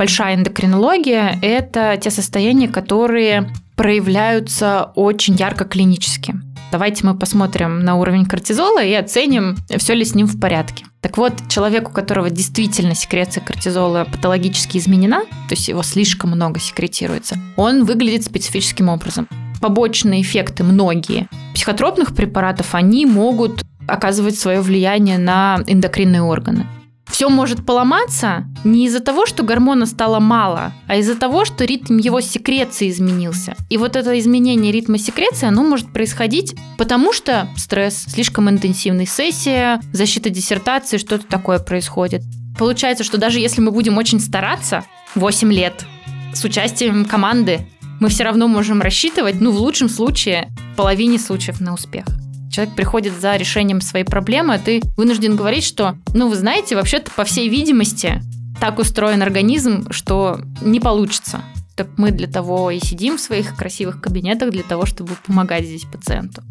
большая 0.00 0.34
эндокринология– 0.34 1.38
это 1.42 1.98
те 2.00 2.10
состояния, 2.10 2.68
которые 2.68 3.52
проявляются 3.76 4.92
очень 4.94 5.34
ярко 5.34 5.66
клинически. 5.66 6.36
Давайте 6.72 7.04
мы 7.04 7.14
посмотрим 7.14 7.80
на 7.84 7.96
уровень 7.96 8.24
кортизола 8.24 8.82
и 8.82 8.94
оценим, 8.94 9.58
все 9.76 9.92
ли 9.92 10.06
с 10.06 10.14
ним 10.14 10.26
в 10.26 10.40
порядке. 10.40 10.86
Так 11.02 11.18
вот, 11.18 11.34
человек, 11.50 11.90
у 11.90 11.92
которого 11.92 12.30
действительно 12.30 12.94
секреция 12.94 13.44
кортизола 13.44 14.06
патологически 14.10 14.78
изменена, 14.78 15.20
то 15.20 15.54
есть 15.54 15.68
его 15.68 15.82
слишком 15.82 16.30
много 16.30 16.60
секретируется, 16.60 17.36
он 17.58 17.84
выглядит 17.84 18.24
специфическим 18.24 18.88
образом. 18.88 19.28
Побочные 19.60 20.22
эффекты 20.22 20.64
многие 20.64 21.28
психотропных 21.52 22.14
препаратов, 22.14 22.74
они 22.74 23.04
могут 23.04 23.64
оказывать 23.86 24.38
свое 24.38 24.62
влияние 24.62 25.18
на 25.18 25.62
эндокринные 25.66 26.22
органы 26.22 26.64
все 27.10 27.28
может 27.28 27.66
поломаться 27.66 28.44
не 28.64 28.86
из-за 28.86 29.00
того, 29.00 29.26
что 29.26 29.42
гормона 29.42 29.86
стало 29.86 30.20
мало, 30.20 30.72
а 30.86 30.96
из-за 30.96 31.16
того, 31.16 31.44
что 31.44 31.64
ритм 31.64 31.98
его 31.98 32.20
секреции 32.20 32.88
изменился. 32.88 33.56
И 33.68 33.76
вот 33.76 33.96
это 33.96 34.18
изменение 34.18 34.72
ритма 34.72 34.98
секреции, 34.98 35.46
оно 35.46 35.62
может 35.62 35.92
происходить 35.92 36.54
потому, 36.78 37.12
что 37.12 37.48
стресс, 37.56 38.04
слишком 38.08 38.48
интенсивная 38.48 39.06
сессия, 39.06 39.80
защита 39.92 40.30
диссертации, 40.30 40.98
что-то 40.98 41.26
такое 41.26 41.58
происходит. 41.58 42.22
Получается, 42.58 43.04
что 43.04 43.18
даже 43.18 43.40
если 43.40 43.60
мы 43.60 43.70
будем 43.70 43.98
очень 43.98 44.20
стараться, 44.20 44.84
8 45.14 45.52
лет, 45.52 45.84
с 46.32 46.44
участием 46.44 47.04
команды, 47.04 47.66
мы 48.00 48.08
все 48.08 48.24
равно 48.24 48.48
можем 48.48 48.80
рассчитывать, 48.80 49.40
ну, 49.40 49.50
в 49.50 49.58
лучшем 49.58 49.88
случае, 49.88 50.50
половине 50.76 51.18
случаев 51.18 51.60
на 51.60 51.74
успех 51.74 52.06
человек 52.50 52.74
приходит 52.74 53.18
за 53.18 53.36
решением 53.36 53.80
своей 53.80 54.04
проблемы, 54.04 54.54
а 54.54 54.58
ты 54.58 54.82
вынужден 54.96 55.36
говорить, 55.36 55.64
что, 55.64 55.96
ну, 56.12 56.28
вы 56.28 56.36
знаете, 56.36 56.74
вообще-то, 56.74 57.10
по 57.12 57.24
всей 57.24 57.48
видимости, 57.48 58.22
так 58.60 58.78
устроен 58.78 59.22
организм, 59.22 59.90
что 59.90 60.40
не 60.60 60.80
получится. 60.80 61.42
Так 61.76 61.88
мы 61.96 62.10
для 62.10 62.26
того 62.26 62.70
и 62.70 62.78
сидим 62.78 63.16
в 63.16 63.20
своих 63.20 63.56
красивых 63.56 64.02
кабинетах, 64.02 64.50
для 64.50 64.62
того, 64.62 64.84
чтобы 64.84 65.14
помогать 65.26 65.64
здесь 65.64 65.84
пациенту. 65.84 66.42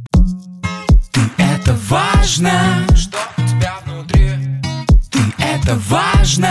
Ты 1.11 1.21
это 1.37 1.77
важно, 1.87 2.51
что 2.95 3.17
у 3.37 3.41
тебя 3.41 3.75
внутри. 3.85 4.31
Ты 5.11 5.19
это 5.37 5.75
важно, 5.87 6.49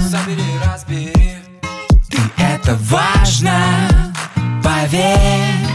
забери, 0.00 0.42
разбери. 0.64 1.12
Ты 2.08 2.18
это 2.36 2.78
важно, 2.82 4.12
поверь. 4.62 5.69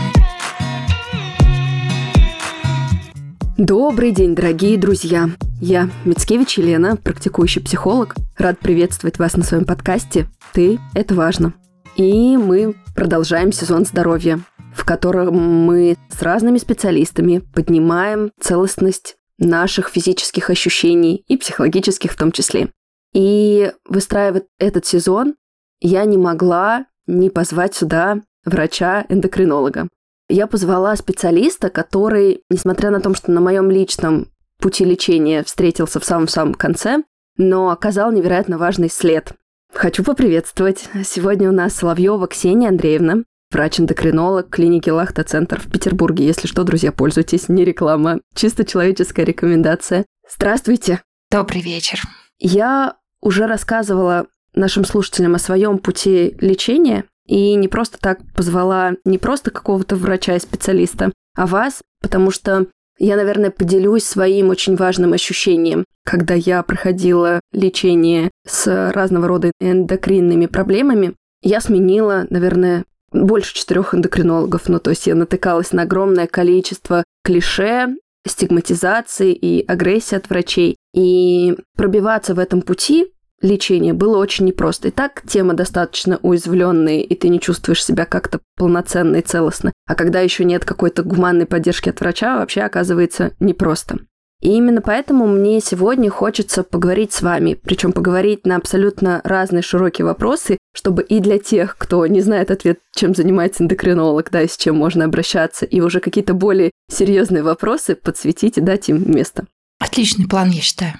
Добрый 3.58 4.12
день, 4.12 4.36
дорогие 4.36 4.78
друзья! 4.78 5.30
Я 5.62 5.90
Мицкевич 6.04 6.58
Елена, 6.58 6.98
практикующий 6.98 7.62
психолог. 7.62 8.14
Рад 8.38 8.60
приветствовать 8.60 9.18
вас 9.18 9.38
на 9.38 9.44
своем 9.44 9.64
подкасте 9.64 10.28
«Ты– 10.52 10.78
это 10.94 11.16
важно». 11.16 11.54
И 11.96 12.36
мы 12.36 12.76
продолжаем 12.94 13.54
сезон 13.54 13.86
здоровья, 13.86 14.42
в 14.74 14.84
котором 14.84 15.38
мы 15.38 15.96
с 16.10 16.22
разными 16.22 16.58
специалистами 16.58 17.44
поднимаем 17.54 18.32
целостность 18.42 19.16
наших 19.38 19.88
физических 19.88 20.50
ощущений 20.50 21.24
и 21.26 21.38
психологических 21.38 22.12
в 22.12 22.18
том 22.18 22.34
числе. 22.34 22.74
И 23.14 23.72
выстраивая 23.88 24.44
этот 24.60 24.86
сезон, 24.86 25.36
я 25.80 26.04
не 26.04 26.18
могла 26.18 26.88
не 27.08 27.30
позвать 27.30 27.74
сюда 27.74 28.20
врача-эндокринолога. 28.44 29.88
Я 30.28 30.48
позвала 30.48 30.96
специалиста, 30.96 31.70
который, 31.70 32.42
несмотря 32.50 32.90
на 32.90 33.00
то, 33.00 33.14
что 33.14 33.32
на 33.32 33.42
моем 33.42 33.70
личном 33.70 34.28
пути 34.60 34.84
лечения 34.84 35.44
встретился 35.44 36.00
в 36.00 36.06
самом-самом 36.06 36.56
конце, 36.56 37.04
но 37.38 37.70
оказал 37.70 38.12
невероятно 38.12 38.58
важный 38.58 38.90
след. 38.90 39.34
Хочу 39.74 40.04
поприветствовать. 40.04 40.90
Сегодня 41.04 41.50
у 41.50 41.52
нас 41.52 41.76
Соловьева 41.76 42.28
Ксения 42.28 42.70
Андреевна, 42.70 43.24
врач-эндокринолог 43.52 44.50
клиники 44.50 44.90
Лахта-центр 44.90 45.60
в 45.60 45.70
Петербурге. 45.70 46.26
Если 46.26 46.48
что, 46.48 46.64
друзья, 46.64 46.92
пользуйтесь, 46.92 47.50
не 47.50 47.66
реклама, 47.66 48.22
чисто 48.34 48.66
человеческая 48.66 49.26
рекомендация. 49.26 50.06
Здравствуйте. 50.34 51.02
Добрый 51.30 51.62
вечер. 51.62 52.00
Я 52.40 52.96
уже 53.22 53.48
рассказывала 53.48 54.28
нашим 54.54 54.86
слушателям 54.86 55.36
о 55.36 55.40
своем 55.40 55.80
пути 55.80 56.36
лечения, 56.40 57.06
и 57.26 57.56
не 57.56 57.68
просто 57.68 57.98
так 58.00 58.20
позвала 58.34 58.94
не 59.06 59.18
просто 59.18 59.52
какого-то 59.52 59.96
врача 59.96 60.36
и 60.36 60.40
специалиста, 60.40 61.12
а 61.36 61.48
вас, 61.48 61.82
потому 62.02 62.32
что 62.32 62.68
я, 62.98 63.18
наверное, 63.18 63.52
поделюсь 63.52 64.06
своим 64.06 64.50
очень 64.50 64.76
важным 64.76 65.14
ощущением, 65.14 65.84
когда 66.06 66.34
я 66.34 66.64
проходила 66.64 67.42
лечение 67.52 68.32
с 68.48 68.92
разного 68.94 69.28
рода 69.28 69.52
эндокринными 69.60 70.46
проблемами. 70.46 71.14
Я 71.42 71.60
сменила, 71.60 72.26
наверное, 72.30 72.86
больше 73.12 73.54
четырех 73.54 73.94
эндокринологов. 73.94 74.70
Ну, 74.70 74.80
то 74.80 74.92
есть 74.92 75.08
я 75.08 75.16
натыкалась 75.16 75.74
на 75.74 75.82
огромное 75.84 76.28
количество 76.28 77.04
клише, 77.24 77.96
стигматизации 78.26 79.34
и 79.34 79.66
агрессии 79.66 80.16
от 80.16 80.30
врачей. 80.30 80.78
И 80.94 81.56
пробиваться 81.76 82.34
в 82.34 82.40
этом 82.40 82.62
пути 82.62 83.08
лечение 83.46 83.94
было 83.94 84.18
очень 84.18 84.46
непросто. 84.46 84.90
И 84.90 84.92
так 84.92 85.22
тема 85.28 85.54
достаточно 85.54 86.20
уязвленная, 86.22 87.00
и 87.00 87.16
ты 87.16 87.30
не 87.30 87.40
чувствуешь 87.40 87.84
себя 87.84 88.06
как-то 88.06 88.42
полноценно 88.58 89.18
и 89.18 89.22
целостно. 89.22 89.72
А 89.88 89.96
когда 89.96 90.20
еще 90.20 90.44
нет 90.44 90.66
какой-то 90.66 91.04
гуманной 91.04 91.46
поддержки 91.46 91.90
от 91.90 92.00
врача, 92.02 92.38
вообще 92.38 92.62
оказывается 92.62 93.32
непросто. 93.40 94.00
И 94.42 94.50
именно 94.50 94.82
поэтому 94.82 95.28
мне 95.28 95.62
сегодня 95.62 96.10
хочется 96.10 96.64
поговорить 96.64 97.14
с 97.14 97.22
вами, 97.22 97.58
причем 97.64 97.94
поговорить 97.94 98.46
на 98.46 98.58
абсолютно 98.58 99.22
разные 99.24 99.64
широкие 99.64 100.06
вопросы, 100.06 100.58
чтобы 100.74 101.04
и 101.04 101.20
для 101.20 101.40
тех, 101.40 101.78
кто 101.78 102.06
не 102.06 102.22
знает 102.22 102.52
ответ, 102.52 102.80
чем 102.96 103.16
занимается 103.16 103.64
эндокринолог, 103.64 104.30
да, 104.30 104.42
и 104.42 104.48
с 104.48 104.58
чем 104.58 104.76
можно 104.76 105.06
обращаться, 105.06 105.66
и 105.66 105.80
уже 105.80 106.00
какие-то 106.00 106.34
более 106.34 106.72
серьезные 106.92 107.44
вопросы 107.44 107.96
подсветить 107.96 108.58
и 108.58 108.62
дать 108.62 108.90
им 108.90 109.10
место. 109.10 109.48
Отличный 109.80 110.28
план, 110.28 110.50
я 110.50 110.62
считаю. 110.62 110.94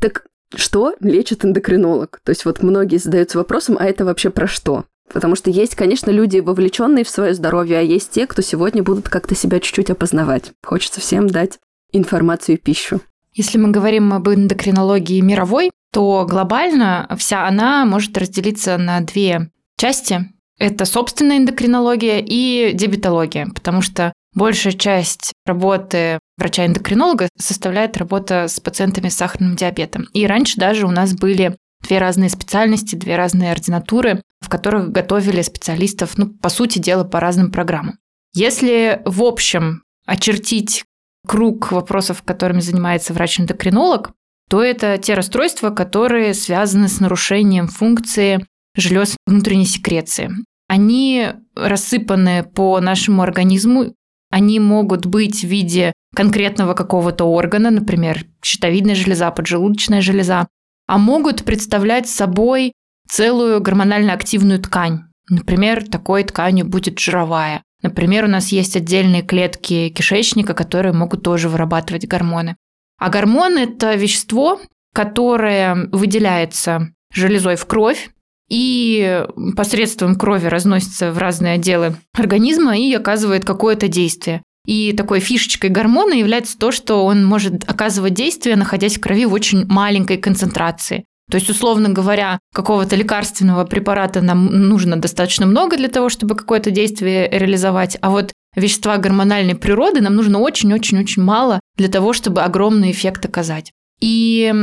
Так 0.00 0.24
что 0.54 0.94
лечит 1.00 1.44
эндокринолог? 1.44 2.20
То 2.24 2.30
есть 2.30 2.44
вот 2.44 2.62
многие 2.62 2.96
задаются 2.96 3.38
вопросом, 3.38 3.76
а 3.78 3.84
это 3.84 4.04
вообще 4.04 4.30
про 4.30 4.46
что? 4.46 4.84
Потому 5.12 5.36
что 5.36 5.50
есть, 5.50 5.74
конечно, 5.74 6.10
люди, 6.10 6.38
вовлеченные 6.38 7.04
в 7.04 7.08
свое 7.08 7.34
здоровье, 7.34 7.78
а 7.78 7.82
есть 7.82 8.10
те, 8.10 8.26
кто 8.26 8.42
сегодня 8.42 8.82
будут 8.82 9.08
как-то 9.08 9.34
себя 9.34 9.60
чуть-чуть 9.60 9.90
опознавать. 9.90 10.52
Хочется 10.64 11.00
всем 11.00 11.28
дать 11.28 11.58
информацию 11.92 12.56
и 12.56 12.60
пищу. 12.60 13.00
Если 13.34 13.56
мы 13.56 13.70
говорим 13.70 14.12
об 14.12 14.28
эндокринологии 14.28 15.20
мировой, 15.20 15.70
то 15.92 16.26
глобально 16.28 17.08
вся 17.18 17.46
она 17.46 17.84
может 17.84 18.16
разделиться 18.18 18.76
на 18.76 19.00
две 19.00 19.50
части. 19.78 20.28
Это 20.58 20.84
собственная 20.84 21.38
эндокринология 21.38 22.22
и 22.24 22.72
диабетология, 22.74 23.48
потому 23.54 23.80
что 23.80 24.12
большая 24.34 24.72
часть 24.72 25.32
работы 25.46 26.18
врача-эндокринолога 26.36 27.28
составляет 27.38 27.96
работа 27.96 28.46
с 28.48 28.60
пациентами 28.60 29.08
с 29.08 29.16
сахарным 29.16 29.56
диабетом. 29.56 30.06
И 30.12 30.26
раньше 30.26 30.58
даже 30.58 30.86
у 30.86 30.90
нас 30.90 31.14
были 31.14 31.56
две 31.82 31.98
разные 31.98 32.30
специальности, 32.30 32.96
две 32.96 33.16
разные 33.16 33.52
ординатуры, 33.52 34.22
в 34.40 34.48
которых 34.48 34.90
готовили 34.90 35.42
специалистов, 35.42 36.18
ну, 36.18 36.28
по 36.28 36.48
сути 36.48 36.78
дела, 36.78 37.04
по 37.04 37.20
разным 37.20 37.50
программам. 37.50 37.98
Если 38.34 39.00
в 39.04 39.22
общем 39.22 39.82
очертить 40.06 40.84
круг 41.26 41.72
вопросов, 41.72 42.22
которыми 42.22 42.60
занимается 42.60 43.12
врач-эндокринолог, 43.12 44.12
то 44.48 44.62
это 44.62 44.96
те 44.98 45.14
расстройства, 45.14 45.70
которые 45.70 46.34
связаны 46.34 46.88
с 46.88 47.00
нарушением 47.00 47.68
функции 47.68 48.46
желез 48.74 49.16
внутренней 49.26 49.66
секреции. 49.66 50.30
Они 50.68 51.28
рассыпаны 51.54 52.44
по 52.44 52.80
нашему 52.80 53.22
организму, 53.22 53.94
они 54.30 54.60
могут 54.60 55.06
быть 55.06 55.40
в 55.40 55.46
виде 55.46 55.92
конкретного 56.14 56.74
какого-то 56.74 57.24
органа, 57.24 57.70
например, 57.70 58.24
щитовидная 58.42 58.94
железа, 58.94 59.30
поджелудочная 59.30 60.00
железа, 60.00 60.48
а 60.86 60.98
могут 60.98 61.44
представлять 61.44 62.08
собой 62.08 62.72
целую 63.08 63.60
гормонально 63.60 64.12
активную 64.12 64.60
ткань. 64.60 65.02
Например, 65.30 65.86
такой 65.86 66.24
тканью 66.24 66.66
будет 66.66 66.98
жировая. 66.98 67.62
Например, 67.82 68.24
у 68.24 68.28
нас 68.28 68.48
есть 68.48 68.76
отдельные 68.76 69.22
клетки 69.22 69.90
кишечника, 69.90 70.54
которые 70.54 70.92
могут 70.92 71.22
тоже 71.22 71.48
вырабатывать 71.48 72.06
гормоны. 72.06 72.56
А 72.98 73.10
гормон– 73.10 73.56
это 73.58 73.94
вещество, 73.94 74.60
которое 74.94 75.88
выделяется 75.92 76.88
железой 77.12 77.56
в 77.56 77.66
кровь 77.66 78.10
и 78.48 79.24
посредством 79.56 80.16
крови 80.16 80.46
разносится 80.46 81.12
в 81.12 81.18
разные 81.18 81.54
отделы 81.54 81.96
организма 82.14 82.76
и 82.76 82.92
оказывает 82.94 83.44
какое-то 83.44 83.88
действие. 83.88 84.42
И 84.66 84.92
такой 84.92 85.20
фишечкой 85.20 85.70
гормона 85.70 86.12
является 86.12 86.58
то, 86.58 86.70
что 86.70 87.04
он 87.04 87.24
может 87.24 87.68
оказывать 87.68 88.14
действие, 88.14 88.56
находясь 88.56 88.98
в 88.98 89.00
крови 89.00 89.24
в 89.24 89.32
очень 89.32 89.66
маленькой 89.66 90.18
концентрации. 90.18 91.04
То 91.30 91.36
есть, 91.36 91.50
условно 91.50 91.90
говоря, 91.90 92.38
какого-то 92.54 92.96
лекарственного 92.96 93.64
препарата 93.64 94.22
нам 94.22 94.46
нужно 94.46 94.96
достаточно 94.96 95.46
много 95.46 95.76
для 95.76 95.88
того, 95.88 96.08
чтобы 96.08 96.34
какое-то 96.34 96.70
действие 96.70 97.28
реализовать, 97.30 97.98
а 98.00 98.10
вот 98.10 98.32
вещества 98.56 98.96
гормональной 98.96 99.54
природы 99.54 100.00
нам 100.00 100.16
нужно 100.16 100.38
очень-очень-очень 100.38 101.22
мало 101.22 101.60
для 101.76 101.88
того, 101.88 102.14
чтобы 102.14 102.42
огромный 102.42 102.92
эффект 102.92 103.26
оказать. 103.26 103.72
И 104.00 104.54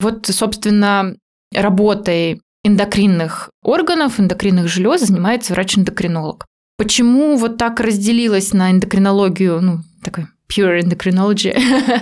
вот, 0.00 0.26
собственно, 0.26 1.14
работой 1.54 2.40
эндокринных 2.64 3.50
органов, 3.62 4.20
эндокринных 4.20 4.68
желез 4.68 5.02
занимается 5.02 5.52
врач-эндокринолог. 5.52 6.46
Почему 6.76 7.36
вот 7.36 7.58
так 7.58 7.80
разделилась 7.80 8.52
на 8.52 8.70
эндокринологию, 8.70 9.60
ну, 9.60 9.78
такой 10.02 10.26
pure 10.50 10.80
endocrinology 10.80 11.58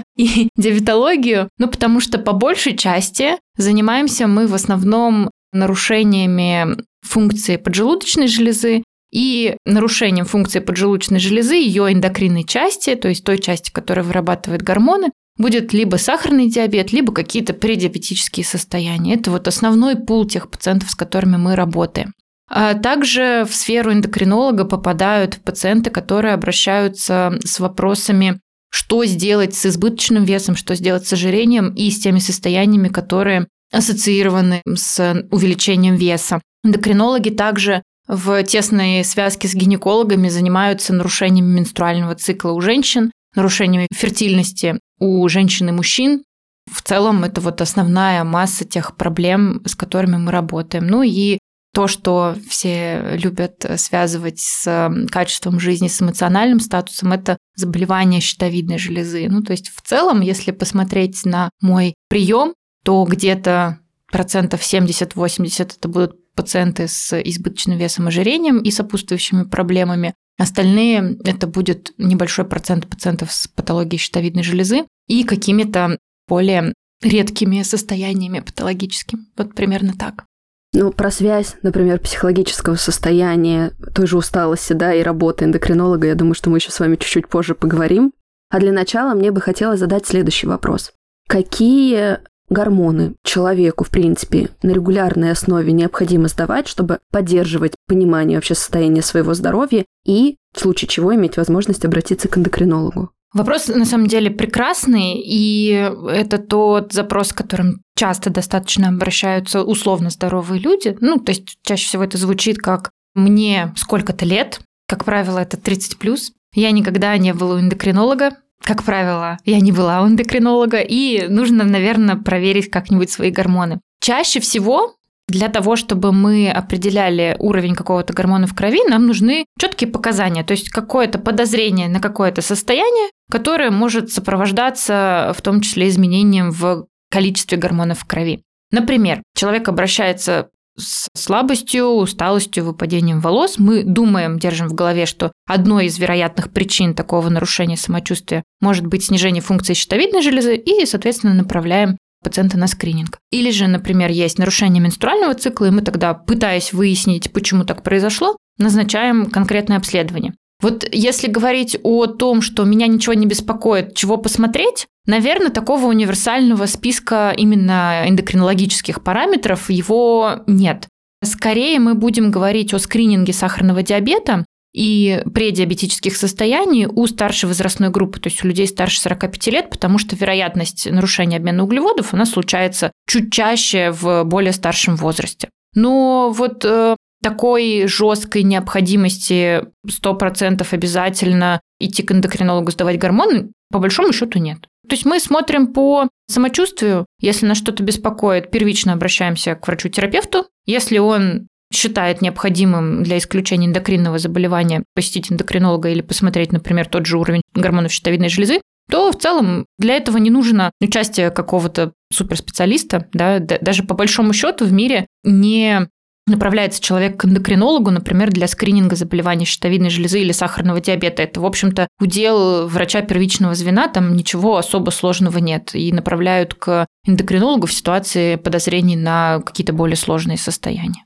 и 0.16 0.48
диабетологию? 0.56 1.48
Ну, 1.58 1.68
потому 1.68 2.00
что 2.00 2.18
по 2.18 2.32
большей 2.32 2.76
части 2.76 3.32
занимаемся 3.56 4.26
мы 4.26 4.46
в 4.46 4.54
основном 4.54 5.30
нарушениями 5.52 6.76
функции 7.02 7.56
поджелудочной 7.56 8.28
железы 8.28 8.84
и 9.10 9.56
нарушением 9.64 10.26
функции 10.26 10.60
поджелудочной 10.60 11.18
железы, 11.18 11.54
ее 11.54 11.92
эндокринной 11.92 12.44
части, 12.44 12.94
то 12.94 13.08
есть 13.08 13.24
той 13.24 13.38
части, 13.38 13.70
которая 13.70 14.04
вырабатывает 14.04 14.62
гормоны, 14.62 15.10
будет 15.38 15.72
либо 15.72 15.96
сахарный 15.96 16.50
диабет, 16.50 16.92
либо 16.92 17.12
какие-то 17.12 17.54
предиабетические 17.54 18.44
состояния. 18.44 19.14
Это 19.14 19.30
вот 19.30 19.48
основной 19.48 19.96
пул 19.96 20.26
тех 20.26 20.50
пациентов, 20.50 20.90
с 20.90 20.94
которыми 20.94 21.36
мы 21.36 21.56
работаем. 21.56 22.12
А 22.50 22.74
также 22.74 23.46
в 23.48 23.54
сферу 23.54 23.92
эндокринолога 23.92 24.64
попадают 24.64 25.36
пациенты, 25.44 25.90
которые 25.90 26.34
обращаются 26.34 27.38
с 27.44 27.60
вопросами, 27.60 28.40
что 28.70 29.04
сделать 29.04 29.54
с 29.54 29.66
избыточным 29.66 30.24
весом, 30.24 30.56
что 30.56 30.74
сделать 30.74 31.06
с 31.06 31.12
ожирением 31.12 31.74
и 31.74 31.90
с 31.90 32.00
теми 32.00 32.18
состояниями, 32.18 32.88
которые 32.88 33.46
ассоциированы 33.72 34.62
с 34.66 35.26
увеличением 35.30 35.96
веса. 35.96 36.40
Эндокринологи 36.64 37.30
также 37.30 37.82
в 38.06 38.42
тесной 38.44 39.04
связке 39.04 39.46
с 39.46 39.54
гинекологами 39.54 40.30
занимаются 40.30 40.94
нарушениями 40.94 41.58
менструального 41.58 42.14
цикла 42.14 42.52
у 42.52 42.60
женщин, 42.62 43.10
нарушениями 43.38 43.86
фертильности 43.94 44.78
у 44.98 45.26
женщин 45.28 45.68
и 45.68 45.72
мужчин. 45.72 46.24
В 46.70 46.82
целом 46.82 47.24
это 47.24 47.40
вот 47.40 47.60
основная 47.62 48.24
масса 48.24 48.64
тех 48.66 48.96
проблем, 48.96 49.62
с 49.64 49.74
которыми 49.74 50.16
мы 50.16 50.32
работаем. 50.32 50.86
Ну 50.86 51.02
и 51.02 51.38
то, 51.72 51.86
что 51.86 52.34
все 52.48 53.16
любят 53.16 53.64
связывать 53.76 54.40
с 54.40 54.90
качеством 55.10 55.60
жизни, 55.60 55.88
с 55.88 56.02
эмоциональным 56.02 56.60
статусом, 56.60 57.12
это 57.12 57.38
заболевание 57.54 58.20
щитовидной 58.20 58.78
железы. 58.78 59.28
Ну, 59.28 59.42
то 59.42 59.52
есть 59.52 59.68
в 59.68 59.80
целом, 59.82 60.20
если 60.20 60.50
посмотреть 60.50 61.24
на 61.24 61.50
мой 61.60 61.94
прием, 62.08 62.54
то 62.84 63.04
где-то 63.04 63.78
процентов 64.10 64.62
70-80 64.62 65.76
это 65.78 65.88
будут 65.88 66.16
пациенты 66.38 66.86
с 66.86 67.20
избыточным 67.20 67.78
весом 67.78 68.06
ожирением 68.06 68.60
и 68.60 68.70
сопутствующими 68.70 69.42
проблемами. 69.42 70.14
Остальные 70.38 71.18
это 71.24 71.48
будет 71.48 71.90
небольшой 71.98 72.44
процент 72.44 72.86
пациентов 72.86 73.32
с 73.32 73.48
патологией 73.48 73.98
щитовидной 73.98 74.44
железы 74.44 74.84
и 75.08 75.24
какими-то 75.24 75.98
более 76.28 76.74
редкими 77.02 77.62
состояниями 77.62 78.38
патологическими. 78.38 79.22
Вот 79.36 79.56
примерно 79.56 79.94
так. 79.98 80.26
Ну, 80.74 80.92
про 80.92 81.10
связь, 81.10 81.56
например, 81.62 81.98
психологического 81.98 82.76
состояния, 82.76 83.72
той 83.92 84.06
же 84.06 84.16
усталости, 84.16 84.74
да, 84.74 84.94
и 84.94 85.02
работы 85.02 85.44
эндокринолога, 85.44 86.06
я 86.06 86.14
думаю, 86.14 86.34
что 86.34 86.50
мы 86.50 86.58
еще 86.58 86.70
с 86.70 86.78
вами 86.78 86.94
чуть-чуть 86.94 87.26
позже 87.26 87.56
поговорим. 87.56 88.12
А 88.50 88.60
для 88.60 88.70
начала 88.70 89.14
мне 89.14 89.32
бы 89.32 89.40
хотелось 89.40 89.80
задать 89.80 90.06
следующий 90.06 90.46
вопрос. 90.46 90.92
Какие 91.26 92.20
гормоны 92.50 93.14
человеку, 93.22 93.84
в 93.84 93.90
принципе, 93.90 94.50
на 94.62 94.70
регулярной 94.70 95.30
основе 95.30 95.72
необходимо 95.72 96.28
сдавать, 96.28 96.68
чтобы 96.68 96.98
поддерживать 97.10 97.74
понимание 97.86 98.38
вообще 98.38 98.54
состояния 98.54 99.02
своего 99.02 99.34
здоровья 99.34 99.84
и, 100.04 100.36
в 100.54 100.60
случае 100.60 100.88
чего, 100.88 101.14
иметь 101.14 101.36
возможность 101.36 101.84
обратиться 101.84 102.28
к 102.28 102.38
эндокринологу. 102.38 103.10
Вопрос 103.34 103.68
на 103.68 103.84
самом 103.84 104.06
деле 104.06 104.30
прекрасный, 104.30 105.20
и 105.22 105.70
это 106.10 106.38
тот 106.38 106.94
запрос, 106.94 107.32
к 107.32 107.36
которым 107.36 107.82
часто 107.94 108.30
достаточно 108.30 108.88
обращаются 108.88 109.62
условно 109.62 110.08
здоровые 110.08 110.60
люди. 110.60 110.96
Ну, 111.00 111.18
то 111.18 111.30
есть 111.32 111.58
чаще 111.62 111.86
всего 111.86 112.04
это 112.04 112.16
звучит 112.16 112.56
как 112.58 112.90
«мне 113.14 113.74
сколько-то 113.76 114.24
лет», 114.24 114.60
как 114.88 115.04
правило, 115.04 115.38
это 115.38 115.58
30 115.58 115.98
плюс. 115.98 116.32
Я 116.54 116.70
никогда 116.70 117.16
не 117.18 117.34
была 117.34 117.56
у 117.56 117.60
эндокринолога, 117.60 118.38
как 118.68 118.84
правило, 118.84 119.38
я 119.46 119.60
не 119.60 119.72
была 119.72 120.02
у 120.02 120.08
эндокринолога, 120.08 120.80
и 120.80 121.26
нужно, 121.28 121.64
наверное, 121.64 122.16
проверить 122.16 122.70
как-нибудь 122.70 123.10
свои 123.10 123.30
гормоны. 123.30 123.80
Чаще 123.98 124.40
всего 124.40 124.94
для 125.26 125.48
того, 125.48 125.74
чтобы 125.74 126.12
мы 126.12 126.50
определяли 126.50 127.34
уровень 127.38 127.74
какого-то 127.74 128.12
гормона 128.12 128.46
в 128.46 128.54
крови, 128.54 128.86
нам 128.86 129.06
нужны 129.06 129.46
четкие 129.58 129.88
показания, 129.90 130.44
то 130.44 130.52
есть 130.52 130.68
какое-то 130.68 131.18
подозрение 131.18 131.88
на 131.88 131.98
какое-то 131.98 132.42
состояние, 132.42 133.08
которое 133.30 133.70
может 133.70 134.12
сопровождаться 134.12 135.32
в 135.34 135.40
том 135.40 135.62
числе 135.62 135.88
изменением 135.88 136.50
в 136.50 136.88
количестве 137.10 137.56
гормонов 137.56 138.00
в 138.00 138.04
крови. 138.04 138.42
Например, 138.70 139.22
человек 139.34 139.66
обращается 139.68 140.50
с 140.78 141.08
слабостью, 141.14 141.86
усталостью, 141.86 142.64
выпадением 142.64 143.20
волос, 143.20 143.58
мы 143.58 143.82
думаем, 143.82 144.38
держим 144.38 144.68
в 144.68 144.74
голове, 144.74 145.06
что 145.06 145.32
одной 145.46 145.86
из 145.86 145.98
вероятных 145.98 146.50
причин 146.50 146.94
такого 146.94 147.28
нарушения 147.28 147.76
самочувствия 147.76 148.44
может 148.60 148.86
быть 148.86 149.04
снижение 149.04 149.42
функции 149.42 149.74
щитовидной 149.74 150.22
железы 150.22 150.56
и, 150.56 150.86
соответственно, 150.86 151.34
направляем 151.34 151.98
пациента 152.22 152.58
на 152.58 152.66
скрининг. 152.66 153.18
Или 153.30 153.50
же, 153.50 153.66
например, 153.66 154.10
есть 154.10 154.38
нарушение 154.38 154.82
менструального 154.82 155.34
цикла, 155.34 155.66
и 155.66 155.70
мы 155.70 155.82
тогда, 155.82 156.14
пытаясь 156.14 156.72
выяснить, 156.72 157.32
почему 157.32 157.64
так 157.64 157.82
произошло, 157.82 158.36
назначаем 158.58 159.26
конкретное 159.26 159.76
обследование. 159.76 160.34
Вот 160.60 160.88
если 160.90 161.28
говорить 161.28 161.78
о 161.84 162.06
том, 162.06 162.42
что 162.42 162.64
меня 162.64 162.88
ничего 162.88 163.14
не 163.14 163.26
беспокоит, 163.26 163.94
чего 163.94 164.16
посмотреть, 164.16 164.86
наверное, 165.06 165.50
такого 165.50 165.86
универсального 165.86 166.66
списка 166.66 167.32
именно 167.36 168.04
эндокринологических 168.08 169.04
параметров 169.04 169.70
его 169.70 170.40
нет. 170.46 170.88
Скорее 171.22 171.78
мы 171.78 171.94
будем 171.94 172.30
говорить 172.30 172.74
о 172.74 172.78
скрининге 172.78 173.32
сахарного 173.32 173.82
диабета 173.82 174.44
и 174.74 175.22
предиабетических 175.32 176.16
состояний 176.16 176.86
у 176.86 177.06
старшей 177.06 177.46
возрастной 177.46 177.90
группы, 177.90 178.20
то 178.20 178.28
есть 178.28 178.44
у 178.44 178.48
людей 178.48 178.66
старше 178.66 179.00
45 179.00 179.46
лет, 179.48 179.70
потому 179.70 179.98
что 179.98 180.14
вероятность 180.14 180.90
нарушения 180.90 181.36
обмена 181.36 181.64
углеводов 181.64 182.12
у 182.12 182.16
нас 182.16 182.30
случается 182.30 182.92
чуть 183.08 183.32
чаще 183.32 183.90
в 183.90 184.24
более 184.24 184.52
старшем 184.52 184.96
возрасте. 184.96 185.48
Но 185.74 186.30
вот 186.30 186.64
э, 186.64 186.96
такой 187.22 187.86
жесткой 187.86 188.42
необходимости 188.42 189.64
100% 189.86 190.66
обязательно 190.70 191.60
идти 191.80 192.02
к 192.02 192.12
эндокринологу 192.12 192.70
сдавать 192.70 192.98
гормоны, 192.98 193.50
по 193.70 193.78
большому 193.78 194.12
счету 194.12 194.38
нет. 194.38 194.66
То 194.88 194.94
есть 194.94 195.04
мы 195.04 195.20
смотрим 195.20 195.68
по 195.68 196.08
самочувствию, 196.28 197.06
если 197.20 197.46
нас 197.46 197.58
что-то 197.58 197.82
беспокоит, 197.82 198.50
первично 198.50 198.94
обращаемся 198.94 199.54
к 199.54 199.66
врачу-терапевту. 199.66 200.46
Если 200.64 200.98
он 200.98 201.48
считает 201.72 202.22
необходимым 202.22 203.02
для 203.02 203.18
исключения 203.18 203.66
эндокринного 203.66 204.18
заболевания 204.18 204.84
посетить 204.94 205.30
эндокринолога 205.30 205.90
или 205.90 206.00
посмотреть, 206.00 206.52
например, 206.52 206.86
тот 206.86 207.04
же 207.04 207.18
уровень 207.18 207.42
гормонов 207.54 207.92
щитовидной 207.92 208.30
железы, 208.30 208.60
то 208.90 209.12
в 209.12 209.18
целом 209.18 209.66
для 209.78 209.96
этого 209.96 210.16
не 210.16 210.30
нужно 210.30 210.70
участие 210.80 211.30
какого-то 211.30 211.92
суперспециалиста. 212.10 213.06
Да? 213.12 213.38
Даже 213.38 213.82
по 213.82 213.94
большому 213.94 214.32
счету 214.32 214.64
в 214.64 214.72
мире 214.72 215.06
не 215.24 215.88
направляется 216.28 216.80
человек 216.80 217.20
к 217.20 217.24
эндокринологу, 217.24 217.90
например, 217.90 218.30
для 218.30 218.46
скрининга 218.46 218.96
заболеваний 218.96 219.44
щитовидной 219.44 219.90
железы 219.90 220.20
или 220.20 220.32
сахарного 220.32 220.80
диабета. 220.80 221.22
Это, 221.22 221.40
в 221.40 221.46
общем-то, 221.46 221.88
удел 222.00 222.68
врача 222.68 223.02
первичного 223.02 223.54
звена, 223.54 223.88
там 223.88 224.16
ничего 224.16 224.56
особо 224.56 224.90
сложного 224.90 225.38
нет. 225.38 225.74
И 225.74 225.92
направляют 225.92 226.54
к 226.54 226.86
эндокринологу 227.06 227.66
в 227.66 227.72
ситуации 227.72 228.36
подозрений 228.36 228.96
на 228.96 229.40
какие-то 229.40 229.72
более 229.72 229.96
сложные 229.96 230.38
состояния. 230.38 231.04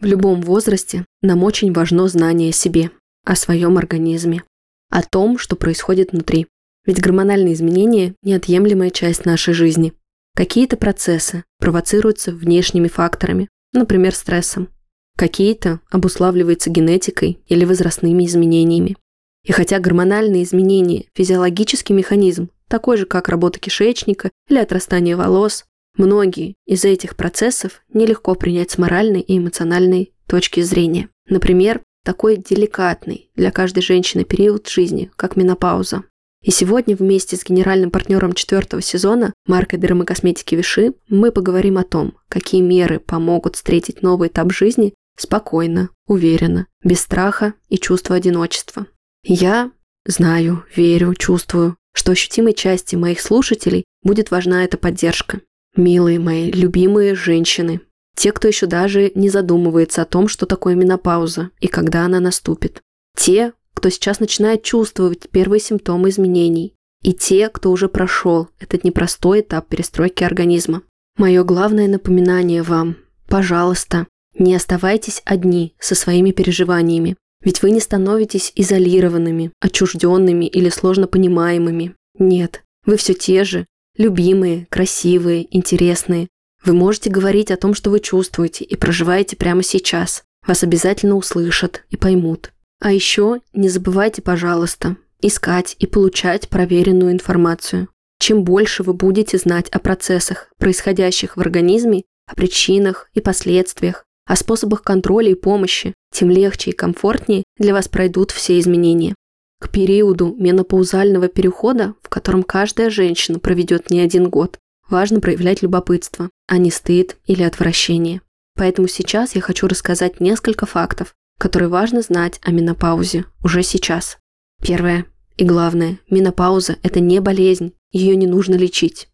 В 0.00 0.06
любом 0.06 0.40
возрасте 0.40 1.04
нам 1.20 1.42
очень 1.44 1.72
важно 1.74 2.08
знание 2.08 2.50
о 2.50 2.54
себе, 2.54 2.90
о 3.26 3.36
своем 3.36 3.76
организме, 3.76 4.42
о 4.90 5.02
том, 5.02 5.38
что 5.38 5.56
происходит 5.56 6.12
внутри. 6.12 6.46
Ведь 6.86 7.00
гормональные 7.00 7.52
изменения– 7.52 8.14
неотъемлемая 8.22 8.88
часть 8.88 9.26
нашей 9.26 9.52
жизни. 9.52 9.92
Какие-то 10.34 10.76
процессы 10.76 11.44
провоцируются 11.58 12.32
внешними 12.32 12.88
факторами, 12.88 13.48
например, 13.72 14.14
стрессом. 14.14 14.68
Какие-то 15.16 15.80
обуславливаются 15.90 16.70
генетикой 16.70 17.40
или 17.46 17.64
возрастными 17.64 18.24
изменениями. 18.24 18.96
И 19.44 19.52
хотя 19.52 19.78
гормональные 19.78 20.44
изменения– 20.44 21.06
физиологический 21.14 21.94
механизм, 21.94 22.50
такой 22.68 22.96
же, 22.96 23.06
как 23.06 23.28
работа 23.28 23.58
кишечника 23.58 24.30
или 24.48 24.58
отрастание 24.58 25.16
волос, 25.16 25.64
Многие 25.96 26.54
из 26.66 26.84
этих 26.84 27.16
процессов 27.16 27.82
нелегко 27.92 28.34
принять 28.34 28.70
с 28.70 28.78
моральной 28.78 29.20
и 29.20 29.38
эмоциональной 29.38 30.12
точки 30.26 30.60
зрения. 30.60 31.08
Например, 31.28 31.82
такой 32.04 32.36
деликатный 32.36 33.30
для 33.34 33.50
каждой 33.50 33.82
женщины 33.82 34.24
период 34.24 34.68
жизни, 34.68 35.10
как 35.16 35.36
менопауза. 35.36 36.04
И 36.42 36.50
сегодня 36.50 36.96
вместе 36.96 37.36
с 37.36 37.44
генеральным 37.44 37.90
партнером 37.90 38.32
четвертого 38.32 38.80
сезона, 38.80 39.34
маркой 39.46 39.78
дермокосметики 39.78 40.54
Виши, 40.54 40.94
мы 41.08 41.32
поговорим 41.32 41.76
о 41.76 41.84
том, 41.84 42.14
какие 42.28 42.62
меры 42.62 42.98
помогут 42.98 43.56
встретить 43.56 44.02
новый 44.02 44.28
этап 44.28 44.52
жизни 44.52 44.94
спокойно, 45.18 45.90
уверенно, 46.06 46.66
без 46.82 47.00
страха 47.00 47.52
и 47.68 47.76
чувства 47.76 48.16
одиночества. 48.16 48.86
Я 49.22 49.70
знаю, 50.06 50.64
верю, 50.74 51.14
чувствую, 51.14 51.76
что 51.92 52.12
ощутимой 52.12 52.54
части 52.54 52.96
моих 52.96 53.20
слушателей 53.20 53.84
будет 54.02 54.30
важна 54.30 54.64
эта 54.64 54.78
поддержка. 54.78 55.42
Милые 55.76 56.18
мои, 56.18 56.50
любимые 56.50 57.14
женщины, 57.14 57.82
те, 58.16 58.32
кто 58.32 58.48
еще 58.48 58.66
даже 58.66 59.12
не 59.14 59.28
задумывается 59.28 60.02
о 60.02 60.06
том, 60.06 60.28
что 60.28 60.46
такое 60.46 60.74
менопауза 60.74 61.50
и 61.60 61.68
когда 61.68 62.06
она 62.06 62.18
наступит. 62.18 62.82
Те, 63.16 63.52
кто 63.74 63.88
сейчас 63.90 64.20
начинает 64.20 64.62
чувствовать 64.62 65.28
первые 65.30 65.60
симптомы 65.60 66.10
изменений. 66.10 66.74
И 67.02 67.12
те, 67.12 67.48
кто 67.48 67.70
уже 67.70 67.88
прошел 67.88 68.48
этот 68.58 68.84
непростой 68.84 69.40
этап 69.40 69.68
перестройки 69.68 70.22
организма. 70.22 70.82
Мое 71.16 71.44
главное 71.44 71.88
напоминание 71.88 72.62
вам– 72.62 72.96
пожалуйста, 73.28 74.06
не 74.38 74.54
оставайтесь 74.54 75.22
одни 75.24 75.74
со 75.78 75.94
своими 75.94 76.30
переживаниями. 76.30 77.16
Ведь 77.42 77.62
вы 77.62 77.70
не 77.70 77.80
становитесь 77.80 78.52
изолированными, 78.54 79.52
отчужденными 79.60 80.44
или 80.44 80.68
сложно 80.68 81.06
понимаемыми. 81.06 81.94
Нет, 82.18 82.62
вы 82.84 82.96
все 82.96 83.14
те 83.14 83.44
же, 83.44 83.66
любимые, 83.96 84.66
красивые, 84.68 85.46
интересные. 85.56 86.28
Вы 86.64 86.74
можете 86.74 87.08
говорить 87.08 87.50
о 87.50 87.56
том, 87.56 87.72
что 87.72 87.90
вы 87.90 88.00
чувствуете 88.00 88.64
и 88.64 88.76
проживаете 88.76 89.36
прямо 89.36 89.62
сейчас. 89.62 90.22
Вас 90.46 90.62
обязательно 90.62 91.16
услышат 91.16 91.84
и 91.88 91.96
поймут. 91.96 92.52
А 92.80 92.92
еще 92.92 93.40
не 93.52 93.68
забывайте, 93.68 94.22
пожалуйста, 94.22 94.96
искать 95.20 95.76
и 95.78 95.86
получать 95.86 96.48
проверенную 96.48 97.12
информацию. 97.12 97.88
Чем 98.18 98.42
больше 98.42 98.82
вы 98.82 98.94
будете 98.94 99.36
знать 99.38 99.68
о 99.68 99.78
процессах, 99.78 100.48
происходящих 100.58 101.36
в 101.36 101.40
организме, 101.40 102.04
о 102.26 102.34
причинах 102.34 103.10
и 103.12 103.20
последствиях, 103.20 104.04
о 104.26 104.34
способах 104.34 104.82
контроля 104.82 105.30
и 105.30 105.34
помощи, 105.34 105.94
тем 106.12 106.30
легче 106.30 106.70
и 106.70 106.74
комфортнее 106.74 107.44
для 107.58 107.74
вас 107.74 107.88
пройдут 107.88 108.30
все 108.30 108.58
изменения. 108.58 109.14
К 109.60 109.68
периоду 109.68 110.34
менопаузального 110.38 111.28
перехода, 111.28 111.94
в 112.02 112.08
котором 112.08 112.42
каждая 112.42 112.88
женщина 112.88 113.38
проведет 113.38 113.90
не 113.90 114.00
один 114.00 114.30
год, 114.30 114.58
важно 114.88 115.20
проявлять 115.20 115.62
любопытство, 115.62 116.30
а 116.48 116.56
не 116.56 116.70
стыд 116.70 117.18
или 117.26 117.42
отвращение. 117.42 118.22
Поэтому 118.56 118.88
сейчас 118.88 119.34
я 119.34 119.42
хочу 119.42 119.68
рассказать 119.68 120.20
несколько 120.20 120.64
фактов, 120.64 121.14
которые 121.40 121.70
важно 121.70 122.02
знать 122.02 122.38
о 122.42 122.52
менопаузе 122.52 123.24
уже 123.42 123.62
сейчас. 123.62 124.18
Первое 124.62 125.06
и 125.38 125.44
главное, 125.44 125.98
менопауза– 126.10 126.76
это 126.82 127.00
не 127.00 127.18
болезнь, 127.18 127.72
ее 127.92 128.14
не 128.14 128.26
нужно 128.26 128.56
лечить. 128.56 129.08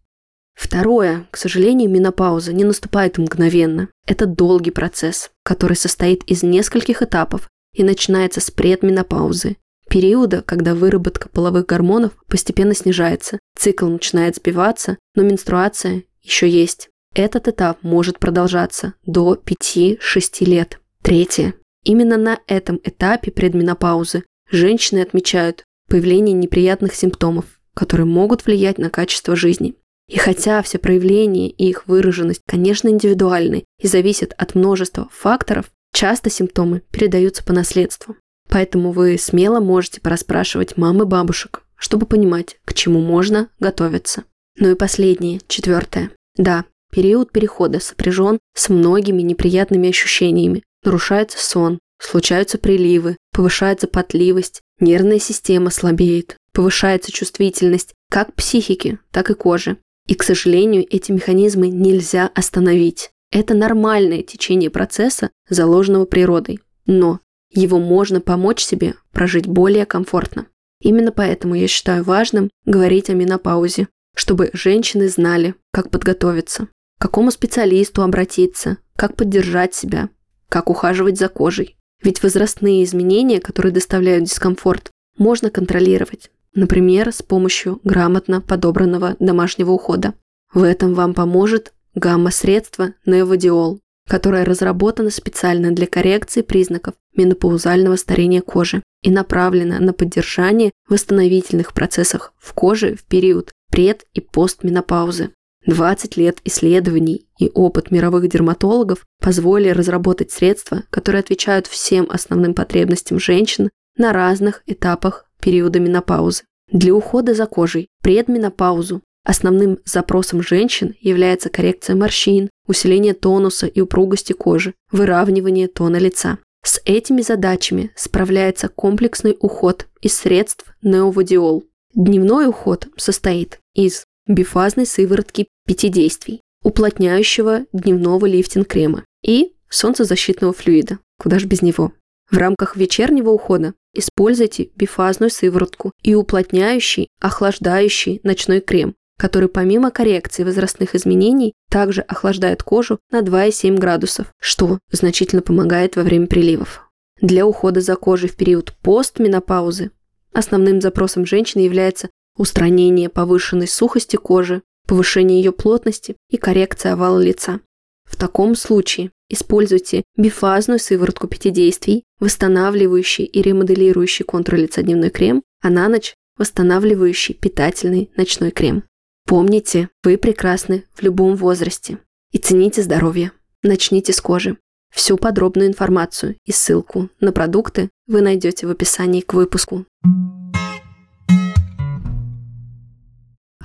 Второе, 0.55 1.29
к 1.31 1.37
сожалению, 1.37 1.89
менопауза 1.89 2.53
не 2.53 2.65
наступает 2.65 3.17
мгновенно. 3.19 3.89
Это 4.07 4.27
долгий 4.27 4.73
процесс, 4.73 5.31
который 5.45 5.77
состоит 5.77 6.25
из 6.25 6.43
нескольких 6.43 7.01
этапов 7.01 7.49
и 7.75 7.85
начинается 7.85 8.41
с 8.41 8.51
предменопаузы, 8.51 9.57
периода, 9.89 10.43
когда 10.43 10.75
выработка 10.75 11.29
половых 11.29 11.67
гормонов 11.67 12.13
постепенно 12.27 12.75
снижается, 12.75 13.39
цикл 13.57 13.87
начинает 13.87 14.35
сбиваться, 14.37 14.99
но 15.15 15.23
менструация 15.23 16.03
еще 16.23 16.49
есть. 16.49 16.89
Этот 17.15 17.47
этап 17.47 17.83
может 17.83 18.19
продолжаться 18.19 18.95
до 19.05 19.35
5-6 19.35 20.45
лет. 20.45 20.81
Третье. 21.03 21.55
Именно 21.87 22.17
на 22.17 22.41
этом 22.49 22.81
этапе 22.83 23.31
предменопаузы 23.31 24.25
женщины 24.51 24.99
отмечают 24.99 25.63
появление 25.89 26.33
неприятных 26.33 26.97
симптомов, 26.97 27.45
которые 27.75 28.07
могут 28.07 28.45
влиять 28.45 28.79
на 28.79 28.91
качество 28.91 29.37
жизни. 29.37 29.77
И 30.09 30.19
хотя 30.19 30.63
все 30.63 30.79
проявления 30.79 31.49
и 31.49 31.69
их 31.69 31.87
выраженность, 31.87 32.43
конечно, 32.45 32.89
индивидуальны 32.89 33.65
и 33.81 33.87
зависят 33.87 34.35
от 34.37 34.57
множества 34.57 35.09
факторов, 35.13 35.71
часто 35.93 36.29
симптомы 36.29 36.83
передаются 36.91 37.45
по 37.45 37.53
наследству. 37.53 38.17
Поэтому 38.49 38.91
вы 38.91 39.17
смело 39.17 39.61
можете 39.61 40.01
пораспрашивать 40.01 40.77
мамы 40.77 41.07
бабушек, 41.07 41.63
чтобы 41.77 42.07
понимать, 42.07 42.59
к 42.65 42.75
чему 42.75 43.01
можно 43.01 43.49
готовиться. 43.61 44.25
Ну 44.59 44.73
и 44.73 44.75
последнее, 44.75 45.41
четвертое. 45.47 46.11
Да, 46.37 46.65
период 46.91 47.31
перехода 47.31 47.79
сопряжен 47.79 48.41
с 48.57 48.71
многими 48.71 49.23
неприятными 49.23 49.89
ощущениями. 49.89 50.65
Нарушается 50.87 51.39
сон, 51.39 51.81
случаются 51.99 52.59
приливы, 52.59 53.17
повышается 53.33 53.89
потливость, 53.89 54.61
нервная 54.79 55.19
система 55.19 55.71
слабеет, 55.71 56.37
повышается 56.53 57.11
чувствительность 57.11 57.93
как 58.09 58.33
психики, 58.35 59.01
так 59.11 59.29
и 59.31 59.35
кожи. 59.35 59.79
И, 60.07 60.15
к 60.15 60.23
сожалению, 60.23 60.87
эти 60.89 61.11
механизмы 61.11 61.67
нельзя 61.67 62.31
остановить. 62.37 63.11
Это 63.33 63.55
нормальное 63.55 64.23
течение 64.23 64.71
процесса, 64.71 65.31
заложенного 65.49 66.05
природой. 66.05 66.61
Но 66.87 67.19
его 67.51 67.81
можно 67.81 68.21
помочь 68.21 68.63
себе 68.63 68.95
прожить 69.11 69.49
более 69.49 69.87
комфортно. 69.87 70.47
Именно 70.81 71.11
поэтому 71.11 71.57
я 71.57 71.67
считаю 71.67 72.05
важным 72.05 72.49
говорить 72.65 73.11
о 73.11 73.15
менопаузе, 73.15 73.89
чтобы 74.15 74.51
женщины 74.53 75.09
знали, 75.09 75.57
как 75.73 75.91
подготовиться, 75.91 76.69
к 76.97 77.03
какому 77.03 77.33
специалисту 77.33 78.03
обратиться, 78.03 78.79
как 78.95 79.17
поддержать 79.17 79.75
себя, 79.75 80.11
как 80.49 80.71
ухаживать 80.71 81.19
за 81.19 81.29
кожей. 81.29 81.77
Ведь 82.03 82.23
возрастные 82.23 82.85
изменения, 82.85 83.41
которые 83.41 83.73
доставляют 83.73 84.25
дискомфорт, 84.25 84.91
можно 85.19 85.51
контролировать, 85.51 86.31
например, 86.55 87.13
с 87.13 87.23
помощью 87.23 87.81
грамотно 87.85 88.41
подобранного 88.41 89.17
домашнего 89.19 89.73
ухода. 89.73 90.15
В 90.53 90.63
этом 90.63 90.95
вам 90.95 91.15
поможет 91.15 91.73
гамма-средство 91.95 92.93
Неводиол, 93.07 93.81
которое 94.09 94.45
разработано 94.45 95.11
специально 95.11 95.73
для 95.73 95.87
коррекции 95.87 96.43
признаков 96.43 96.95
менопаузального 97.17 97.97
старения 97.97 98.43
кожи 98.43 98.83
и 99.03 99.11
направлено 99.11 99.79
на 99.81 99.93
поддержание 99.93 100.73
восстановительных 100.89 101.73
процессов 101.73 102.33
в 102.39 102.53
коже 102.53 102.95
в 102.95 103.05
период 103.05 103.53
пред- 103.71 104.07
и 104.15 104.21
постменопаузы. 104.21 105.31
20 105.67 106.17
лет 106.17 106.39
исследований 106.45 107.27
и 107.39 107.51
опыт 107.53 107.91
мировых 107.91 108.29
дерматологов 108.29 109.05
позволили 109.21 109.71
разработать 109.71 110.31
средства, 110.31 110.85
которые 110.91 111.21
отвечают 111.21 111.67
всем 111.67 112.07
основным 112.11 112.55
потребностям 112.55 113.19
женщин 113.19 113.71
на 113.97 114.13
разных 114.13 114.63
этапах 114.67 115.27
периода 115.41 115.81
менопаузы. 115.81 116.45
Для 116.71 116.95
ухода 116.95 117.35
за 117.35 117.47
кожей 117.47 117.89
предменопаузу 118.03 119.03
основным 119.25 119.79
запросом 119.85 120.43
женщин 120.43 120.95
является 121.01 121.49
коррекция 121.49 121.97
морщин, 121.97 122.49
усиление 122.67 123.15
тонуса 123.15 123.67
и 123.67 123.81
упругости 123.81 124.33
кожи, 124.33 124.75
выравнивание 124.93 125.69
тона 125.69 125.97
лица. 125.97 126.39
С 126.65 126.81
этими 126.85 127.23
задачами 127.23 127.93
справляется 127.95 128.69
комплексный 128.69 129.37
уход 129.41 129.87
из 130.01 130.17
средств 130.17 130.75
неоводиол. 130.83 131.65
Дневной 131.95 132.49
уход 132.49 132.89
состоит 132.97 133.61
из 133.75 134.05
бифазной 134.27 134.87
сыворотки 134.87 135.49
пяти 135.67 135.89
действий, 135.89 136.41
уплотняющего 136.63 137.67
дневного 137.73 138.27
лифтинг-крема 138.27 139.05
и 139.23 139.53
солнцезащитного 139.69 140.53
флюида. 140.53 140.99
Куда 141.19 141.39
же 141.39 141.47
без 141.47 141.63
него? 141.63 141.93
В 142.31 142.37
рамках 142.37 142.77
вечернего 142.77 143.31
ухода 143.31 143.75
используйте 143.95 144.71
бифазную 144.75 145.31
сыворотку 145.31 145.93
и 146.03 146.15
уплотняющий, 146.15 147.09
охлаждающий 147.21 148.21
ночной 148.25 148.61
крем, 148.61 148.95
который 149.17 149.49
помимо 149.49 149.91
коррекции 149.91 150.43
возрастных 150.43 150.95
изменений 150.95 151.55
также 151.71 152.03
охлаждает 152.03 152.63
кожу 152.63 152.99
на 153.11 153.21
2,7 153.21 153.79
градусов, 153.79 154.33
что 154.41 154.79
значительно 154.91 155.43
помогает 155.43 155.97
во 155.97 156.03
время 156.03 156.27
приливов. 156.27 156.91
Для 157.21 157.47
ухода 157.47 157.81
за 157.81 157.95
кожей 157.97 158.29
в 158.29 158.37
период 158.37 158.75
постменопаузы 158.83 159.93
основным 160.33 160.81
запросом 160.81 161.25
женщины 161.25 161.63
является 161.63 162.11
устранение 162.37 163.09
повышенной 163.09 163.69
сухости 163.69 164.17
кожи, 164.17 164.63
повышение 164.87 165.41
ее 165.41 165.53
плотности 165.53 166.17
и 166.31 166.37
коррекция 166.37 166.93
овала 166.93 167.19
лица. 167.19 167.61
В 168.05 168.17
таком 168.17 168.55
случае 168.55 169.11
используйте 169.29 170.05
бифазную 170.17 170.79
сыворотку 170.79 171.27
пяти 171.27 171.51
действий, 171.51 172.05
восстанавливающий 172.21 173.25
и 173.25 173.43
ремоделирующий 173.43 174.25
контур 174.25 174.55
лица 174.57 174.83
дневной 174.83 175.11
крем, 175.11 175.43
а 175.61 175.71
на 175.71 175.89
ночь 175.89 176.15
восстанавливающий 176.39 177.35
питательный 177.35 178.11
ночной 178.17 178.51
крем. 178.51 178.85
Помните, 179.27 179.89
вы 180.05 180.19
прекрасны 180.19 180.85
в 180.95 181.03
любом 181.03 181.35
возрасте. 181.35 181.99
И 182.33 182.39
цените 182.39 182.83
здоровье. 182.83 183.33
Начните 183.63 184.13
с 184.13 184.21
кожи. 184.21 184.57
Всю 184.95 185.17
подробную 185.17 185.69
информацию 185.69 186.37
и 186.45 186.53
ссылку 186.53 187.11
на 187.21 187.33
продукты 187.33 187.91
вы 188.07 188.21
найдете 188.21 188.67
в 188.67 188.71
описании 188.71 189.21
к 189.21 189.35
выпуску. 189.35 189.85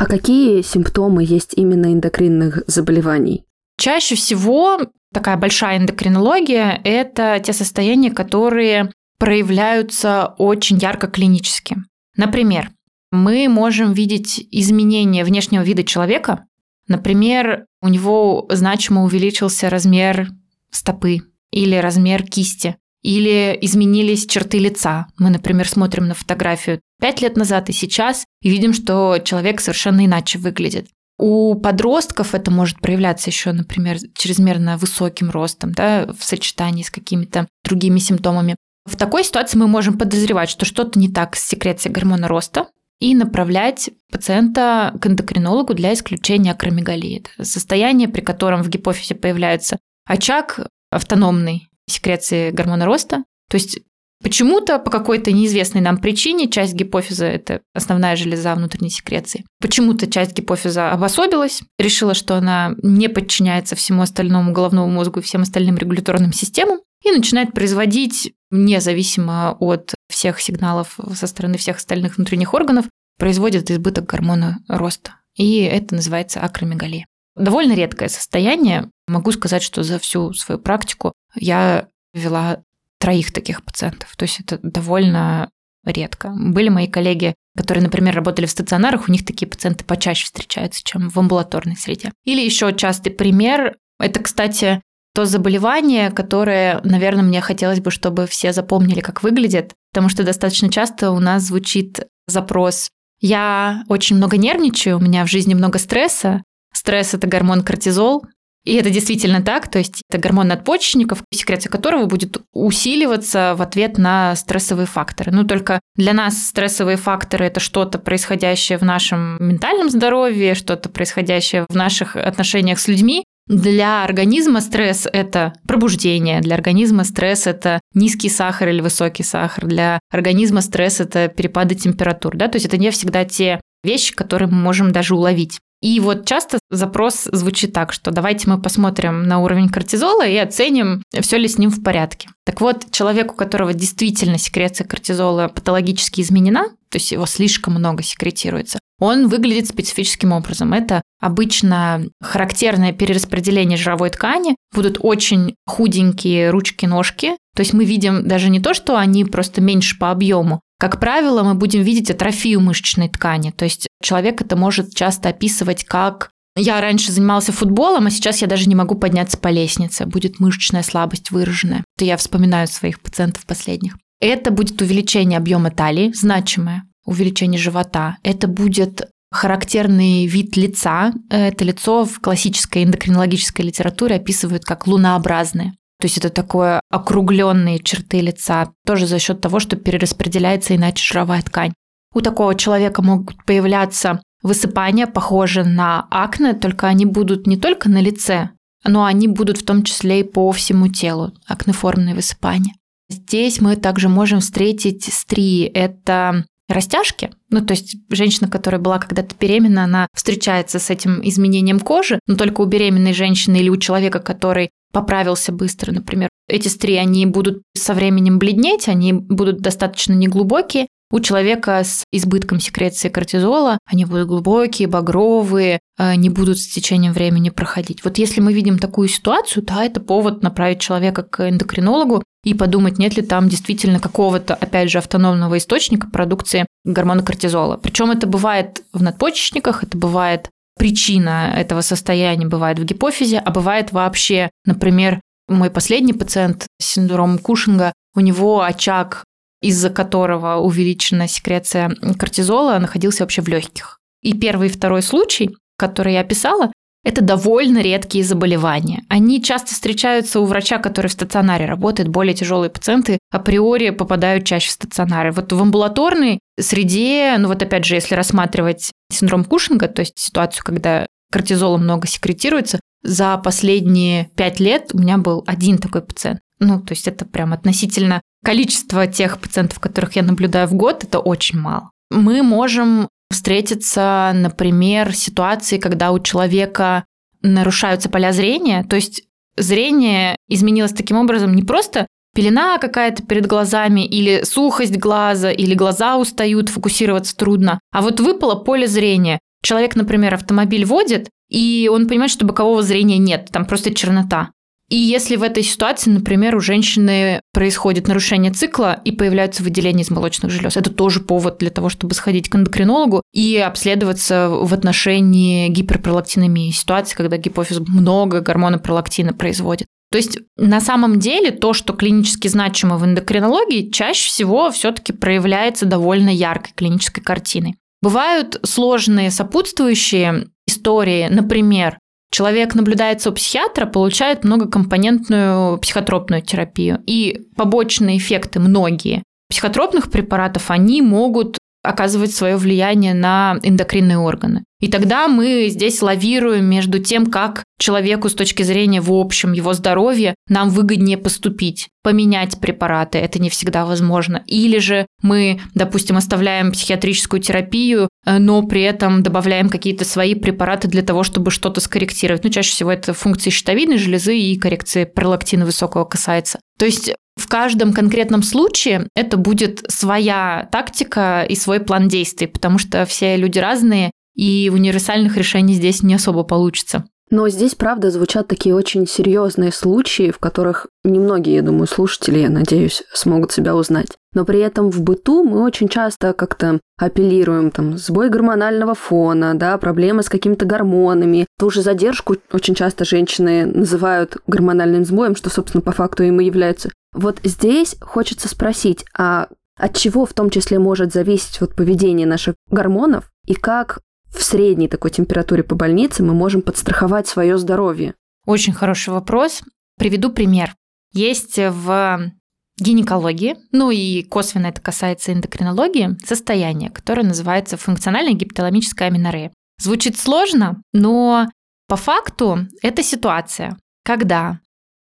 А 0.02 0.08
какие 0.08 0.64
симптомы 0.64 1.24
есть 1.24 1.54
именно 1.56 1.94
эндокринных 1.94 2.64
заболеваний? 2.66 3.46
Чаще 3.78 4.16
всего 4.16 4.80
такая 5.14 5.38
большая 5.38 5.78
эндокринология– 5.78 6.82
это 6.84 7.40
те 7.40 7.54
состояния, 7.54 8.10
которые 8.10 8.92
проявляются 9.20 10.34
очень 10.40 10.80
ярко 10.80 11.06
клинически. 11.06 11.78
Например, 12.18 12.72
мы 13.12 13.48
можем 13.48 13.94
видеть 13.94 14.44
изменение 14.50 15.24
внешнего 15.24 15.62
вида 15.62 15.84
человека. 15.84 16.46
Например, 16.88 17.68
у 17.80 17.88
него 17.88 18.48
значимо 18.50 19.04
увеличился 19.04 19.70
размер 19.70 20.30
стопы 20.72 21.20
или 21.52 21.76
размер 21.76 22.24
кисти, 22.24 22.76
или 23.02 23.58
изменились 23.62 24.26
черты 24.26 24.60
лица. 24.60 25.08
Мы, 25.18 25.30
например, 25.30 25.68
смотрим 25.68 26.08
на 26.08 26.14
фотографию 26.14 26.80
пять 27.00 27.22
лет 27.22 27.36
назад 27.36 27.70
и 27.70 27.74
сейчас 27.74 28.26
и 28.42 28.50
видим, 28.50 28.74
что 28.74 29.20
человек 29.24 29.60
совершенно 29.62 30.06
иначе 30.06 30.40
выглядит. 30.40 30.88
У 31.18 31.56
подростков 31.56 32.34
это 32.34 32.50
может 32.50 32.80
проявляться 32.80 33.30
еще, 33.30 33.52
например, 33.52 33.98
чрезмерно 34.16 34.78
высоким 34.78 35.30
ростом, 35.30 35.72
да, 35.72 36.08
в 36.08 36.24
сочетании 36.24 36.84
с 36.84 36.90
какими-то 36.90 37.48
другими 37.64 38.00
симптомами. 38.00 38.56
В 38.86 38.96
такой 38.96 39.24
ситуации 39.24 39.58
мы 39.58 39.68
можем 39.68 39.98
подозревать, 39.98 40.50
что 40.50 40.66
что-то 40.66 40.98
не 40.98 41.10
так 41.10 41.36
с 41.36 41.48
секрецией 41.48 41.94
гормона 41.94 42.28
роста, 42.28 42.68
и 43.00 43.16
направлять 43.16 43.90
пациента 44.12 44.94
к 45.02 45.08
эндокринологу 45.08 45.74
для 45.74 45.94
исключения 45.94 46.52
акромегалии. 46.52 47.20
Это 47.20 47.44
состояние, 47.44 48.08
при 48.08 48.22
котором 48.22 48.62
в 48.62 48.70
гипофизе 48.70 49.16
появляется 49.16 49.80
очаг 50.06 50.60
автономной 50.92 51.71
секреции 51.88 52.52
гормона 52.52 52.86
роста. 52.86 53.24
То 53.50 53.56
есть 53.56 53.80
Почему-то, 54.24 54.78
по 54.78 54.92
какой-то 54.92 55.32
неизвестной 55.32 55.82
нам 55.82 55.98
причине, 55.98 56.48
часть 56.48 56.76
гипофиза– 56.76 57.26
это 57.28 57.62
основная 57.74 58.16
железа 58.16 58.54
внутренней 58.54 58.92
секреции. 58.92 59.46
Почему-то 59.60 60.06
часть 60.06 60.34
гипофиза 60.34 60.92
обособилась, 60.92 61.64
решила, 61.80 62.14
что 62.14 62.36
она 62.36 62.76
не 62.84 63.10
подчиняется 63.10 63.76
всему 63.76 64.04
остальному 64.04 64.54
головному 64.54 64.92
мозгу 64.92 65.20
и 65.20 65.24
всем 65.24 65.42
остальным 65.42 65.78
регуляторным 65.78 66.34
системам, 66.34 66.82
и 67.04 67.12
начинает 67.12 67.54
производить, 67.54 68.34
независимо 68.52 69.58
от 69.60 69.96
всех 70.08 70.40
сигналов 70.40 71.00
со 71.16 71.26
стороны 71.26 71.58
всех 71.58 71.78
остальных 71.78 72.18
внутренних 72.18 72.54
органов, 72.54 72.86
производит 73.18 73.72
избыток 73.72 74.06
гормона 74.06 74.60
роста. 74.68 75.16
И 75.36 75.62
это 75.62 75.96
называется 75.96 76.42
акромегалия. 76.42 77.06
Довольно 77.36 77.74
редкое 77.74 78.10
состояние. 78.10 78.90
Могу 79.08 79.32
сказать, 79.32 79.64
что 79.64 79.84
за 79.84 80.00
всю 80.00 80.34
свою 80.34 80.60
практику 80.60 81.14
я 81.36 81.88
вела 82.14 82.64
троих 83.00 83.32
таких 83.34 83.64
пациентов. 83.64 84.16
То 84.16 84.24
есть 84.24 84.40
это 84.40 84.60
довольно 84.62 85.50
редко. 85.86 86.34
Были 86.36 86.70
мои 86.70 86.88
коллеги, 86.88 87.34
которые, 87.58 87.84
например, 87.84 88.16
работали 88.16 88.46
в 88.46 88.52
стационарах, 88.52 89.08
у 89.08 89.12
них 89.12 89.26
такие 89.26 89.48
пациенты 89.48 89.84
почаще 89.84 90.26
встречаются, 90.26 90.84
чем 90.84 91.10
в 91.10 91.18
амбулаторной 91.18 91.76
среде. 91.76 92.12
Или 92.24 92.42
еще 92.42 92.74
частый 92.74 93.12
пример, 93.12 93.78
это, 94.00 94.22
кстати, 94.22 94.82
то 95.14 95.26
заболевание, 95.26 96.12
которое, 96.12 96.80
наверное, 96.84 97.24
мне 97.24 97.42
хотелось 97.42 97.82
бы, 97.82 97.92
чтобы 97.92 98.28
все 98.28 98.54
запомнили, 98.54 99.02
как 99.02 99.24
выглядит, 99.24 99.74
потому 99.92 100.10
что 100.10 100.24
достаточно 100.24 100.70
часто 100.70 101.12
у 101.12 101.20
нас 101.20 101.44
звучит 101.44 102.02
запрос 102.28 102.90
«Я 103.20 103.84
очень 103.90 104.16
много 104.16 104.38
нервничаю, 104.38 104.98
у 104.98 105.02
меня 105.02 105.26
в 105.26 105.30
жизни 105.30 105.54
много 105.54 105.80
стресса». 105.80 106.44
Стресс– 106.74 107.14
это 107.16 107.28
гормон 107.28 107.64
кортизол, 107.64 108.26
и 108.64 108.76
это 108.76 108.92
действительно 108.92 109.42
так, 109.42 109.70
то 109.72 109.80
есть 109.80 110.04
это 110.08 110.22
гормон 110.22 110.50
надпочечников, 110.50 111.24
секреция 111.34 111.72
которого 111.72 112.06
будет 112.06 112.42
усиливаться 112.54 113.56
в 113.58 113.62
ответ 113.62 113.98
на 113.98 114.36
стрессовые 114.36 114.86
факторы. 114.86 115.32
Ну, 115.32 115.46
только 115.46 115.80
для 115.96 116.14
нас 116.14 116.38
стрессовые 116.48 116.98
факторы– 116.98 117.46
это 117.48 117.60
что-то 117.60 117.98
происходящее 117.98 118.78
в 118.78 118.84
нашем 118.84 119.38
ментальном 119.40 119.90
здоровье, 119.90 120.54
что-то 120.54 120.90
происходящее 120.90 121.66
в 121.68 121.76
наших 121.76 122.16
отношениях 122.16 122.80
с 122.80 122.88
людьми. 122.88 123.24
Для 123.48 124.04
организма 124.04 124.62
стресс– 124.62 125.08
это 125.12 125.54
пробуждение, 125.68 126.42
для 126.42 126.54
организма 126.54 127.04
стресс– 127.04 127.46
это 127.48 127.82
низкий 127.96 128.30
сахар 128.30 128.70
или 128.70 128.82
высокий 128.82 129.24
сахар, 129.24 129.66
для 129.66 130.00
организма 130.12 130.62
стресс– 130.62 131.00
это 131.00 131.28
перепады 131.30 131.74
температур. 131.74 132.38
Да? 132.38 132.48
То 132.48 132.58
есть 132.58 132.68
это 132.68 132.78
не 132.78 132.92
всегда 132.92 133.26
те 133.26 133.60
вещи, 133.84 134.14
которые 134.14 134.50
мы 134.50 134.58
можем 134.58 134.92
даже 134.92 135.16
уловить. 135.16 135.60
И 135.82 136.00
вот 136.00 136.26
часто 136.26 136.60
запрос 136.70 137.28
звучит 137.32 137.74
так, 137.74 137.92
что 137.92 138.12
давайте 138.12 138.50
мы 138.50 138.62
посмотрим 138.62 139.24
на 139.24 139.40
уровень 139.40 139.70
кортизола 139.70 140.28
и 140.28 140.38
оценим, 140.38 141.04
все 141.22 141.38
ли 141.38 141.48
с 141.48 141.58
ним 141.58 141.72
в 141.72 141.84
порядке. 141.84 142.30
Так 142.46 142.62
вот, 142.62 142.92
человек, 142.92 143.34
у 143.34 143.36
которого 143.36 143.74
действительно 143.74 144.38
секреция 144.38 144.86
кортизола 144.86 145.48
патологически 145.48 146.22
изменена, 146.22 146.70
то 146.90 146.98
есть 146.98 147.12
его 147.12 147.26
слишком 147.26 147.74
много 147.74 148.04
секретируется, 148.04 148.80
он 149.00 149.28
выглядит 149.28 149.68
специфическим 149.68 150.32
образом. 150.32 150.74
Это 150.74 151.02
обычно 151.20 152.06
характерное 152.22 152.94
перераспределение 152.94 153.78
жировой 153.78 154.12
ткани, 154.12 154.56
будут 154.76 154.98
очень 155.00 155.56
худенькие 155.66 156.52
ручки-ножки, 156.52 157.38
то 157.56 157.62
есть 157.62 157.74
мы 157.74 157.86
видим 157.86 158.28
даже 158.28 158.50
не 158.50 158.60
то, 158.60 158.76
что 158.76 158.98
они 158.98 159.26
просто 159.26 159.62
меньше 159.62 159.98
по 159.98 160.12
объему, 160.12 160.62
как 160.82 161.00
правило, 161.00 161.44
мы 161.44 161.54
будем 161.54 161.84
видеть 161.84 162.10
атрофию 162.10 162.60
мышечной 162.60 163.08
ткани. 163.08 163.52
То 163.52 163.66
есть 163.66 163.88
человек 164.02 164.42
это 164.42 164.56
может 164.56 164.94
часто 164.94 165.30
описывать 165.30 165.84
как 165.84 166.32
я 166.58 166.82
раньше 166.82 167.14
занимался 167.14 167.54
футболом, 167.54 168.08
а 168.08 168.12
сейчас 168.12 168.42
я 168.42 168.48
даже 168.48 168.68
не 168.68 168.76
могу 168.76 168.96
подняться 168.96 169.38
по 169.38 169.48
лестнице. 169.48 170.06
Будет 170.06 170.42
мышечная 170.42 170.84
слабость 170.84 171.32
выраженная. 171.32 171.86
Это 171.96 172.04
я 172.04 172.18
вспоминаю 172.18 172.68
своих 172.68 173.00
пациентов 173.00 173.46
последних. 173.46 173.96
Это 174.20 174.52
будет 174.52 174.82
увеличение 174.82 175.38
объема 175.38 175.72
талии, 175.72 176.12
значимое 176.14 176.84
увеличение 177.06 177.60
живота. 177.60 178.18
Это 178.24 178.48
будет 178.48 179.10
характерный 179.32 180.26
вид 180.28 180.58
лица. 180.58 181.14
Это 181.30 181.64
лицо 181.64 182.06
в 182.06 182.20
классической 182.20 182.84
эндокринологической 182.84 183.66
литературе 183.66 184.16
описывают 184.18 184.66
как 184.66 184.88
лунообразное. 184.88 185.74
То 186.00 186.06
есть 186.06 186.18
это 186.18 186.30
такое 186.30 186.82
округленные 186.90 187.80
черты 187.80 188.22
лица, 188.22 188.72
тоже 188.86 189.06
за 189.06 189.20
счет 189.20 189.40
того, 189.40 189.60
что 189.60 189.76
перераспределяется 189.76 190.76
иначе 190.76 191.04
жировая 191.04 191.42
ткань. 191.44 191.74
У 192.14 192.22
такого 192.22 192.56
человека 192.56 193.02
могут 193.02 193.44
появляться 193.46 194.22
высыпания, 194.44 195.08
похожие 195.08 195.66
на 195.66 196.08
акне, 196.10 196.54
только 196.54 196.88
они 196.88 197.06
будут 197.06 197.48
не 197.48 197.58
только 197.58 197.90
на 197.90 198.02
лице, 198.02 198.50
но 198.84 199.06
они 199.06 199.28
будут 199.28 199.58
в 199.58 199.66
том 199.66 199.84
числе 199.84 200.22
и 200.22 200.24
по 200.24 200.52
всему 200.52 200.88
телу, 200.88 201.34
акнеформные 201.48 202.16
высыпания. 202.16 202.74
Здесь 203.10 203.60
мы 203.60 203.76
также 203.76 204.10
можем 204.10 204.40
встретить 204.40 205.04
стрии. 205.04 205.66
Это 205.66 206.46
растяжки. 206.70 207.32
Ну, 207.50 207.60
то 207.62 207.74
есть 207.74 207.98
женщина, 208.10 208.50
которая 208.50 208.80
была 208.80 209.00
когда-то 209.00 209.36
беременна, 209.38 209.84
она 209.84 210.08
встречается 210.16 210.80
с 210.80 210.90
этим 210.90 211.20
изменением 211.22 211.82
кожи, 211.82 212.20
но 212.28 212.36
только 212.36 212.62
у 212.62 212.66
беременной 212.66 213.14
женщины 213.14 213.58
или 213.58 213.70
у 213.70 213.78
человека, 213.78 214.20
который 214.20 214.70
поправился 214.94 215.52
быстро, 215.52 215.92
например. 215.92 216.30
Эти 216.48 216.68
стрии, 216.68 216.96
они 216.96 217.26
будут 217.26 217.62
со 217.76 217.94
временем 217.94 218.40
бледнеть, 218.40 218.88
они 218.88 219.14
будут 219.14 219.60
достаточно 219.60 220.14
неглубокие. 220.14 220.88
У 221.12 221.20
человека 221.20 221.84
с 221.84 222.06
избытком 222.12 222.62
секреции 222.62 223.10
кортизола 223.10 223.78
они 223.86 224.06
будут 224.06 224.30
глубокие, 224.30 224.88
багровые, 224.88 225.80
э, 225.98 226.16
не 226.16 226.30
будут 226.30 226.58
с 226.58 226.68
течением 226.68 227.12
времени 227.12 227.50
проходить. 227.50 228.04
Вот 228.06 228.18
если 228.18 228.40
мы 228.40 228.54
видим 228.54 228.80
такую 228.80 229.10
ситуацию, 229.10 229.64
да, 229.64 229.84
это 229.84 230.00
повод 230.00 230.42
направить 230.42 230.80
человека 230.80 231.24
к 231.24 231.50
эндокринологу 231.50 232.24
и 232.46 232.54
подумать, 232.54 232.98
нет 232.98 233.18
ли 233.18 233.24
там 233.24 233.50
действительно 233.50 234.00
какого-то, 234.00 234.56
опять 234.56 234.90
же, 234.90 235.00
автономного 235.00 235.58
источника 235.58 236.08
продукции 236.08 236.66
гормона 236.86 237.24
кортизола. 237.24 237.76
Причем 237.76 238.12
это 238.12 238.26
бывает 238.26 238.84
в 238.94 239.04
надпочечниках, 239.04 239.84
это 239.84 239.98
бывает 239.98 240.50
причина 240.80 241.54
этого 241.56 241.82
состояния 241.82 242.48
бывает 242.48 242.80
в 242.80 242.86
гипофизе, 242.86 243.38
а 243.38 243.52
бывает 243.52 243.92
вообще, 243.92 244.50
например, 244.66 245.20
мой 245.48 245.70
последний 245.70 246.14
пациент 246.14 246.66
с 246.82 246.86
синдромом 246.86 247.38
Кушинга, 247.38 247.94
у 248.16 248.22
него 248.22 248.62
очаг, 248.62 249.26
из-за 249.62 249.90
которого 249.90 250.58
увеличена 250.58 251.28
секреция 251.28 251.96
кортизола, 252.18 252.80
находился 252.80 253.24
вообще 253.24 253.42
в 253.42 253.48
легких. 253.48 254.00
И 254.22 254.34
первый 254.34 254.68
и 254.68 254.72
второй 254.72 255.02
случай, 255.02 255.56
который 255.78 256.14
я 256.14 256.22
описала, 256.22 256.72
это 257.04 257.22
довольно 257.22 257.80
редкие 257.80 258.24
заболевания. 258.24 259.04
Они 259.10 259.42
часто 259.42 259.74
встречаются 259.74 260.40
у 260.40 260.46
врача, 260.46 260.78
который 260.78 261.08
в 261.08 261.14
стационаре 261.14 261.66
работает. 261.66 262.10
Более 262.10 262.36
тяжелые 262.36 262.70
пациенты 262.70 263.18
априори 263.32 263.90
попадают 263.90 264.46
чаще 264.46 264.70
в 264.70 264.74
стационары. 264.74 265.32
Вот 265.32 265.52
в 265.52 265.60
амбулаторной 265.60 266.40
среде, 266.60 267.36
ну 267.40 267.48
вот 267.48 267.64
опять 267.64 267.86
же, 267.86 267.96
если 267.96 268.14
рассматривать 268.14 268.92
синдром 269.12 269.46
Кушинга, 269.46 269.88
то 269.88 270.02
есть 270.02 270.20
ситуацию, 270.20 270.64
когда 270.64 271.08
кортизола 271.32 271.78
много 271.78 272.08
секретируется, 272.08 272.80
за 273.02 273.36
последние 273.38 274.30
пять 274.36 274.60
лет 274.60 274.92
у 274.94 275.00
меня 275.00 275.18
был 275.18 275.44
один 275.48 275.80
такой 275.80 276.04
пациент. 276.04 276.40
Ну, 276.60 276.80
то 276.80 276.92
есть 276.92 277.08
это 277.08 277.26
прям 277.26 277.54
относительно 277.54 278.22
количества 278.44 279.08
тех 279.08 279.40
пациентов, 279.40 279.80
которых 279.80 280.16
я 280.16 280.24
наблюдаю 280.24 280.68
в 280.68 280.74
год, 280.74 281.04
это 281.04 281.20
очень 281.20 281.60
мало. 281.60 281.92
Мы 282.10 282.44
можем 282.44 283.08
встретиться, 283.32 284.32
например, 284.34 285.14
ситуации, 285.16 285.78
когда 285.78 286.12
у 286.12 286.20
человека 286.20 287.06
нарушаются 287.42 288.10
поля 288.10 288.32
зрения, 288.34 288.84
то 288.84 288.96
есть 288.96 289.24
зрение 289.58 290.36
изменилось 290.48 290.94
таким 290.94 291.18
образом 291.18 291.56
не 291.56 291.64
просто 291.64 292.08
пелена 292.34 292.78
какая-то 292.78 293.24
перед 293.24 293.46
глазами, 293.46 294.06
или 294.06 294.44
сухость 294.44 294.98
глаза, 294.98 295.52
или 295.52 295.74
глаза 295.74 296.18
устают, 296.18 296.70
фокусироваться 296.70 297.36
трудно, 297.36 297.80
а 297.92 298.02
вот 298.02 298.20
выпало 298.20 298.56
поле 298.56 298.88
зрения. 298.88 299.40
Человек, 299.64 299.96
например, 299.96 300.34
автомобиль 300.34 300.86
водит, 300.86 301.30
и 301.50 301.90
он 301.92 302.08
понимает, 302.08 302.32
что 302.32 302.46
бокового 302.46 302.82
зрения 302.82 303.18
нет, 303.18 303.50
там 303.52 303.66
просто 303.66 303.94
чернота. 303.94 304.52
И 304.92 304.98
если 304.98 305.38
в 305.38 305.44
этой 305.44 305.64
ситуации, 305.64 306.10
например, 306.10 306.54
у 306.54 306.60
женщины 306.60 307.40
происходит 307.54 308.10
нарушение 308.10 308.52
цикла 308.52 309.00
и 309.06 309.14
появляются 309.14 309.64
выделения 309.64 310.04
из 310.04 310.12
молочных 310.12 310.52
желез, 310.52 310.76
это 310.76 310.92
тоже 310.92 311.22
повод 311.22 311.60
для 311.60 311.70
того, 311.70 311.88
чтобы 311.88 312.14
сходить 312.14 312.50
к 312.50 312.56
эндокринологу 312.58 313.22
и 313.32 313.56
обследоваться 313.56 314.50
в 314.50 314.74
отношении 314.74 315.70
гиперпролактинемии, 315.70 316.72
ситуации, 316.72 317.16
когда 317.16 317.38
гипофиз 317.38 317.80
много 317.80 318.42
гормона 318.42 318.80
пролактина 318.80 319.32
производит. 319.32 319.88
То 320.12 320.18
есть 320.18 320.40
на 320.58 320.82
самом 320.82 321.20
деле 321.20 321.52
то, 321.52 321.72
что 321.72 321.94
клинически 321.94 322.50
значимо 322.50 322.98
в 322.98 323.06
эндокринологии, 323.06 323.92
чаще 323.92 324.28
всего 324.28 324.72
все-таки 324.72 325.14
проявляется 325.14 325.86
довольно 325.86 326.30
яркой 326.30 326.74
клинической 326.76 327.24
картиной. 327.24 327.78
Бывают 328.02 328.60
сложные 328.64 329.32
сопутствующие 329.32 330.48
истории, 330.68 331.30
например, 331.30 331.98
человек 332.32 332.74
наблюдается 332.74 333.30
у 333.30 333.34
психиатра, 333.34 333.86
получает 333.86 334.44
многокомпонентную 334.44 335.78
психотропную 335.78 336.42
терапию. 336.42 337.04
И 337.06 337.48
побочные 337.56 338.18
эффекты 338.18 338.60
многие 338.60 339.24
психотропных 339.50 340.10
препаратов, 340.10 340.72
они 340.72 341.02
могут 341.02 341.58
оказывать 341.84 342.34
свое 342.34 342.56
влияние 342.56 343.14
на 343.14 343.60
эндокринные 343.62 344.18
органы. 344.18 344.64
И 344.82 344.88
тогда 344.88 345.28
мы 345.28 345.68
здесь 345.70 346.02
лавируем 346.02 346.66
между 346.66 347.00
тем, 347.00 347.28
как 347.28 347.64
человеку 347.80 348.30
с 348.30 348.34
точки 348.34 348.64
зрения 348.64 349.00
в 349.00 349.14
общем 349.14 349.54
его 349.54 349.74
здоровья 349.74 350.36
нам 350.50 350.70
выгоднее 350.70 351.18
поступить, 351.18 351.88
поменять 352.04 352.60
препараты, 352.60 353.20
это 353.20 353.40
не 353.40 353.50
всегда 353.50 353.86
возможно. 353.86 354.44
Или 354.48 354.80
же 354.80 355.06
мы, 355.22 355.62
допустим, 355.76 356.18
оставляем 356.18 356.72
психиатрическую 356.72 357.42
терапию, 357.42 358.10
э, 358.26 358.40
но 358.40 358.64
при 358.64 358.82
этом 358.82 359.24
добавляем 359.24 359.70
какие-то 359.70 360.04
свои 360.04 360.34
препараты 360.36 360.88
для 360.88 361.04
того, 361.04 361.24
чтобы 361.24 361.52
что-то 361.52 361.80
скорректировать. 361.80 362.44
Ну, 362.44 362.50
чаще 362.50 362.72
всего 362.72 362.92
это 362.92 363.14
функции 363.14 363.52
щитовидной 363.52 363.98
железы 363.98 364.38
и 364.38 364.58
коррекции 364.58 365.06
пролактина 365.06 365.66
высокого 365.66 366.06
касается. 366.06 366.60
То 366.80 366.86
есть 366.86 367.14
в 367.38 367.48
каждом 367.48 367.94
конкретном 367.94 368.44
случае 368.44 369.08
это 369.16 369.38
будет 369.38 369.84
своя 369.88 370.68
тактика 370.72 371.46
и 371.48 371.56
свой 371.56 371.80
план 371.80 372.08
действий, 372.08 372.48
потому 372.48 372.78
что 372.78 373.06
все 373.06 373.38
люди 373.38 373.60
разные, 373.60 374.12
и 374.36 374.70
универсальных 374.74 375.38
решений 375.38 375.74
здесь 375.74 376.04
не 376.04 376.16
особо 376.16 376.44
получится. 376.44 377.06
Но 377.32 377.48
здесь, 377.48 377.76
правда, 377.76 378.12
звучат 378.12 378.50
такие 378.50 378.76
очень 378.76 379.08
серьезные 379.08 379.72
случаи, 379.72 380.32
в 380.32 380.38
которых 380.38 380.88
немногие, 381.06 381.56
я 381.56 381.62
думаю, 381.62 381.88
слушатели, 381.88 382.40
я 382.40 382.50
надеюсь, 382.50 383.04
смогут 383.14 383.54
себя 383.54 383.74
узнать. 383.74 384.18
Но 384.34 384.44
при 384.44 384.60
этом 384.60 384.92
в 384.92 385.02
быту 385.02 385.46
мы 385.46 385.64
очень 385.64 385.88
часто 385.88 386.34
как-то 386.34 386.82
апеллируем, 386.98 387.72
там, 387.72 387.98
сбой 387.98 388.30
гормонального 388.30 388.96
фона, 388.96 389.54
да, 389.56 389.78
проблемы 389.78 390.24
с 390.24 390.30
какими-то 390.30 390.66
гормонами. 390.66 391.48
Ту 391.58 391.70
же 391.70 391.82
задержку 391.82 392.36
очень 392.52 392.76
часто 392.76 393.06
женщины 393.06 393.66
называют 393.66 394.36
гормональным 394.46 395.06
сбоем, 395.06 395.38
что, 395.38 395.50
собственно, 395.50 395.82
по 395.82 395.94
факту 395.94 396.24
им 396.24 396.42
и 396.42 396.46
является. 396.46 396.90
Вот 397.14 397.40
здесь 397.44 397.96
хочется 398.02 398.50
спросить, 398.50 399.06
а 399.18 399.48
от 399.80 399.96
чего 399.96 400.26
в 400.26 400.34
том 400.34 400.50
числе 400.50 400.80
может 400.80 401.14
зависеть 401.14 401.62
вот 401.62 401.76
поведение 401.76 402.28
наших 402.28 402.56
гормонов 402.70 403.30
и 403.48 403.54
как 403.54 404.00
в 404.32 404.44
средней 404.44 404.88
такой 404.88 405.12
температуре 405.12 405.64
по 405.64 405.76
больнице 405.76 406.24
мы 406.24 406.34
можем 406.34 406.62
подстраховать 406.62 407.28
свое 407.28 407.58
здоровье? 407.58 408.16
Очень 408.46 408.74
хороший 408.74 409.10
вопрос. 409.14 409.62
Приведу 409.98 410.32
пример. 410.32 410.74
Есть 411.14 411.58
в 411.58 412.32
гинекологии, 412.80 413.58
ну 413.72 413.92
и 413.92 414.24
косвенно 414.24 414.68
это 414.68 414.82
касается 414.82 415.34
эндокринологии, 415.34 416.18
состояние, 416.26 416.90
которое 416.90 417.24
называется 417.24 417.78
функциональная 417.78 418.34
гипоталамическая 418.34 419.10
аминорея. 419.10 419.52
Звучит 419.80 420.18
сложно, 420.18 420.82
но 420.94 421.48
по 421.88 421.96
факту 421.96 422.68
это 422.82 423.04
ситуация, 423.04 423.78
когда 424.04 424.60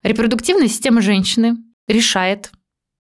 репродуктивная 0.03 0.67
система 0.67 1.01
женщины 1.01 1.57
решает, 1.87 2.51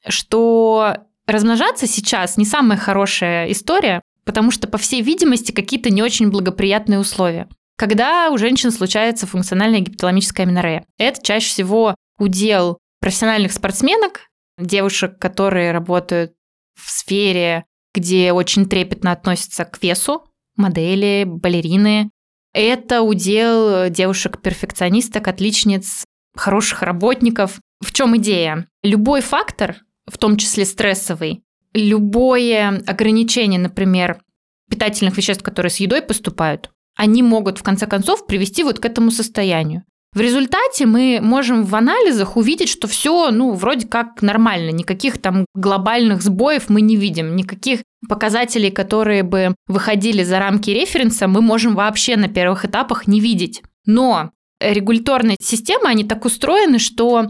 что 0.07 0.97
размножаться 1.25 1.87
сейчас 1.87 2.37
не 2.37 2.45
самая 2.45 2.77
хорошая 2.77 3.51
история, 3.51 4.01
потому 4.25 4.51
что, 4.51 4.67
по 4.67 4.77
всей 4.77 5.01
видимости, 5.01 5.51
какие-то 5.51 5.89
не 5.89 6.01
очень 6.01 6.29
благоприятные 6.29 6.99
условия. 6.99 7.47
Когда 7.77 8.29
у 8.29 8.37
женщин 8.37 8.71
случается 8.71 9.27
функциональная 9.27 9.79
гипоталамическая 9.79 10.45
аминорея, 10.45 10.85
это 10.97 11.21
чаще 11.23 11.47
всего 11.47 11.95
удел 12.19 12.77
профессиональных 12.99 13.51
спортсменок, 13.51 14.27
девушек, 14.57 15.17
которые 15.19 15.71
работают 15.71 16.33
в 16.79 16.89
сфере, 16.89 17.65
где 17.93 18.31
очень 18.31 18.67
трепетно 18.67 19.11
относятся 19.11 19.65
к 19.65 19.81
весу, 19.81 20.25
модели, 20.55 21.25
балерины. 21.25 22.09
Это 22.53 23.01
удел 23.01 23.89
девушек-перфекционисток, 23.89 25.27
отличниц, 25.27 26.05
хороших 26.35 26.83
работников. 26.83 27.59
В 27.81 27.91
чем 27.91 28.15
идея? 28.17 28.67
Любой 28.83 29.21
фактор, 29.21 29.77
в 30.05 30.17
том 30.17 30.37
числе 30.37 30.65
стрессовый, 30.65 31.43
любое 31.73 32.83
ограничение, 32.85 33.59
например, 33.59 34.21
питательных 34.69 35.17
веществ, 35.17 35.43
которые 35.43 35.69
с 35.69 35.77
едой 35.77 36.01
поступают, 36.01 36.71
они 36.95 37.23
могут 37.23 37.57
в 37.57 37.63
конце 37.63 37.87
концов 37.87 38.25
привести 38.27 38.63
вот 38.63 38.79
к 38.79 38.85
этому 38.85 39.11
состоянию. 39.11 39.83
В 40.13 40.21
результате 40.21 40.85
мы 40.85 41.19
можем 41.21 41.63
в 41.63 41.75
анализах 41.75 42.37
увидеть, 42.37 42.69
что 42.69 42.87
все, 42.87 43.31
ну, 43.31 43.53
вроде 43.53 43.87
как 43.87 44.21
нормально, 44.21 44.69
никаких 44.69 45.19
там 45.19 45.45
глобальных 45.55 46.21
сбоев 46.21 46.69
мы 46.69 46.81
не 46.81 46.95
видим, 46.95 47.35
никаких 47.35 47.81
показателей, 48.07 48.69
которые 48.69 49.23
бы 49.23 49.55
выходили 49.67 50.23
за 50.23 50.37
рамки 50.37 50.69
референса, 50.69 51.27
мы 51.27 51.41
можем 51.41 51.73
вообще 51.73 52.15
на 52.15 52.27
первых 52.27 52.63
этапах 52.63 53.07
не 53.07 53.19
видеть. 53.19 53.63
Но 53.85 54.29
регуляторные 54.59 55.37
системы, 55.41 55.87
они 55.87 56.03
так 56.03 56.25
устроены, 56.25 56.77
что 56.77 57.29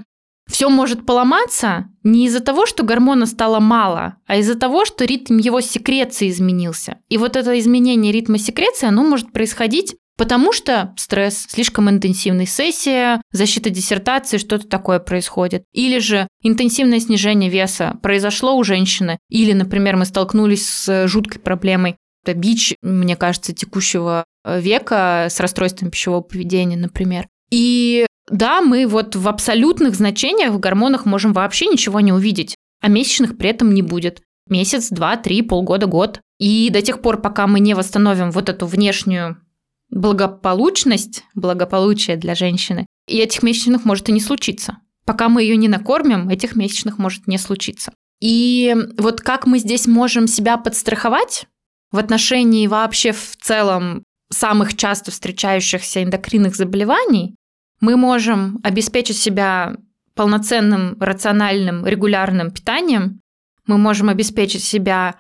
все 0.50 0.70
может 0.70 1.06
поломаться 1.06 1.90
не 2.04 2.28
из-за 2.28 2.42
того, 2.42 2.66
что 2.66 2.84
гормона 2.84 3.26
стало 3.26 3.60
мало, 3.60 4.18
а 4.28 4.38
из-за 4.38 4.56
того, 4.56 4.86
что 4.86 5.06
ритм 5.06 5.38
его 5.38 5.62
секреции 5.62 6.30
изменился. 6.30 6.98
И 7.10 7.18
вот 7.18 7.36
это 7.36 7.58
изменение 7.60 8.12
ритма 8.12 8.38
секреции, 8.38 8.88
оно 8.88 9.04
может 9.04 9.32
происходить 9.32 9.96
Потому 10.16 10.54
что 10.54 10.94
стресс, 10.96 11.48
слишком 11.50 11.90
интенсивная 11.90 12.46
сессия, 12.46 13.22
защита 13.32 13.72
диссертации, 13.72 14.38
что-то 14.38 14.68
такое 14.68 15.00
происходит. 15.00 15.64
Или 15.74 15.98
же 15.98 16.28
интенсивное 16.44 17.00
снижение 17.00 17.50
веса 17.50 17.98
произошло 18.04 18.56
у 18.56 18.64
женщины. 18.64 19.18
Или, 19.30 19.54
например, 19.54 19.96
мы 19.96 20.06
столкнулись 20.06 20.68
с 20.68 21.08
жуткой 21.08 21.42
проблемой. 21.42 21.96
Это 22.24 22.38
бич, 22.38 22.76
мне 22.84 23.16
кажется, 23.16 23.54
текущего 23.54 24.24
века 24.46 25.28
с 25.30 25.40
расстройством 25.40 25.90
пищевого 25.90 26.22
поведения, 26.22 26.78
например. 26.78 27.28
И 27.50 28.06
да, 28.34 28.62
мы 28.62 28.88
вот 28.88 29.16
в 29.16 29.28
абсолютных 29.28 29.94
значениях 29.94 30.54
в 30.54 30.60
гормонах 30.60 31.06
можем 31.06 31.34
вообще 31.34 31.68
ничего 31.68 32.00
не 32.00 32.12
увидеть, 32.12 32.56
а 32.82 32.88
месячных 32.88 33.38
при 33.38 33.52
этом 33.52 33.76
не 33.76 33.84
будет. 33.84 34.24
Месяц, 34.50 34.90
два, 34.90 35.18
три, 35.18 35.44
полгода, 35.44 35.86
год. 35.86 36.20
И 36.40 36.72
до 36.72 36.82
тех 36.82 37.02
пор, 37.02 37.22
пока 37.22 37.46
мы 37.46 37.60
не 37.60 37.76
восстановим 37.76 38.32
вот 38.32 38.50
эту 38.50 38.66
внешнюю 38.66 39.38
благополучность, 39.92 41.24
благополучие 41.36 42.18
для 42.18 42.34
женщины, 42.34 42.88
и 43.08 43.20
этих 43.20 43.44
месячных 43.44 43.86
может 43.86 44.10
и 44.10 44.12
не 44.12 44.20
случиться. 44.20 44.78
Пока 45.06 45.30
мы 45.30 45.44
ее 45.44 45.56
не 45.56 45.68
накормим, 45.68 46.30
этих 46.30 46.56
месячных 46.56 46.98
может 46.98 47.28
не 47.28 47.38
случиться. 47.38 47.94
И 48.20 48.76
вот 48.98 49.22
как 49.22 49.46
мы 49.46 49.60
здесь 49.60 49.86
можем 49.86 50.26
себя 50.26 50.58
подстраховать 50.58 51.46
в 51.92 52.00
отношении 52.00 52.66
вообще 52.66 53.12
в 53.12 53.38
целом 53.40 54.04
самых 54.32 54.76
часто 54.76 55.12
встречающихся 55.12 56.02
эндокринных 56.02 56.56
заболеваний, 56.56 57.36
мы 57.84 57.98
можем 57.98 58.62
обеспечить 58.64 59.18
себя 59.18 59.76
полноценным, 60.16 60.96
рациональным, 61.02 61.86
регулярным 61.86 62.50
питанием, 62.50 63.20
мы 63.68 63.78
можем 63.78 64.08
обеспечить 64.08 64.64
себя 64.64 65.16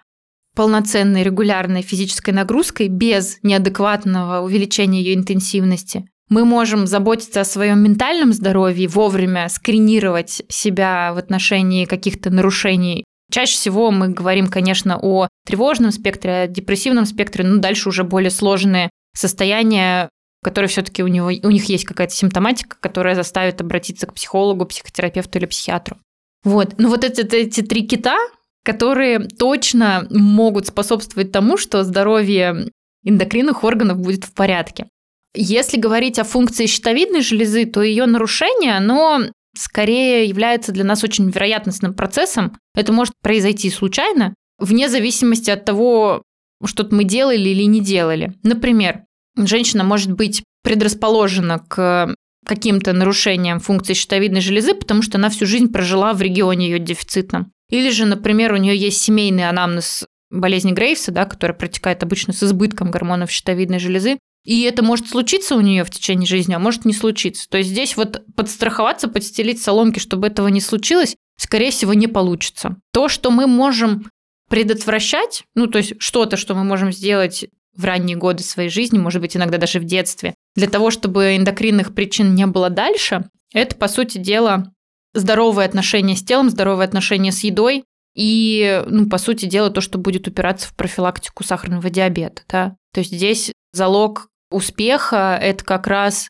полноценной, 0.55 1.23
регулярной 1.23 1.81
физической 1.81 2.29
нагрузкой 2.29 2.87
без 2.87 3.37
неадекватного 3.43 4.45
увеличения 4.45 5.01
ее 5.01 5.13
интенсивности. 5.13 6.07
Мы 6.29 6.45
можем 6.45 6.87
заботиться 6.87 7.41
о 7.41 7.45
своем 7.45 7.83
ментальном 7.83 8.31
здоровье, 8.31 8.87
вовремя 8.87 9.49
скринировать 9.49 10.43
себя 10.47 11.11
в 11.13 11.17
отношении 11.17 11.83
каких-то 11.83 12.29
нарушений. 12.29 13.03
Чаще 13.29 13.57
всего 13.57 13.91
мы 13.91 14.07
говорим, 14.07 14.47
конечно, 14.47 14.97
о 15.01 15.27
тревожном 15.45 15.91
спектре, 15.91 16.43
о 16.43 16.47
депрессивном 16.47 17.05
спектре, 17.07 17.43
но 17.43 17.57
дальше 17.57 17.89
уже 17.89 18.05
более 18.05 18.31
сложные 18.31 18.89
состояния 19.13 20.09
которые 20.43 20.69
все-таки 20.69 21.03
у, 21.03 21.07
него, 21.07 21.27
у 21.27 21.49
них 21.49 21.65
есть 21.65 21.85
какая-то 21.85 22.13
симптоматика, 22.13 22.77
которая 22.79 23.15
заставит 23.15 23.61
обратиться 23.61 24.05
к 24.05 24.13
психологу, 24.13 24.65
психотерапевту 24.65 25.39
или 25.39 25.45
психиатру. 25.45 25.97
Вот. 26.43 26.75
Ну 26.77 26.89
вот 26.89 27.03
эти, 27.03 27.21
эти 27.35 27.61
три 27.61 27.87
кита, 27.87 28.17
которые 28.63 29.19
точно 29.19 30.07
могут 30.09 30.67
способствовать 30.67 31.31
тому, 31.31 31.57
что 31.57 31.83
здоровье 31.83 32.69
эндокринных 33.03 33.63
органов 33.63 33.99
будет 33.99 34.25
в 34.25 34.33
порядке. 34.33 34.87
Если 35.35 35.77
говорить 35.77 36.19
о 36.19 36.23
функции 36.23 36.67
щитовидной 36.67 37.21
железы, 37.21 37.65
то 37.65 37.81
ее 37.81 38.05
нарушение, 38.05 38.75
оно 38.75 39.21
скорее 39.57 40.25
является 40.25 40.71
для 40.71 40.83
нас 40.83 41.03
очень 41.03 41.29
вероятностным 41.29 41.93
процессом. 41.93 42.57
Это 42.75 42.91
может 42.91 43.13
произойти 43.21 43.69
случайно, 43.69 44.35
вне 44.59 44.89
зависимости 44.89 45.49
от 45.49 45.65
того, 45.65 46.23
что-то 46.65 46.95
мы 46.95 47.03
делали 47.03 47.49
или 47.49 47.63
не 47.63 47.81
делали. 47.81 48.33
Например, 48.43 49.03
женщина 49.35 49.83
может 49.83 50.11
быть 50.11 50.43
предрасположена 50.63 51.59
к 51.59 52.15
каким-то 52.45 52.93
нарушениям 52.93 53.59
функции 53.59 53.93
щитовидной 53.93 54.41
железы, 54.41 54.73
потому 54.73 55.01
что 55.01 55.17
она 55.17 55.29
всю 55.29 55.45
жизнь 55.45 55.71
прожила 55.71 56.13
в 56.13 56.21
регионе 56.21 56.67
ее 56.69 56.79
дефицитном. 56.79 57.51
Или 57.69 57.89
же, 57.89 58.05
например, 58.05 58.53
у 58.53 58.57
нее 58.57 58.75
есть 58.75 59.01
семейный 59.01 59.47
анамнез 59.47 60.05
болезни 60.29 60.71
Грейвса, 60.71 61.11
да, 61.11 61.25
которая 61.25 61.57
протекает 61.57 62.03
обычно 62.03 62.33
с 62.33 62.43
избытком 62.43 62.91
гормонов 62.91 63.31
щитовидной 63.31 63.79
железы. 63.79 64.17
И 64.43 64.63
это 64.63 64.83
может 64.83 65.07
случиться 65.07 65.55
у 65.55 65.61
нее 65.61 65.85
в 65.85 65.89
течение 65.89 66.27
жизни, 66.27 66.53
а 66.53 66.59
может 66.59 66.83
не 66.83 66.93
случиться. 66.93 67.47
То 67.49 67.57
есть 67.57 67.69
здесь 67.69 67.95
вот 67.95 68.23
подстраховаться, 68.35 69.07
подстелить 69.07 69.61
соломки, 69.61 69.99
чтобы 69.99 70.27
этого 70.27 70.49
не 70.49 70.59
случилось, 70.59 71.15
скорее 71.37 71.71
всего, 71.71 71.93
не 71.93 72.07
получится. 72.07 72.75
То, 72.91 73.07
что 73.07 73.31
мы 73.31 73.47
можем 73.47 74.09
предотвращать, 74.49 75.43
ну, 75.55 75.67
то 75.67 75.77
есть 75.77 75.93
что-то, 75.99 76.35
что 76.35 76.55
мы 76.55 76.63
можем 76.65 76.91
сделать 76.91 77.45
в 77.75 77.85
ранние 77.85 78.17
годы 78.17 78.43
своей 78.43 78.69
жизни, 78.69 78.97
может 78.97 79.21
быть, 79.21 79.35
иногда 79.35 79.57
даже 79.57 79.79
в 79.79 79.83
детстве. 79.83 80.35
Для 80.55 80.67
того, 80.67 80.91
чтобы 80.91 81.35
эндокринных 81.35 81.93
причин 81.95 82.35
не 82.35 82.45
было 82.45 82.69
дальше, 82.69 83.29
это, 83.53 83.75
по 83.75 83.87
сути 83.87 84.17
дела, 84.17 84.71
здоровые 85.13 85.65
отношения 85.65 86.15
с 86.15 86.23
телом, 86.23 86.49
здоровые 86.49 86.85
отношения 86.85 87.31
с 87.31 87.43
едой 87.43 87.83
и, 88.15 88.83
ну, 88.87 89.09
по 89.09 89.17
сути 89.17 89.45
дела, 89.45 89.69
то, 89.69 89.81
что 89.81 89.97
будет 89.97 90.27
упираться 90.27 90.67
в 90.67 90.75
профилактику 90.75 91.43
сахарного 91.43 91.89
диабета. 91.89 92.43
Да? 92.47 92.75
То 92.93 92.99
есть 92.99 93.11
здесь 93.11 93.51
залог 93.71 94.27
успеха– 94.51 95.37
это 95.41 95.63
как 95.63 95.87
раз... 95.87 96.29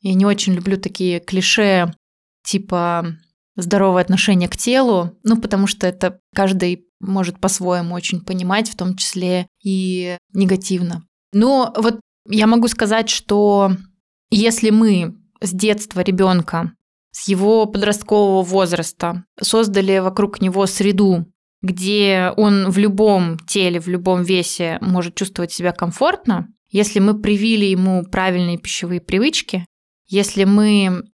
Я 0.00 0.14
не 0.14 0.26
очень 0.26 0.54
люблю 0.54 0.78
такие 0.78 1.20
клише, 1.20 1.94
типа 2.44 3.06
здоровое 3.56 4.02
отношение 4.02 4.48
к 4.48 4.56
телу, 4.56 5.16
ну, 5.22 5.40
потому 5.40 5.66
что 5.66 5.86
это 5.86 6.18
каждый 6.34 6.86
может 7.02 7.38
по-своему 7.38 7.94
очень 7.94 8.20
понимать, 8.24 8.70
в 8.70 8.76
том 8.76 8.96
числе 8.96 9.46
и 9.62 10.16
негативно. 10.32 11.04
Но 11.32 11.74
вот 11.76 12.00
я 12.28 12.46
могу 12.46 12.68
сказать, 12.68 13.10
что 13.10 13.72
если 14.30 14.70
мы 14.70 15.14
с 15.40 15.50
детства 15.52 16.00
ребенка, 16.00 16.72
с 17.10 17.28
его 17.28 17.66
подросткового 17.66 18.42
возраста 18.42 19.24
создали 19.40 19.98
вокруг 19.98 20.40
него 20.40 20.66
среду, 20.66 21.26
где 21.60 22.32
он 22.36 22.70
в 22.70 22.78
любом 22.78 23.38
теле, 23.40 23.80
в 23.80 23.88
любом 23.88 24.22
весе 24.22 24.78
может 24.80 25.14
чувствовать 25.14 25.52
себя 25.52 25.72
комфортно, 25.72 26.48
если 26.70 27.00
мы 27.00 27.20
привили 27.20 27.66
ему 27.66 28.04
правильные 28.04 28.56
пищевые 28.56 29.00
привычки, 29.00 29.66
если 30.06 30.44
мы 30.44 31.04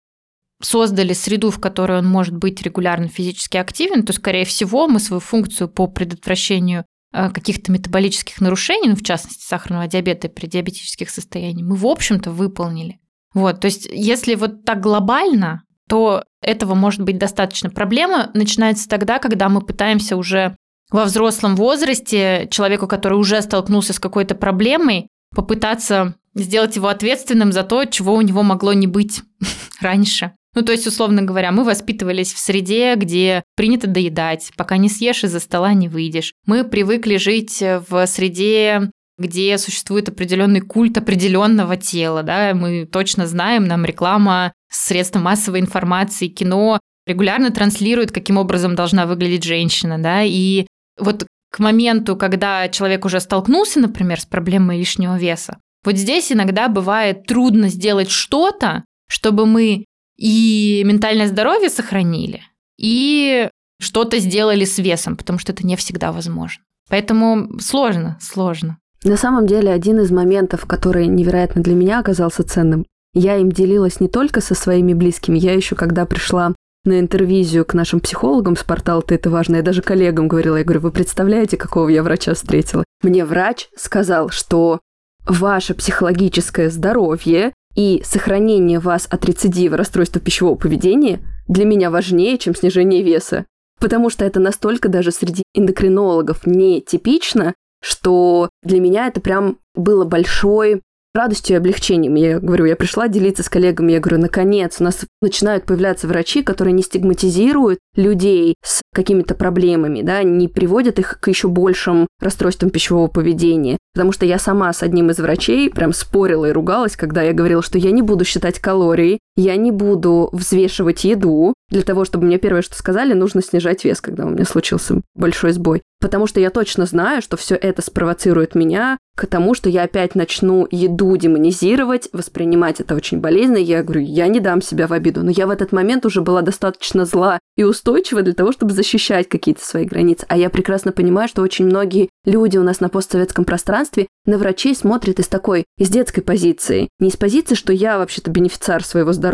создали 0.60 1.12
среду, 1.12 1.50
в 1.50 1.60
которой 1.60 1.98
он 1.98 2.06
может 2.06 2.36
быть 2.36 2.62
регулярно 2.62 3.08
физически 3.08 3.56
активен, 3.56 4.04
то, 4.04 4.12
скорее 4.12 4.44
всего, 4.44 4.88
мы 4.88 5.00
свою 5.00 5.20
функцию 5.20 5.68
по 5.68 5.86
предотвращению 5.86 6.84
э, 7.12 7.30
каких-то 7.30 7.70
метаболических 7.70 8.40
нарушений, 8.40 8.88
ну, 8.88 8.96
в 8.96 9.02
частности, 9.02 9.44
сахарного 9.44 9.86
диабета 9.86 10.28
при 10.28 10.46
диабетических 10.46 11.10
состояниях, 11.10 11.68
мы, 11.68 11.76
в 11.76 11.86
общем-то, 11.86 12.30
выполнили. 12.30 12.98
Вот, 13.34 13.60
то 13.60 13.66
есть, 13.66 13.88
если 13.90 14.34
вот 14.34 14.64
так 14.64 14.80
глобально, 14.80 15.62
то 15.88 16.24
этого 16.42 16.74
может 16.74 17.02
быть 17.02 17.18
достаточно. 17.18 17.70
Проблема 17.70 18.30
начинается 18.34 18.88
тогда, 18.88 19.18
когда 19.18 19.48
мы 19.48 19.60
пытаемся 19.60 20.16
уже 20.16 20.56
во 20.90 21.04
взрослом 21.04 21.56
возрасте 21.56 22.48
человеку, 22.50 22.86
который 22.86 23.18
уже 23.18 23.40
столкнулся 23.42 23.92
с 23.92 23.98
какой-то 23.98 24.34
проблемой, 24.34 25.08
попытаться 25.34 26.14
сделать 26.34 26.76
его 26.76 26.88
ответственным 26.88 27.52
за 27.52 27.62
то, 27.62 27.84
чего 27.84 28.14
у 28.14 28.22
него 28.22 28.42
могло 28.42 28.72
не 28.72 28.86
быть 28.86 29.22
раньше. 29.80 30.32
Ну, 30.54 30.62
то 30.62 30.72
есть, 30.72 30.86
условно 30.86 31.22
говоря, 31.22 31.52
мы 31.52 31.64
воспитывались 31.64 32.32
в 32.32 32.38
среде, 32.38 32.94
где 32.96 33.44
принято 33.54 33.86
доедать, 33.86 34.50
пока 34.56 34.76
не 34.76 34.88
съешь 34.88 35.24
из-за 35.24 35.40
стола 35.40 35.74
не 35.74 35.88
выйдешь. 35.88 36.32
Мы 36.46 36.64
привыкли 36.64 37.16
жить 37.16 37.60
в 37.60 38.06
среде, 38.06 38.90
где 39.18 39.58
существует 39.58 40.08
определенный 40.08 40.60
культ 40.60 40.96
определенного 40.96 41.76
тела, 41.76 42.22
да, 42.22 42.54
мы 42.54 42.86
точно 42.86 43.26
знаем, 43.26 43.64
нам 43.64 43.84
реклама, 43.84 44.52
средства 44.70 45.18
массовой 45.18 45.60
информации, 45.60 46.28
кино 46.28 46.78
регулярно 47.06 47.50
транслирует, 47.50 48.12
каким 48.12 48.36
образом 48.38 48.74
должна 48.74 49.06
выглядеть 49.06 49.44
женщина, 49.44 49.98
да, 49.98 50.22
и 50.22 50.66
вот 50.98 51.26
к 51.50 51.58
моменту, 51.58 52.16
когда 52.16 52.68
человек 52.68 53.04
уже 53.04 53.20
столкнулся, 53.20 53.80
например, 53.80 54.20
с 54.20 54.26
проблемой 54.26 54.78
лишнего 54.78 55.18
веса, 55.18 55.58
вот 55.84 55.96
здесь 55.96 56.30
иногда 56.30 56.68
бывает 56.68 57.24
трудно 57.26 57.68
сделать 57.68 58.10
что-то, 58.10 58.84
чтобы 59.08 59.46
мы 59.46 59.86
и 60.18 60.82
ментальное 60.84 61.28
здоровье 61.28 61.70
сохранили, 61.70 62.42
и 62.78 63.48
что-то 63.80 64.18
сделали 64.18 64.64
с 64.64 64.78
весом, 64.78 65.16
потому 65.16 65.38
что 65.38 65.52
это 65.52 65.66
не 65.66 65.76
всегда 65.76 66.12
возможно. 66.12 66.62
Поэтому 66.88 67.58
сложно, 67.60 68.18
сложно. 68.20 68.78
На 69.04 69.16
самом 69.16 69.46
деле, 69.46 69.72
один 69.72 70.00
из 70.00 70.10
моментов, 70.10 70.66
который 70.66 71.06
невероятно 71.06 71.62
для 71.62 71.74
меня 71.74 72.00
оказался 72.00 72.42
ценным, 72.42 72.84
я 73.14 73.36
им 73.36 73.52
делилась 73.52 74.00
не 74.00 74.08
только 74.08 74.40
со 74.40 74.54
своими 74.54 74.92
близкими, 74.92 75.38
я 75.38 75.54
еще 75.54 75.76
когда 75.76 76.04
пришла 76.04 76.54
на 76.84 76.98
интервизию 76.98 77.64
к 77.64 77.74
нашим 77.74 78.00
психологам 78.00 78.56
с 78.56 78.64
портала 78.64 79.02
«Ты 79.02 79.14
это 79.14 79.30
важно», 79.30 79.56
я 79.56 79.62
даже 79.62 79.82
коллегам 79.82 80.26
говорила, 80.26 80.56
я 80.56 80.64
говорю, 80.64 80.80
вы 80.80 80.90
представляете, 80.90 81.56
какого 81.56 81.88
я 81.88 82.02
врача 82.02 82.34
встретила? 82.34 82.84
Мне 83.02 83.24
врач 83.24 83.68
сказал, 83.76 84.30
что 84.30 84.80
ваше 85.26 85.74
психологическое 85.74 86.70
здоровье 86.70 87.52
и 87.78 88.02
сохранение 88.04 88.80
вас 88.80 89.06
от 89.08 89.24
рецидива 89.24 89.76
расстройства 89.76 90.20
пищевого 90.20 90.56
поведения 90.56 91.20
для 91.46 91.64
меня 91.64 91.92
важнее, 91.92 92.36
чем 92.36 92.56
снижение 92.56 93.04
веса. 93.04 93.46
Потому 93.78 94.10
что 94.10 94.24
это 94.24 94.40
настолько 94.40 94.88
даже 94.88 95.12
среди 95.12 95.44
эндокринологов 95.54 96.44
не 96.44 96.80
типично, 96.80 97.54
что 97.80 98.50
для 98.64 98.80
меня 98.80 99.06
это 99.06 99.20
прям 99.20 99.58
было 99.76 100.04
большой 100.04 100.82
радостью 101.18 101.56
и 101.56 101.58
облегчением. 101.58 102.14
Я 102.14 102.40
говорю, 102.40 102.64
я 102.64 102.76
пришла 102.76 103.08
делиться 103.08 103.42
с 103.42 103.48
коллегами, 103.48 103.92
я 103.92 104.00
говорю, 104.00 104.18
наконец, 104.22 104.76
у 104.80 104.84
нас 104.84 105.04
начинают 105.20 105.64
появляться 105.64 106.06
врачи, 106.06 106.42
которые 106.42 106.72
не 106.72 106.82
стигматизируют 106.82 107.80
людей 107.94 108.54
с 108.64 108.80
какими-то 108.94 109.34
проблемами, 109.34 110.02
да, 110.02 110.22
не 110.22 110.48
приводят 110.48 110.98
их 110.98 111.18
к 111.20 111.28
еще 111.28 111.48
большим 111.48 112.06
расстройствам 112.20 112.70
пищевого 112.70 113.08
поведения. 113.08 113.78
Потому 113.94 114.12
что 114.12 114.24
я 114.24 114.38
сама 114.38 114.72
с 114.72 114.82
одним 114.82 115.10
из 115.10 115.18
врачей 115.18 115.70
прям 115.70 115.92
спорила 115.92 116.46
и 116.46 116.52
ругалась, 116.52 116.96
когда 116.96 117.22
я 117.22 117.32
говорила, 117.32 117.62
что 117.62 117.78
я 117.78 117.90
не 117.90 118.02
буду 118.02 118.24
считать 118.24 118.60
калории, 118.60 119.18
я 119.38 119.56
не 119.56 119.70
буду 119.70 120.28
взвешивать 120.32 121.04
еду. 121.04 121.54
Для 121.70 121.82
того, 121.82 122.04
чтобы 122.04 122.26
мне 122.26 122.38
первое, 122.38 122.62
что 122.62 122.74
сказали, 122.74 123.12
нужно 123.12 123.40
снижать 123.40 123.84
вес, 123.84 124.00
когда 124.00 124.24
у 124.24 124.30
меня 124.30 124.44
случился 124.44 125.00
большой 125.14 125.52
сбой. 125.52 125.82
Потому 126.00 126.26
что 126.26 126.40
я 126.40 126.50
точно 126.50 126.86
знаю, 126.86 127.22
что 127.22 127.36
все 127.36 127.54
это 127.54 127.82
спровоцирует 127.82 128.54
меня 128.54 128.98
к 129.16 129.26
тому, 129.26 129.54
что 129.54 129.68
я 129.68 129.82
опять 129.82 130.14
начну 130.14 130.66
еду 130.70 131.16
демонизировать, 131.16 132.08
воспринимать 132.12 132.80
это 132.80 132.94
очень 132.94 133.18
болезненно. 133.18 133.58
Я 133.58 133.82
говорю, 133.82 134.00
я 134.02 134.28
не 134.28 134.38
дам 134.40 134.62
себя 134.62 134.86
в 134.86 134.92
обиду. 134.92 135.24
Но 135.24 135.30
я 135.30 135.46
в 135.46 135.50
этот 135.50 135.72
момент 135.72 136.06
уже 136.06 136.22
была 136.22 136.40
достаточно 136.40 137.04
зла 137.04 137.40
и 137.56 137.64
устойчива 137.64 138.22
для 138.22 138.32
того, 138.32 138.52
чтобы 138.52 138.72
защищать 138.72 139.28
какие-то 139.28 139.64
свои 139.64 139.84
границы. 139.84 140.24
А 140.28 140.38
я 140.38 140.50
прекрасно 140.50 140.92
понимаю, 140.92 141.28
что 141.28 141.42
очень 141.42 141.66
многие 141.66 142.08
люди 142.24 142.58
у 142.58 142.62
нас 142.62 142.78
на 142.78 142.88
постсоветском 142.88 143.44
пространстве 143.44 144.06
на 144.24 144.38
врачей 144.38 144.76
смотрят 144.76 145.18
из 145.18 145.26
такой, 145.26 145.64
из 145.78 145.88
детской 145.90 146.20
позиции. 146.20 146.88
Не 147.00 147.08
из 147.08 147.16
позиции, 147.16 147.56
что 147.56 147.72
я 147.72 147.98
вообще-то 147.98 148.30
бенефициар 148.30 148.84
своего 148.84 149.12
здоровья, 149.12 149.27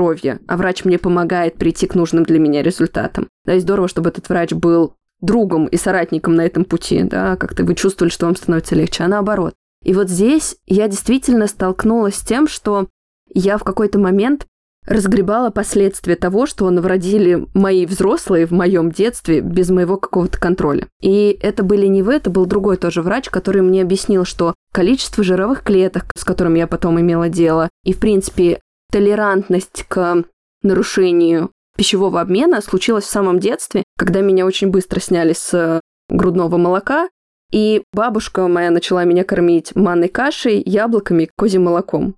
а 0.47 0.57
врач 0.57 0.85
мне 0.85 0.99
помогает 0.99 1.57
прийти 1.57 1.87
к 1.87 1.95
нужным 1.95 2.25
для 2.25 2.39
меня 2.39 2.63
результатам. 2.63 3.29
Да, 3.45 3.55
и 3.55 3.61
здорово, 3.61 3.89
чтобы 3.89 4.11
этот 4.11 4.29
врач 4.29 4.53
был 4.53 4.95
другом 5.21 5.67
и 5.67 5.77
соратником 5.77 6.35
на 6.35 6.43
этом 6.43 6.65
пути, 6.65 7.03
да, 7.03 7.37
как-то 7.37 7.65
вы 7.65 7.75
чувствовали, 7.75 8.13
что 8.13 8.27
вам 8.27 8.37
становится 8.37 8.75
легче, 8.75 9.05
а 9.05 9.09
наоборот. 9.09 9.55
И 9.83 9.95
вот 9.95 10.09
здесь 10.09 10.57
я 10.67 10.89
действительно 10.89 11.47
столкнулась 11.47 12.17
с 12.17 12.25
тем, 12.25 12.49
что 12.49 12.89
я 13.33 13.59
в 13.59 13.65
какой-то 13.65 13.99
момент 13.99 14.47
разгребала 14.87 15.51
последствия 15.51 16.15
того, 16.17 16.47
что 16.47 16.69
навродили 16.69 17.47
мои 17.55 17.87
взрослые 17.87 18.47
в 18.47 18.51
моем 18.51 18.91
детстве 18.91 19.41
без 19.41 19.71
моего 19.71 19.97
какого-то 19.97 20.39
контроля. 20.39 20.89
И 21.01 21.39
это 21.41 21.63
были 21.63 21.87
не 21.87 22.03
вы, 22.03 22.15
это 22.15 22.31
был 22.31 22.47
другой 22.47 22.77
тоже 22.77 23.03
врач, 23.03 23.31
который 23.31 23.63
мне 23.63 23.83
объяснил, 23.83 24.25
что 24.25 24.55
количество 24.73 25.25
жировых 25.25 25.63
клеток, 25.63 26.07
с 26.17 26.25
которыми 26.25 26.59
я 26.59 26.67
потом 26.67 27.01
имела 27.01 27.29
дело, 27.29 27.71
и, 27.85 27.93
в 27.93 27.99
принципе, 27.99 28.61
толерантность 28.90 29.85
к 29.88 30.25
нарушению 30.62 31.51
пищевого 31.77 32.20
обмена 32.20 32.61
случилось 32.61 33.05
в 33.05 33.11
самом 33.11 33.38
детстве, 33.38 33.83
когда 33.99 34.20
меня 34.20 34.47
очень 34.47 34.70
быстро 34.70 35.01
сняли 35.01 35.33
с 35.33 35.81
грудного 36.09 36.57
молока, 36.57 37.09
и 37.51 37.83
бабушка 37.92 38.49
моя 38.49 38.70
начала 38.70 39.05
меня 39.05 39.25
кормить 39.25 39.75
манной 39.75 40.09
кашей, 40.09 40.62
яблоками, 40.64 41.31
козьим 41.37 41.64
молоком. 41.64 42.16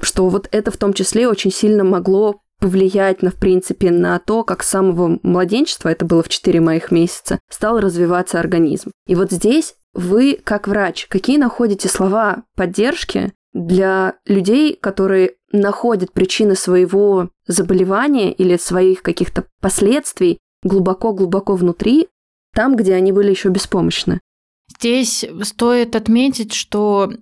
Что 0.00 0.28
вот 0.28 0.48
это 0.52 0.70
в 0.70 0.76
том 0.76 0.92
числе 0.92 1.28
очень 1.28 1.52
сильно 1.52 1.84
могло 1.84 2.40
повлиять 2.60 3.22
на, 3.22 3.30
в 3.30 3.34
принципе, 3.34 3.90
на 3.90 4.18
то, 4.18 4.42
как 4.44 4.62
с 4.62 4.70
самого 4.70 5.18
младенчества, 5.22 5.88
это 5.88 6.04
было 6.04 6.22
в 6.22 6.28
4 6.28 6.60
моих 6.60 6.90
месяца, 6.90 7.38
стал 7.50 7.78
развиваться 7.78 8.38
организм. 8.38 8.90
И 9.06 9.14
вот 9.14 9.30
здесь 9.30 9.74
вы, 9.92 10.40
как 10.42 10.66
врач, 10.66 11.06
какие 11.08 11.36
находите 11.36 11.88
слова 11.88 12.44
поддержки 12.56 13.32
для 13.52 14.14
людей, 14.26 14.76
которые 14.80 15.34
находят 15.54 16.12
причины 16.12 16.56
своего 16.56 17.30
заболевания 17.46 18.32
или 18.32 18.56
своих 18.56 19.02
каких-то 19.02 19.46
последствий 19.60 20.38
глубоко-глубоко 20.62 21.54
внутри, 21.54 22.08
там, 22.54 22.76
где 22.76 22.94
они 22.94 23.12
были 23.12 23.30
еще 23.30 23.50
беспомощны. 23.50 24.20
Здесь 24.68 25.24
стоит 25.42 25.94
отметить, 25.94 26.52
что 26.52 27.12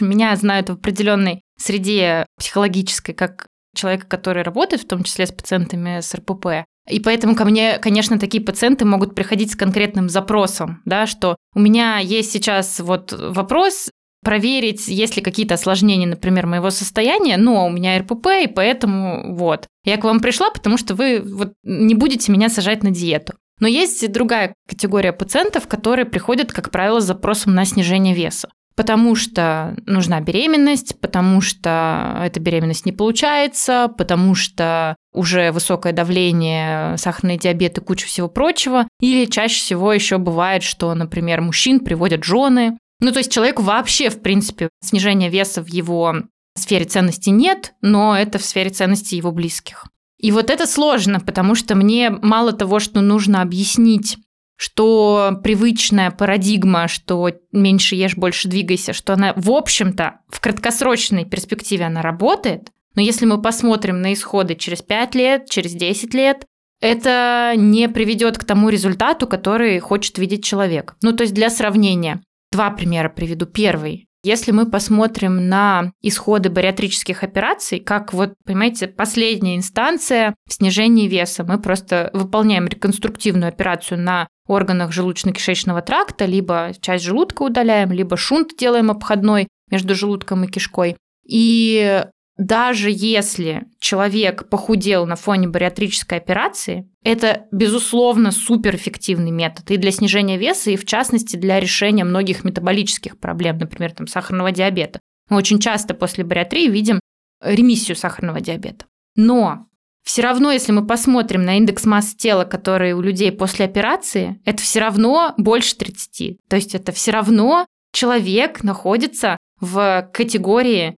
меня 0.00 0.34
знают 0.36 0.68
в 0.68 0.74
определенной 0.74 1.42
среде 1.58 2.26
психологической, 2.38 3.14
как 3.14 3.46
человека, 3.74 4.06
который 4.06 4.42
работает, 4.42 4.82
в 4.82 4.88
том 4.88 5.02
числе 5.02 5.26
с 5.26 5.32
пациентами 5.32 6.00
с 6.00 6.14
РПП. 6.14 6.64
И 6.88 7.00
поэтому 7.00 7.34
ко 7.34 7.44
мне, 7.44 7.78
конечно, 7.78 8.18
такие 8.18 8.42
пациенты 8.42 8.84
могут 8.84 9.14
приходить 9.14 9.52
с 9.52 9.56
конкретным 9.56 10.08
запросом, 10.08 10.80
да, 10.84 11.06
что 11.06 11.36
у 11.54 11.60
меня 11.60 11.98
есть 11.98 12.32
сейчас 12.32 12.80
вот 12.80 13.12
вопрос, 13.12 13.90
проверить, 14.28 14.88
есть 14.88 15.16
ли 15.16 15.22
какие-то 15.22 15.54
осложнения, 15.54 16.06
например, 16.06 16.46
моего 16.46 16.68
состояния, 16.68 17.38
но 17.38 17.66
у 17.66 17.70
меня 17.70 17.98
РПП, 17.98 18.26
и 18.42 18.46
поэтому 18.46 19.34
вот. 19.34 19.66
Я 19.86 19.96
к 19.96 20.04
вам 20.04 20.20
пришла, 20.20 20.50
потому 20.50 20.76
что 20.76 20.94
вы 20.94 21.22
вот 21.24 21.54
не 21.64 21.94
будете 21.94 22.30
меня 22.30 22.50
сажать 22.50 22.82
на 22.82 22.90
диету. 22.90 23.32
Но 23.58 23.66
есть 23.66 24.12
другая 24.12 24.52
категория 24.68 25.14
пациентов, 25.14 25.66
которые 25.66 26.04
приходят, 26.04 26.52
как 26.52 26.70
правило, 26.70 27.00
с 27.00 27.06
запросом 27.06 27.54
на 27.54 27.64
снижение 27.64 28.14
веса. 28.14 28.50
потому 28.78 29.16
что 29.16 29.74
нужна 29.86 30.20
беременность, 30.20 31.00
потому 31.00 31.40
что 31.40 32.22
эта 32.24 32.38
беременность 32.38 32.86
не 32.86 32.92
получается, 32.92 33.92
потому 33.98 34.36
что 34.36 34.94
уже 35.12 35.50
высокое 35.50 35.92
давление, 35.92 36.96
сахарный 36.96 37.38
диабет 37.38 37.76
и 37.78 37.80
куча 37.80 38.06
всего 38.06 38.28
прочего. 38.28 38.86
Или 39.00 39.24
чаще 39.24 39.56
всего 39.56 39.92
еще 39.92 40.18
бывает, 40.18 40.62
что, 40.62 40.94
например, 40.94 41.40
мужчин 41.40 41.80
приводят 41.80 42.22
жены. 42.22 42.78
Ну, 43.00 43.12
то 43.12 43.18
есть 43.18 43.32
человеку 43.32 43.62
вообще, 43.62 44.10
в 44.10 44.20
принципе, 44.20 44.70
снижения 44.80 45.28
веса 45.28 45.62
в 45.62 45.68
его 45.68 46.16
сфере 46.54 46.84
ценности 46.84 47.30
нет, 47.30 47.74
но 47.80 48.16
это 48.16 48.38
в 48.38 48.44
сфере 48.44 48.70
ценности 48.70 49.14
его 49.14 49.30
близких. 49.30 49.86
И 50.18 50.32
вот 50.32 50.50
это 50.50 50.66
сложно, 50.66 51.20
потому 51.20 51.54
что 51.54 51.76
мне 51.76 52.10
мало 52.10 52.52
того, 52.52 52.80
что 52.80 53.00
нужно 53.00 53.42
объяснить 53.42 54.18
что 54.60 55.38
привычная 55.44 56.10
парадигма, 56.10 56.88
что 56.88 57.30
меньше 57.52 57.94
ешь, 57.94 58.16
больше 58.16 58.48
двигайся, 58.48 58.92
что 58.92 59.12
она, 59.12 59.32
в 59.36 59.52
общем-то, 59.52 60.18
в 60.28 60.40
краткосрочной 60.40 61.24
перспективе 61.24 61.86
она 61.86 62.02
работает, 62.02 62.72
но 62.96 63.00
если 63.00 63.24
мы 63.24 63.40
посмотрим 63.40 64.02
на 64.02 64.12
исходы 64.12 64.56
через 64.56 64.82
5 64.82 65.14
лет, 65.14 65.48
через 65.48 65.74
10 65.74 66.12
лет, 66.12 66.44
это 66.80 67.52
не 67.56 67.88
приведет 67.88 68.36
к 68.36 68.44
тому 68.44 68.68
результату, 68.68 69.28
который 69.28 69.78
хочет 69.78 70.18
видеть 70.18 70.44
человек. 70.44 70.96
Ну, 71.02 71.12
то 71.12 71.22
есть 71.22 71.34
для 71.34 71.50
сравнения, 71.50 72.20
два 72.52 72.70
примера 72.70 73.08
приведу. 73.08 73.46
Первый. 73.46 74.08
Если 74.24 74.50
мы 74.50 74.68
посмотрим 74.68 75.48
на 75.48 75.92
исходы 76.02 76.50
бариатрических 76.50 77.22
операций, 77.22 77.78
как 77.78 78.12
вот, 78.12 78.34
понимаете, 78.44 78.88
последняя 78.88 79.56
инстанция 79.56 80.34
в 80.48 80.54
снижении 80.54 81.06
веса, 81.06 81.44
мы 81.44 81.60
просто 81.60 82.10
выполняем 82.12 82.66
реконструктивную 82.66 83.48
операцию 83.48 84.00
на 84.00 84.26
органах 84.48 84.90
желудочно-кишечного 84.90 85.82
тракта, 85.82 86.24
либо 86.24 86.72
часть 86.80 87.04
желудка 87.04 87.42
удаляем, 87.42 87.92
либо 87.92 88.16
шунт 88.16 88.56
делаем 88.58 88.90
обходной 88.90 89.46
между 89.70 89.94
желудком 89.94 90.44
и 90.44 90.48
кишкой. 90.48 90.96
И 91.24 92.04
даже 92.38 92.90
если 92.90 93.66
человек 93.80 94.48
похудел 94.48 95.06
на 95.06 95.16
фоне 95.16 95.48
бариатрической 95.48 96.18
операции, 96.18 96.88
это, 97.02 97.46
безусловно, 97.50 98.30
суперэффективный 98.30 99.32
метод 99.32 99.70
и 99.72 99.76
для 99.76 99.90
снижения 99.90 100.38
веса, 100.38 100.70
и 100.70 100.76
в 100.76 100.86
частности 100.86 101.36
для 101.36 101.58
решения 101.58 102.04
многих 102.04 102.44
метаболических 102.44 103.18
проблем, 103.18 103.58
например, 103.58 103.92
там, 103.92 104.06
сахарного 104.06 104.52
диабета. 104.52 105.00
Мы 105.28 105.36
очень 105.36 105.58
часто 105.58 105.94
после 105.94 106.24
бариатрии 106.24 106.68
видим 106.68 107.00
ремиссию 107.42 107.96
сахарного 107.96 108.40
диабета. 108.40 108.86
Но 109.16 109.66
все 110.04 110.22
равно, 110.22 110.52
если 110.52 110.70
мы 110.70 110.86
посмотрим 110.86 111.42
на 111.42 111.58
индекс 111.58 111.84
массы 111.84 112.16
тела, 112.16 112.44
который 112.44 112.92
у 112.92 113.00
людей 113.00 113.32
после 113.32 113.64
операции, 113.64 114.40
это 114.44 114.62
все 114.62 114.80
равно 114.80 115.34
больше 115.36 115.76
30. 115.76 116.38
То 116.48 116.56
есть 116.56 116.74
это 116.74 116.92
все 116.92 117.10
равно 117.10 117.66
человек 117.92 118.62
находится 118.62 119.36
в 119.60 120.08
категории 120.14 120.96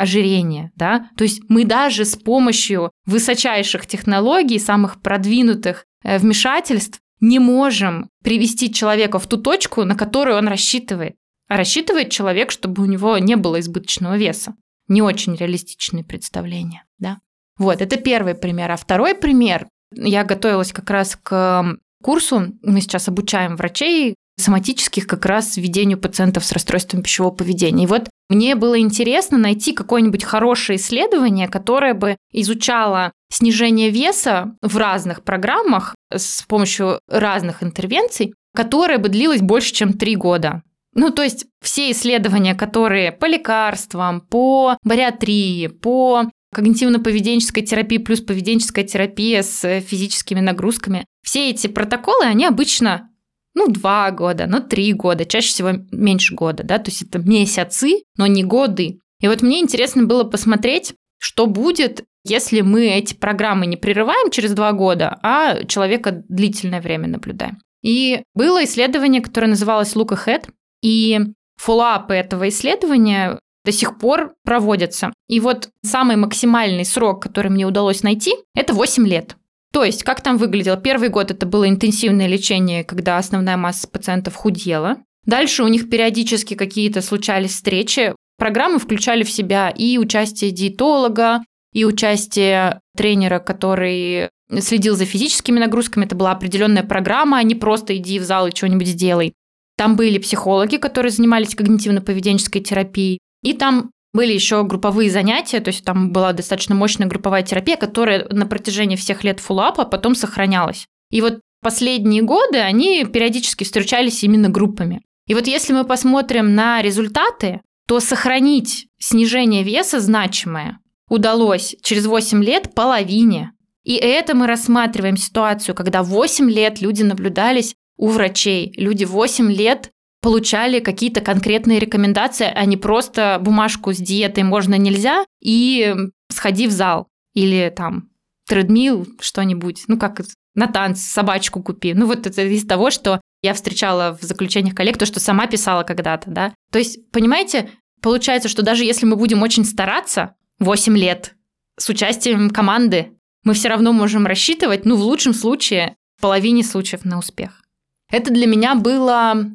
ожирения, 0.00 0.72
да, 0.76 1.08
то 1.16 1.24
есть 1.24 1.42
мы 1.48 1.64
даже 1.64 2.04
с 2.04 2.16
помощью 2.16 2.90
высочайших 3.06 3.86
технологий, 3.86 4.58
самых 4.58 5.00
продвинутых 5.02 5.84
э, 6.02 6.18
вмешательств 6.18 7.00
не 7.20 7.38
можем 7.38 8.08
привести 8.24 8.72
человека 8.72 9.18
в 9.18 9.26
ту 9.26 9.36
точку, 9.36 9.84
на 9.84 9.94
которую 9.94 10.38
он 10.38 10.48
рассчитывает. 10.48 11.16
А 11.48 11.56
рассчитывает 11.56 12.10
человек, 12.10 12.50
чтобы 12.50 12.82
у 12.82 12.86
него 12.86 13.18
не 13.18 13.36
было 13.36 13.60
избыточного 13.60 14.16
веса. 14.16 14.54
Не 14.88 15.02
очень 15.02 15.34
реалистичные 15.34 16.04
представления, 16.04 16.84
да. 16.98 17.18
Вот, 17.58 17.82
это 17.82 17.96
первый 17.96 18.34
пример. 18.34 18.70
А 18.70 18.76
второй 18.76 19.14
пример, 19.14 19.66
я 19.92 20.24
готовилась 20.24 20.72
как 20.72 20.88
раз 20.90 21.18
к 21.22 21.76
курсу, 22.02 22.54
мы 22.62 22.80
сейчас 22.80 23.08
обучаем 23.08 23.56
врачей 23.56 24.14
соматических 24.38 25.06
как 25.06 25.26
раз 25.26 25.56
ведению 25.56 25.98
пациентов 25.98 26.44
с 26.44 26.52
расстройством 26.52 27.02
пищевого 27.02 27.34
поведения. 27.34 27.84
И 27.84 27.86
вот 27.86 28.08
мне 28.30 28.54
было 28.54 28.78
интересно 28.78 29.38
найти 29.38 29.72
какое-нибудь 29.72 30.22
хорошее 30.22 30.78
исследование, 30.78 31.48
которое 31.48 31.94
бы 31.94 32.16
изучало 32.32 33.12
снижение 33.28 33.90
веса 33.90 34.56
в 34.62 34.76
разных 34.76 35.24
программах 35.24 35.96
с 36.14 36.42
помощью 36.42 37.00
разных 37.08 37.64
интервенций, 37.64 38.34
которое 38.54 38.98
бы 38.98 39.08
длилось 39.08 39.40
больше, 39.40 39.74
чем 39.74 39.92
три 39.92 40.14
года. 40.14 40.62
Ну, 40.94 41.10
то 41.10 41.22
есть 41.22 41.46
все 41.60 41.90
исследования, 41.90 42.54
которые 42.54 43.10
по 43.10 43.26
лекарствам, 43.26 44.20
по 44.20 44.76
бариатрии, 44.84 45.66
по 45.66 46.30
когнитивно-поведенческой 46.54 47.62
терапии 47.62 47.98
плюс 47.98 48.20
поведенческая 48.20 48.84
терапия 48.84 49.42
с 49.42 49.80
физическими 49.80 50.40
нагрузками. 50.40 51.04
Все 51.24 51.50
эти 51.50 51.66
протоколы, 51.66 52.26
они 52.26 52.46
обычно 52.46 53.09
ну, 53.54 53.68
два 53.68 54.10
года, 54.10 54.46
ну, 54.46 54.60
три 54.60 54.92
года, 54.92 55.24
чаще 55.24 55.48
всего 55.48 55.70
меньше 55.90 56.34
года, 56.34 56.62
да, 56.62 56.78
то 56.78 56.90
есть 56.90 57.02
это 57.02 57.18
месяцы, 57.18 58.02
но 58.16 58.26
не 58.26 58.44
годы. 58.44 59.00
И 59.20 59.28
вот 59.28 59.42
мне 59.42 59.60
интересно 59.60 60.04
было 60.04 60.24
посмотреть, 60.24 60.94
что 61.18 61.46
будет, 61.46 62.04
если 62.24 62.60
мы 62.60 62.86
эти 62.86 63.14
программы 63.14 63.66
не 63.66 63.76
прерываем 63.76 64.30
через 64.30 64.52
два 64.52 64.72
года, 64.72 65.18
а 65.22 65.64
человека 65.64 66.22
длительное 66.28 66.80
время 66.80 67.08
наблюдаем. 67.08 67.58
И 67.82 68.22
было 68.34 68.64
исследование, 68.64 69.20
которое 69.20 69.48
называлось 69.48 69.94
Look 69.94 70.08
Ahead, 70.08 70.48
и 70.82 71.20
фоллоуапы 71.56 72.14
этого 72.14 72.48
исследования 72.48 73.38
до 73.64 73.72
сих 73.72 73.98
пор 73.98 74.34
проводятся. 74.44 75.12
И 75.28 75.40
вот 75.40 75.68
самый 75.84 76.16
максимальный 76.16 76.84
срок, 76.84 77.22
который 77.22 77.50
мне 77.50 77.66
удалось 77.66 78.02
найти, 78.02 78.34
это 78.54 78.72
8 78.72 79.06
лет. 79.06 79.36
То 79.72 79.84
есть, 79.84 80.02
как 80.02 80.20
там 80.20 80.36
выглядело? 80.36 80.76
Первый 80.76 81.08
год 81.08 81.30
это 81.30 81.46
было 81.46 81.68
интенсивное 81.68 82.26
лечение, 82.26 82.82
когда 82.84 83.18
основная 83.18 83.56
масса 83.56 83.86
пациентов 83.88 84.34
худела. 84.34 84.98
Дальше 85.26 85.62
у 85.62 85.68
них 85.68 85.88
периодически 85.88 86.54
какие-то 86.54 87.02
случались 87.02 87.52
встречи. 87.52 88.14
Программы 88.36 88.78
включали 88.78 89.22
в 89.22 89.30
себя 89.30 89.68
и 89.68 89.98
участие 89.98 90.50
диетолога, 90.50 91.42
и 91.72 91.84
участие 91.84 92.80
тренера, 92.96 93.38
который 93.38 94.28
следил 94.58 94.96
за 94.96 95.04
физическими 95.04 95.58
нагрузками. 95.58 96.04
Это 96.04 96.16
была 96.16 96.32
определенная 96.32 96.82
программа, 96.82 97.38
а 97.38 97.42
не 97.42 97.54
просто 97.54 97.96
иди 97.96 98.18
в 98.18 98.24
зал 98.24 98.48
и 98.48 98.54
что-нибудь 98.54 98.88
сделай. 98.88 99.34
Там 99.76 99.96
были 99.96 100.18
психологи, 100.18 100.76
которые 100.76 101.12
занимались 101.12 101.54
когнитивно-поведенческой 101.54 102.60
терапией. 102.60 103.18
И 103.42 103.52
там 103.52 103.90
были 104.12 104.32
еще 104.32 104.64
групповые 104.64 105.10
занятия, 105.10 105.60
то 105.60 105.68
есть 105.68 105.84
там 105.84 106.10
была 106.10 106.32
достаточно 106.32 106.74
мощная 106.74 107.06
групповая 107.06 107.42
терапия, 107.42 107.76
которая 107.76 108.26
на 108.30 108.46
протяжении 108.46 108.96
всех 108.96 109.24
лет 109.24 109.40
фуллапа 109.40 109.84
потом 109.84 110.14
сохранялась. 110.14 110.86
И 111.10 111.20
вот 111.20 111.40
последние 111.62 112.22
годы 112.22 112.58
они 112.58 113.04
периодически 113.04 113.64
встречались 113.64 114.24
именно 114.24 114.48
группами. 114.48 115.02
И 115.26 115.34
вот 115.34 115.46
если 115.46 115.72
мы 115.72 115.84
посмотрим 115.84 116.54
на 116.54 116.82
результаты, 116.82 117.60
то 117.86 118.00
сохранить 118.00 118.86
снижение 118.98 119.62
веса 119.62 120.00
значимое 120.00 120.78
удалось 121.08 121.76
через 121.82 122.06
8 122.06 122.42
лет 122.42 122.74
половине. 122.74 123.52
И 123.84 123.94
это 123.94 124.34
мы 124.34 124.46
рассматриваем 124.46 125.16
ситуацию, 125.16 125.74
когда 125.74 126.02
8 126.02 126.50
лет 126.50 126.80
люди 126.80 127.02
наблюдались 127.02 127.74
у 127.96 128.08
врачей. 128.08 128.72
Люди 128.76 129.04
8 129.04 129.52
лет 129.52 129.90
получали 130.20 130.80
какие-то 130.80 131.20
конкретные 131.20 131.78
рекомендации, 131.78 132.50
а 132.54 132.64
не 132.64 132.76
просто 132.76 133.38
бумажку 133.40 133.92
с 133.92 133.96
диетой 133.96 134.44
можно 134.44 134.74
нельзя 134.76 135.24
и 135.40 135.94
сходи 136.28 136.66
в 136.66 136.72
зал 136.72 137.08
или 137.34 137.72
там 137.74 138.08
тредмил 138.46 139.06
что-нибудь, 139.20 139.84
ну 139.86 139.98
как 139.98 140.20
на 140.54 140.66
танц 140.66 141.00
собачку 141.00 141.62
купи. 141.62 141.94
Ну 141.94 142.06
вот 142.06 142.26
это 142.26 142.42
из 142.42 142.66
того, 142.66 142.90
что 142.90 143.20
я 143.42 143.54
встречала 143.54 144.18
в 144.20 144.24
заключениях 144.24 144.74
коллег, 144.74 144.98
то, 144.98 145.06
что 145.06 145.20
сама 145.20 145.46
писала 145.46 145.82
когда-то, 145.84 146.30
да. 146.30 146.52
То 146.70 146.78
есть, 146.78 147.10
понимаете, 147.10 147.70
получается, 148.02 148.48
что 148.48 148.62
даже 148.62 148.84
если 148.84 149.06
мы 149.06 149.16
будем 149.16 149.42
очень 149.42 149.64
стараться 149.64 150.34
8 150.58 150.96
лет 150.98 151.34
с 151.78 151.88
участием 151.88 152.50
команды, 152.50 153.12
мы 153.44 153.54
все 153.54 153.68
равно 153.68 153.92
можем 153.92 154.26
рассчитывать, 154.26 154.84
ну, 154.84 154.96
в 154.96 155.02
лучшем 155.02 155.32
случае, 155.32 155.96
в 156.18 156.20
половине 156.20 156.62
случаев 156.62 157.04
на 157.06 157.18
успех. 157.18 157.62
Это 158.10 158.32
для 158.32 158.46
меня 158.46 158.74
было 158.74 159.46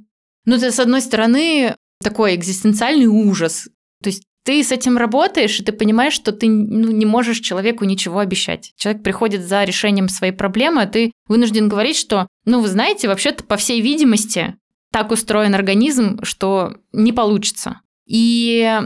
ну, 0.45 0.55
это, 0.55 0.71
с 0.71 0.79
одной 0.79 1.01
стороны, 1.01 1.75
такой 2.01 2.35
экзистенциальный 2.35 3.07
ужас. 3.07 3.67
То 4.03 4.09
есть 4.09 4.23
ты 4.43 4.63
с 4.63 4.71
этим 4.71 4.97
работаешь, 4.97 5.59
и 5.59 5.63
ты 5.63 5.71
понимаешь, 5.71 6.13
что 6.13 6.31
ты 6.31 6.47
ну, 6.47 6.91
не 6.91 7.05
можешь 7.05 7.39
человеку 7.39 7.83
ничего 7.83 8.19
обещать. 8.19 8.73
Человек 8.77 9.01
приходит 9.01 9.43
за 9.43 9.63
решением 9.63 10.07
своей 10.07 10.33
проблемы, 10.33 10.83
а 10.83 10.87
ты 10.87 11.11
вынужден 11.27 11.67
говорить, 11.67 11.97
что, 11.97 12.27
ну, 12.45 12.61
вы 12.61 12.67
знаете, 12.67 13.07
вообще-то, 13.07 13.43
по 13.43 13.57
всей 13.57 13.81
видимости, 13.81 14.55
так 14.91 15.11
устроен 15.11 15.55
организм, 15.55 16.23
что 16.23 16.77
не 16.93 17.11
получится. 17.11 17.81
И, 18.05 18.81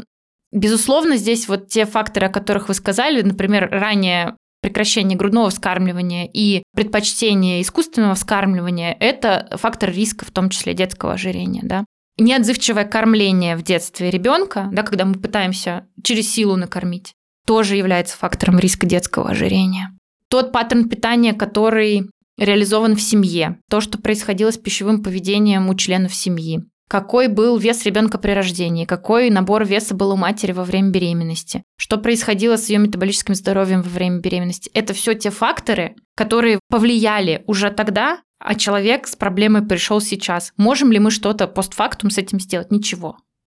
безусловно, 0.53 1.17
здесь 1.17 1.49
вот 1.49 1.67
те 1.67 1.85
факторы, 1.85 2.27
о 2.27 2.31
которых 2.31 2.69
вы 2.69 2.73
сказали, 2.73 3.21
например, 3.21 3.69
ранее 3.69 4.37
прекращение 4.61 5.17
грудного 5.17 5.49
вскармливания 5.49 6.29
и 6.31 6.63
предпочтение 6.75 7.61
искусственного 7.61 8.15
вскармливания– 8.15 8.95
это 8.99 9.49
фактор 9.57 9.91
риска, 9.91 10.25
в 10.25 10.31
том 10.31 10.49
числе 10.49 10.73
детского 10.73 11.13
ожирения. 11.13 11.61
Да? 11.63 11.85
Неотзывчивое 12.17 12.83
кормление 12.83 13.55
в 13.55 13.63
детстве 13.63 14.09
ребенка, 14.09 14.69
да, 14.71 14.83
когда 14.83 15.05
мы 15.05 15.15
пытаемся 15.15 15.87
через 16.03 16.31
силу 16.31 16.57
накормить, 16.57 17.13
тоже 17.45 17.75
является 17.75 18.17
фактором 18.17 18.59
риска 18.59 18.85
детского 18.85 19.29
ожирения. 19.29 19.91
Тот 20.29 20.51
паттерн 20.51 20.89
питания, 20.89 21.33
который 21.33 22.09
реализован 22.37 22.95
в 22.95 23.01
семье, 23.01 23.59
то, 23.69 23.81
что 23.81 23.97
происходило 23.97 24.51
с 24.51 24.57
пищевым 24.57 25.01
поведением 25.01 25.69
у 25.69 25.75
членов 25.75 26.13
семьи, 26.13 26.61
какой 26.89 27.27
был 27.27 27.57
вес 27.57 27.85
ребенка 27.85 28.17
при 28.17 28.31
рождении, 28.31 28.83
какой 28.83 29.29
набор 29.29 29.63
веса 29.63 29.93
был 29.93 30.11
у 30.11 30.15
матери 30.15 30.53
во 30.53 30.63
время 30.63 30.89
беременности, 30.89 31.63
что 31.77 31.97
происходило 31.97 32.57
с 32.57 32.67
ее 32.67 32.79
метаболическим 32.79 33.35
здоровьем 33.35 33.83
во 33.83 33.89
время 33.89 34.19
беременности. 34.19 34.71
Это 34.73 34.93
все 34.95 35.13
те 35.13 35.29
факторы, 35.29 35.95
которые 36.15 36.59
повлияли 36.67 37.43
уже 37.45 37.69
тогда, 37.69 38.21
а 38.39 38.55
человек 38.55 39.05
с 39.05 39.15
проблемой 39.15 39.61
пришел 39.61 40.01
сейчас. 40.01 40.51
Можем 40.57 40.91
ли 40.91 40.97
мы 40.97 41.11
что-то 41.11 41.47
постфактум 41.47 42.09
с 42.09 42.17
этим 42.17 42.39
сделать? 42.39 42.71
Ничего. 42.71 43.17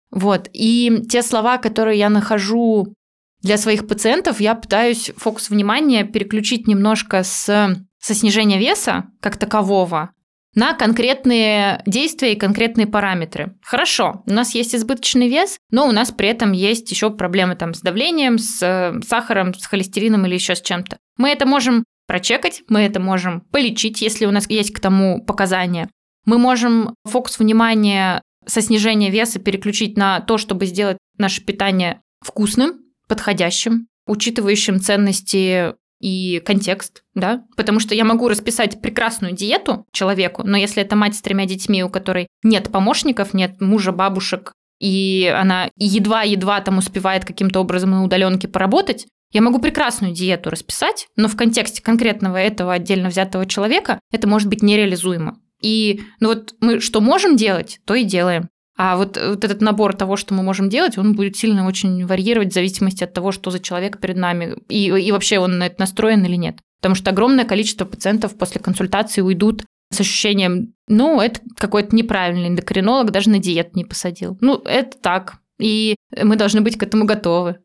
Вот. 0.10 0.50
И 0.52 1.04
те 1.08 1.22
слова, 1.22 1.60
которые 1.60 2.00
я 2.00 2.10
нахожу 2.10 2.96
для 3.44 3.58
своих 3.58 3.88
пациентов, 3.88 4.42
я 4.42 4.56
пытаюсь 4.56 5.12
фокус 5.18 5.52
внимания 5.52 6.04
переключить 6.04 6.68
немножко 6.68 7.22
с, 7.22 7.46
со 8.00 8.14
снижения 8.16 8.58
веса 8.58 9.06
как 9.22 9.38
такового 9.38 10.10
на 10.56 10.74
конкретные 10.74 11.82
действия 11.86 12.34
и 12.34 12.38
конкретные 12.38 12.88
параметры. 12.88 13.56
Хорошо, 13.62 14.24
у 14.26 14.32
нас 14.32 14.56
есть 14.56 14.76
избыточный 14.76 15.30
вес, 15.30 15.58
но 15.72 15.88
у 15.88 15.92
нас 15.92 16.12
при 16.12 16.28
этом 16.30 16.52
есть 16.52 16.90
еще 16.92 17.12
проблемы 17.12 17.56
там 17.56 17.74
с 17.74 17.82
давлением, 17.82 18.38
с 18.40 18.62
э, 18.62 19.00
сахаром, 19.06 19.54
с 19.54 19.66
холестерином 19.66 20.26
или 20.26 20.34
еще 20.34 20.56
с 20.56 20.62
чем-то. 20.62 20.98
Мы 21.18 21.30
это 21.30 21.46
можем 21.46 21.84
прочекать, 22.08 22.64
мы 22.68 22.82
это 22.82 23.00
можем 23.00 23.42
полечить, 23.52 24.02
если 24.02 24.26
у 24.26 24.32
нас 24.32 24.50
есть 24.50 24.74
к 24.74 24.80
тому 24.80 25.24
показания. 25.24 25.90
Мы 26.26 26.38
можем 26.38 26.96
фокус 27.06 27.38
внимания 27.40 28.22
со 28.46 28.62
снижения 28.62 29.12
веса 29.12 29.40
переключить 29.40 29.98
на 29.98 30.20
то, 30.20 30.38
чтобы 30.38 30.66
сделать 30.66 30.98
наше 31.18 31.44
питание 31.44 32.02
вкусным, 32.22 32.80
подходящим, 33.08 33.88
учитывающим 34.08 34.80
ценности 34.80 35.74
и 36.00 36.42
контекст, 36.46 37.04
да, 37.14 37.44
потому 37.56 37.80
что 37.80 37.94
я 37.94 38.06
могу 38.06 38.28
расписать 38.28 38.82
прекрасную 38.82 39.34
диету 39.34 39.86
человеку, 39.92 40.44
но 40.44 40.58
если 40.58 40.82
это 40.82 40.96
мать 40.96 41.16
с 41.16 41.22
тремя 41.22 41.46
детьми, 41.46 41.84
у 41.84 41.90
которой 41.90 42.28
нет 42.44 42.72
помощников, 42.72 43.34
нет 43.34 43.60
мужа, 43.62 43.92
бабушек, 43.92 44.54
и 44.80 45.34
она 45.36 45.70
едва-едва 45.76 46.62
там 46.62 46.78
успевает 46.78 47.26
каким-то 47.26 47.60
образом 47.60 47.92
на 47.92 48.04
удаленке 48.04 48.48
поработать, 48.48 49.08
я 49.32 49.42
могу 49.42 49.60
прекрасную 49.60 50.14
диету 50.14 50.50
расписать, 50.50 51.08
но 51.16 51.28
в 51.28 51.36
контексте 51.36 51.84
конкретного 51.84 52.38
этого 52.38 52.74
отдельно 52.74 53.10
взятого 53.10 53.46
человека 53.46 54.00
это 54.12 54.28
может 54.28 54.48
быть 54.48 54.64
нереализуемо. 54.64 55.38
И 55.62 56.02
ну 56.20 56.30
вот 56.30 56.56
мы 56.62 56.80
что 56.80 57.02
можем 57.02 57.36
делать, 57.36 57.80
то 57.86 57.94
и 57.94 58.04
делаем. 58.04 58.50
А 58.82 58.96
вот, 58.96 59.18
вот 59.22 59.44
этот 59.44 59.60
набор 59.60 59.94
того, 59.94 60.16
что 60.16 60.34
мы 60.34 60.42
можем 60.42 60.70
делать, 60.70 60.98
он 60.98 61.14
будет 61.14 61.36
сильно 61.36 61.68
очень 61.68 62.06
варьировать 62.06 62.52
в 62.52 62.54
зависимости 62.54 63.04
от 63.04 63.12
того, 63.14 63.34
что 63.34 63.52
за 63.52 63.60
человек 63.60 64.00
перед 64.00 64.16
нами, 64.16 64.56
и, 64.70 64.86
и 64.86 65.12
вообще 65.12 65.38
он 65.40 65.58
на 65.58 65.66
это 65.66 65.76
настроен 65.80 66.24
или 66.24 66.38
нет. 66.38 66.60
Потому 66.80 66.96
что 66.96 67.12
огромное 67.12 67.44
количество 67.44 67.84
пациентов 67.84 68.38
после 68.38 68.62
консультации 68.62 69.20
уйдут 69.20 69.66
с 69.92 70.00
ощущением, 70.00 70.76
ну, 70.88 71.20
это 71.20 71.42
какой-то 71.58 71.94
неправильный 71.94 72.48
эндокринолог, 72.48 73.12
даже 73.12 73.30
на 73.30 73.40
диет 73.40 73.76
не 73.76 73.84
посадил. 73.84 74.38
Ну, 74.40 74.62
это 74.64 74.98
так. 74.98 75.40
И 75.60 75.98
мы 76.24 76.38
должны 76.38 76.62
быть 76.62 76.78
к 76.78 76.84
этому 76.84 77.04
готовы. 77.04 77.58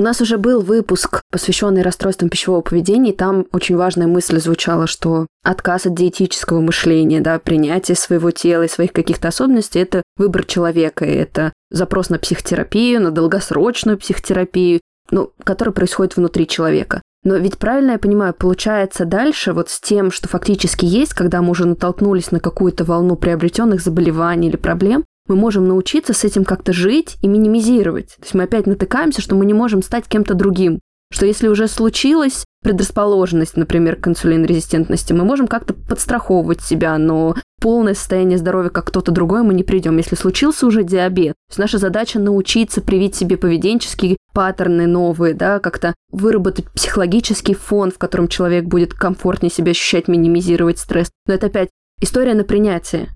У 0.00 0.02
нас 0.02 0.22
уже 0.22 0.38
был 0.38 0.62
выпуск, 0.62 1.20
посвященный 1.30 1.82
расстройствам 1.82 2.30
пищевого 2.30 2.62
поведения, 2.62 3.10
и 3.10 3.14
там 3.14 3.44
очень 3.52 3.76
важная 3.76 4.06
мысль 4.06 4.40
звучала, 4.40 4.86
что 4.86 5.26
отказ 5.44 5.84
от 5.84 5.94
диетического 5.94 6.62
мышления, 6.62 7.20
да, 7.20 7.38
принятие 7.38 7.98
своего 7.98 8.30
тела 8.30 8.62
и 8.62 8.68
своих 8.68 8.94
каких-то 8.94 9.28
особенностей– 9.28 9.78
это 9.80 10.02
выбор 10.16 10.46
человека, 10.46 11.04
и 11.04 11.14
это 11.14 11.52
запрос 11.68 12.08
на 12.08 12.18
психотерапию, 12.18 13.02
на 13.02 13.10
долгосрочную 13.10 13.98
психотерапию, 13.98 14.80
ну, 15.10 15.32
который 15.44 15.74
происходит 15.74 16.16
внутри 16.16 16.48
человека. 16.48 17.02
Но 17.22 17.36
ведь 17.36 17.58
правильно 17.58 17.90
я 17.90 17.98
понимаю, 17.98 18.32
получается 18.32 19.04
дальше 19.04 19.52
вот 19.52 19.68
с 19.68 19.82
тем, 19.82 20.10
что 20.10 20.28
фактически 20.28 20.86
есть, 20.86 21.12
когда 21.12 21.42
мы 21.42 21.50
уже 21.50 21.66
натолкнулись 21.66 22.30
на 22.30 22.40
какую-то 22.40 22.84
волну 22.84 23.16
приобретенных 23.16 23.82
заболеваний 23.82 24.48
или 24.48 24.56
проблем, 24.56 25.04
мы 25.30 25.36
можем 25.36 25.68
научиться 25.68 26.12
с 26.12 26.24
этим 26.24 26.44
как-то 26.44 26.72
жить 26.72 27.16
и 27.22 27.28
минимизировать. 27.28 28.16
То 28.16 28.22
есть 28.22 28.34
мы 28.34 28.42
опять 28.42 28.66
натыкаемся, 28.66 29.22
что 29.22 29.36
мы 29.36 29.46
не 29.46 29.54
можем 29.54 29.82
стать 29.82 30.08
кем-то 30.08 30.34
другим. 30.34 30.80
Что 31.12 31.26
если 31.26 31.48
уже 31.48 31.66
случилась 31.66 32.44
предрасположенность, 32.62 33.56
например, 33.56 33.96
к 33.96 34.06
инсулинорезистентности, 34.06 35.12
мы 35.12 35.24
можем 35.24 35.48
как-то 35.48 35.74
подстраховывать 35.74 36.62
себя, 36.62 36.98
но 36.98 37.34
полное 37.60 37.94
состояние 37.94 38.38
здоровья, 38.38 38.70
как 38.70 38.86
кто-то 38.86 39.10
другой, 39.10 39.42
мы 39.42 39.54
не 39.54 39.64
придем. 39.64 39.96
Если 39.96 40.14
случился 40.14 40.66
уже 40.66 40.84
диабет, 40.84 41.34
то 41.48 41.52
есть 41.52 41.58
наша 41.58 41.78
задача 41.78 42.18
научиться 42.18 42.80
привить 42.80 43.14
себе 43.14 43.36
поведенческие 43.36 44.16
паттерны 44.34 44.86
новые, 44.86 45.34
да, 45.34 45.58
как-то 45.58 45.94
выработать 46.10 46.70
психологический 46.72 47.54
фон, 47.54 47.90
в 47.90 47.98
котором 47.98 48.28
человек 48.28 48.64
будет 48.64 48.94
комфортнее 48.94 49.50
себя 49.50 49.70
ощущать, 49.70 50.06
минимизировать 50.06 50.78
стресс. 50.78 51.10
Но 51.26 51.34
это 51.34 51.46
опять 51.46 51.70
история 52.00 52.34
на 52.34 52.44
принятие. 52.44 53.08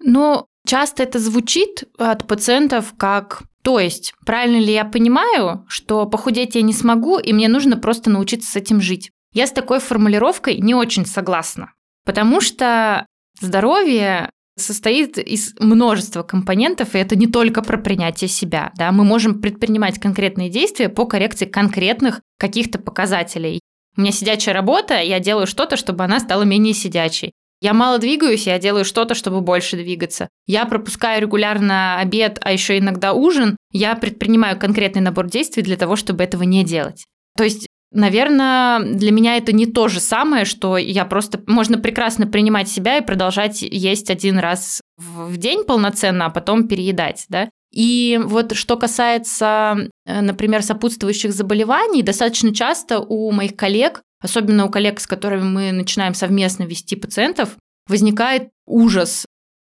Но 0.00 0.46
Часто 0.66 1.02
это 1.02 1.18
звучит 1.18 1.84
от 1.98 2.26
пациентов 2.26 2.94
как 2.96 3.42
то 3.64 3.80
есть, 3.80 4.12
правильно 4.26 4.58
ли 4.58 4.74
я 4.74 4.84
понимаю, 4.84 5.64
что 5.68 6.04
похудеть 6.04 6.54
я 6.54 6.60
не 6.60 6.74
смогу, 6.74 7.18
и 7.18 7.32
мне 7.32 7.48
нужно 7.48 7.78
просто 7.78 8.10
научиться 8.10 8.52
с 8.52 8.56
этим 8.56 8.82
жить? 8.82 9.10
Я 9.32 9.46
с 9.46 9.52
такой 9.52 9.80
формулировкой 9.80 10.58
не 10.58 10.74
очень 10.74 11.06
согласна, 11.06 11.72
потому 12.04 12.42
что 12.42 13.06
здоровье 13.40 14.30
состоит 14.56 15.16
из 15.16 15.54
множества 15.58 16.22
компонентов, 16.22 16.94
и 16.94 16.98
это 16.98 17.16
не 17.16 17.26
только 17.26 17.62
про 17.62 17.78
принятие 17.78 18.28
себя. 18.28 18.70
Да? 18.76 18.92
Мы 18.92 19.02
можем 19.02 19.40
предпринимать 19.40 19.98
конкретные 19.98 20.50
действия 20.50 20.90
по 20.90 21.06
коррекции 21.06 21.46
конкретных 21.46 22.20
каких-то 22.38 22.78
показателей. 22.78 23.60
У 23.96 24.02
меня 24.02 24.12
сидячая 24.12 24.54
работа, 24.54 25.00
я 25.00 25.20
делаю 25.20 25.46
что-то, 25.46 25.76
чтобы 25.76 26.04
она 26.04 26.20
стала 26.20 26.42
менее 26.42 26.74
сидячей. 26.74 27.32
Я 27.64 27.72
мало 27.72 27.96
двигаюсь, 27.96 28.46
я 28.46 28.58
делаю 28.58 28.84
что-то, 28.84 29.14
чтобы 29.14 29.40
больше 29.40 29.78
двигаться. 29.78 30.28
Я 30.46 30.66
пропускаю 30.66 31.22
регулярно 31.22 31.98
обед, 31.98 32.38
а 32.42 32.52
еще 32.52 32.76
иногда 32.76 33.14
ужин. 33.14 33.56
Я 33.72 33.94
предпринимаю 33.94 34.58
конкретный 34.58 35.00
набор 35.00 35.30
действий 35.30 35.62
для 35.62 35.78
того, 35.78 35.96
чтобы 35.96 36.22
этого 36.22 36.42
не 36.42 36.62
делать. 36.62 37.06
То 37.38 37.44
есть 37.44 37.66
Наверное, 37.96 38.80
для 38.80 39.12
меня 39.12 39.36
это 39.36 39.52
не 39.52 39.66
то 39.66 39.86
же 39.86 40.00
самое, 40.00 40.44
что 40.44 40.76
я 40.76 41.04
просто... 41.04 41.40
Можно 41.46 41.78
прекрасно 41.78 42.26
принимать 42.26 42.68
себя 42.68 42.98
и 42.98 43.06
продолжать 43.06 43.62
есть 43.62 44.10
один 44.10 44.40
раз 44.40 44.80
в 44.96 45.36
день 45.36 45.62
полноценно, 45.62 46.26
а 46.26 46.30
потом 46.30 46.66
переедать, 46.66 47.26
да? 47.28 47.48
И 47.72 48.20
вот 48.24 48.56
что 48.56 48.76
касается, 48.76 49.88
э, 50.06 50.20
например, 50.22 50.64
сопутствующих 50.64 51.32
заболеваний, 51.32 52.02
достаточно 52.02 52.52
часто 52.52 52.98
у 52.98 53.30
моих 53.30 53.54
коллег 53.54 54.02
особенно 54.24 54.64
у 54.64 54.70
коллег, 54.70 55.00
с 55.00 55.06
которыми 55.06 55.42
мы 55.42 55.72
начинаем 55.72 56.14
совместно 56.14 56.64
вести 56.64 56.96
пациентов, 56.96 57.56
возникает 57.86 58.48
ужас, 58.66 59.26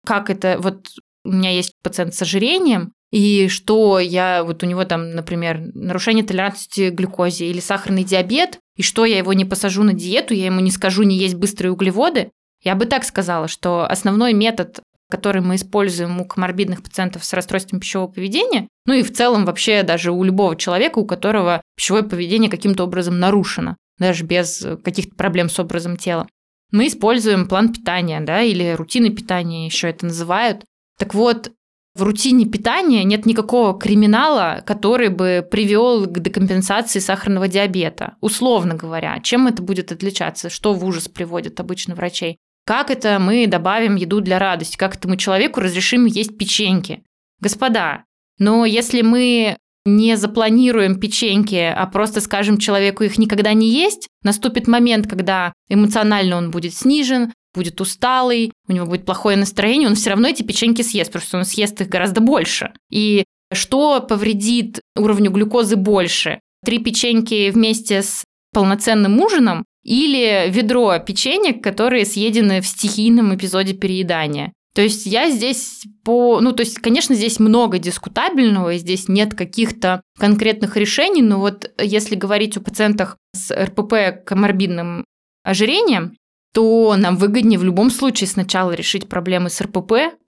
как 0.05 0.29
это, 0.29 0.57
вот 0.59 0.87
у 1.23 1.31
меня 1.31 1.51
есть 1.51 1.73
пациент 1.81 2.13
с 2.13 2.21
ожирением, 2.21 2.91
и 3.11 3.47
что 3.47 3.99
я, 3.99 4.43
вот 4.43 4.63
у 4.63 4.65
него 4.65 4.83
там, 4.85 5.11
например, 5.11 5.61
нарушение 5.73 6.23
толерантности 6.23 6.89
к 6.89 6.95
глюкозе 6.95 7.47
или 7.47 7.59
сахарный 7.59 8.03
диабет, 8.03 8.59
и 8.75 8.83
что 8.83 9.05
я 9.05 9.17
его 9.17 9.33
не 9.33 9.45
посажу 9.45 9.83
на 9.83 9.93
диету, 9.93 10.33
я 10.33 10.45
ему 10.45 10.59
не 10.59 10.71
скажу 10.71 11.03
не 11.03 11.17
есть 11.17 11.35
быстрые 11.35 11.71
углеводы, 11.71 12.31
я 12.61 12.75
бы 12.75 12.85
так 12.85 13.03
сказала, 13.03 13.47
что 13.47 13.85
основной 13.85 14.33
метод, 14.33 14.81
который 15.09 15.41
мы 15.41 15.55
используем 15.55 16.21
у 16.21 16.25
коморбидных 16.25 16.83
пациентов 16.83 17.23
с 17.25 17.33
расстройством 17.33 17.79
пищевого 17.79 18.11
поведения, 18.11 18.67
ну 18.85 18.93
и 18.93 19.03
в 19.03 19.13
целом 19.13 19.45
вообще 19.45 19.83
даже 19.83 20.11
у 20.11 20.23
любого 20.23 20.55
человека, 20.55 20.99
у 20.99 21.05
которого 21.05 21.61
пищевое 21.75 22.03
поведение 22.03 22.49
каким-то 22.49 22.83
образом 22.83 23.19
нарушено, 23.19 23.77
даже 24.01 24.25
без 24.25 24.65
каких-то 24.83 25.15
проблем 25.15 25.47
с 25.47 25.57
образом 25.59 25.95
тела. 25.95 26.27
Мы 26.71 26.87
используем 26.87 27.47
план 27.47 27.71
питания, 27.71 28.19
да, 28.19 28.41
или 28.41 28.71
рутины 28.71 29.09
питания 29.09 29.65
еще 29.65 29.89
это 29.89 30.05
называют. 30.07 30.65
Так 30.97 31.13
вот, 31.13 31.51
в 31.93 32.03
рутине 32.03 32.45
питания 32.45 33.03
нет 33.03 33.25
никакого 33.25 33.77
криминала, 33.77 34.63
который 34.65 35.09
бы 35.09 35.45
привел 35.49 36.05
к 36.05 36.19
декомпенсации 36.19 36.99
сахарного 36.99 37.47
диабета. 37.47 38.15
Условно 38.21 38.75
говоря, 38.75 39.19
чем 39.21 39.47
это 39.47 39.61
будет 39.61 39.91
отличаться, 39.91 40.49
что 40.49 40.73
в 40.73 40.85
ужас 40.85 41.07
приводит 41.07 41.59
обычно 41.59 41.93
врачей. 41.93 42.37
Как 42.65 42.89
это 42.89 43.19
мы 43.19 43.45
добавим 43.47 43.95
еду 43.95 44.21
для 44.21 44.39
радости, 44.39 44.77
как 44.77 44.95
это 44.95 45.09
мы 45.09 45.17
человеку 45.17 45.59
разрешим 45.59 46.05
есть 46.05 46.37
печеньки. 46.37 47.03
Господа, 47.41 48.05
но 48.39 48.65
если 48.65 49.01
мы 49.01 49.57
не 49.85 50.15
запланируем 50.15 50.99
печеньки, 50.99 51.55
а 51.55 51.85
просто 51.87 52.21
скажем 52.21 52.57
человеку 52.57 53.03
их 53.03 53.17
никогда 53.17 53.53
не 53.53 53.69
есть, 53.69 54.07
наступит 54.23 54.67
момент, 54.67 55.07
когда 55.07 55.53
эмоционально 55.69 56.37
он 56.37 56.51
будет 56.51 56.73
снижен, 56.73 57.33
будет 57.53 57.81
усталый, 57.81 58.51
у 58.67 58.73
него 58.73 58.85
будет 58.85 59.05
плохое 59.05 59.37
настроение, 59.37 59.89
он 59.89 59.95
все 59.95 60.11
равно 60.11 60.27
эти 60.27 60.43
печеньки 60.43 60.81
съест, 60.81 61.11
просто 61.11 61.37
он 61.37 61.45
съест 61.45 61.81
их 61.81 61.89
гораздо 61.89 62.21
больше. 62.21 62.73
И 62.89 63.23
что 63.51 63.99
повредит 64.01 64.79
уровню 64.95 65.31
глюкозы 65.31 65.75
больше? 65.75 66.39
Три 66.63 66.79
печеньки 66.79 67.49
вместе 67.49 68.01
с 68.01 68.23
полноценным 68.53 69.19
ужином 69.19 69.65
или 69.83 70.45
ведро 70.49 70.97
печенек, 70.99 71.63
которые 71.63 72.05
съедены 72.05 72.61
в 72.61 72.67
стихийном 72.67 73.35
эпизоде 73.35 73.73
переедания? 73.73 74.53
То 74.73 74.81
есть 74.81 75.05
я 75.05 75.29
здесь 75.29 75.83
по... 76.03 76.39
Ну, 76.39 76.53
то 76.53 76.61
есть, 76.61 76.79
конечно, 76.79 77.13
здесь 77.13 77.39
много 77.39 77.77
дискутабельного, 77.77 78.73
и 78.73 78.77
здесь 78.77 79.09
нет 79.09 79.33
каких-то 79.33 80.01
конкретных 80.17 80.77
решений, 80.77 81.21
но 81.21 81.39
вот 81.39 81.69
если 81.77 82.15
говорить 82.15 82.55
о 82.55 82.61
пациентах 82.61 83.17
с 83.35 83.53
РПП 83.53 84.23
коморбидным 84.25 85.03
ожирением, 85.43 86.15
то 86.53 86.95
нам 86.97 87.17
выгоднее 87.17 87.59
в 87.59 87.63
любом 87.63 87.89
случае 87.89 88.27
сначала 88.27 88.71
решить 88.71 89.09
проблемы 89.09 89.49
с 89.49 89.59
РПП, 89.61 89.93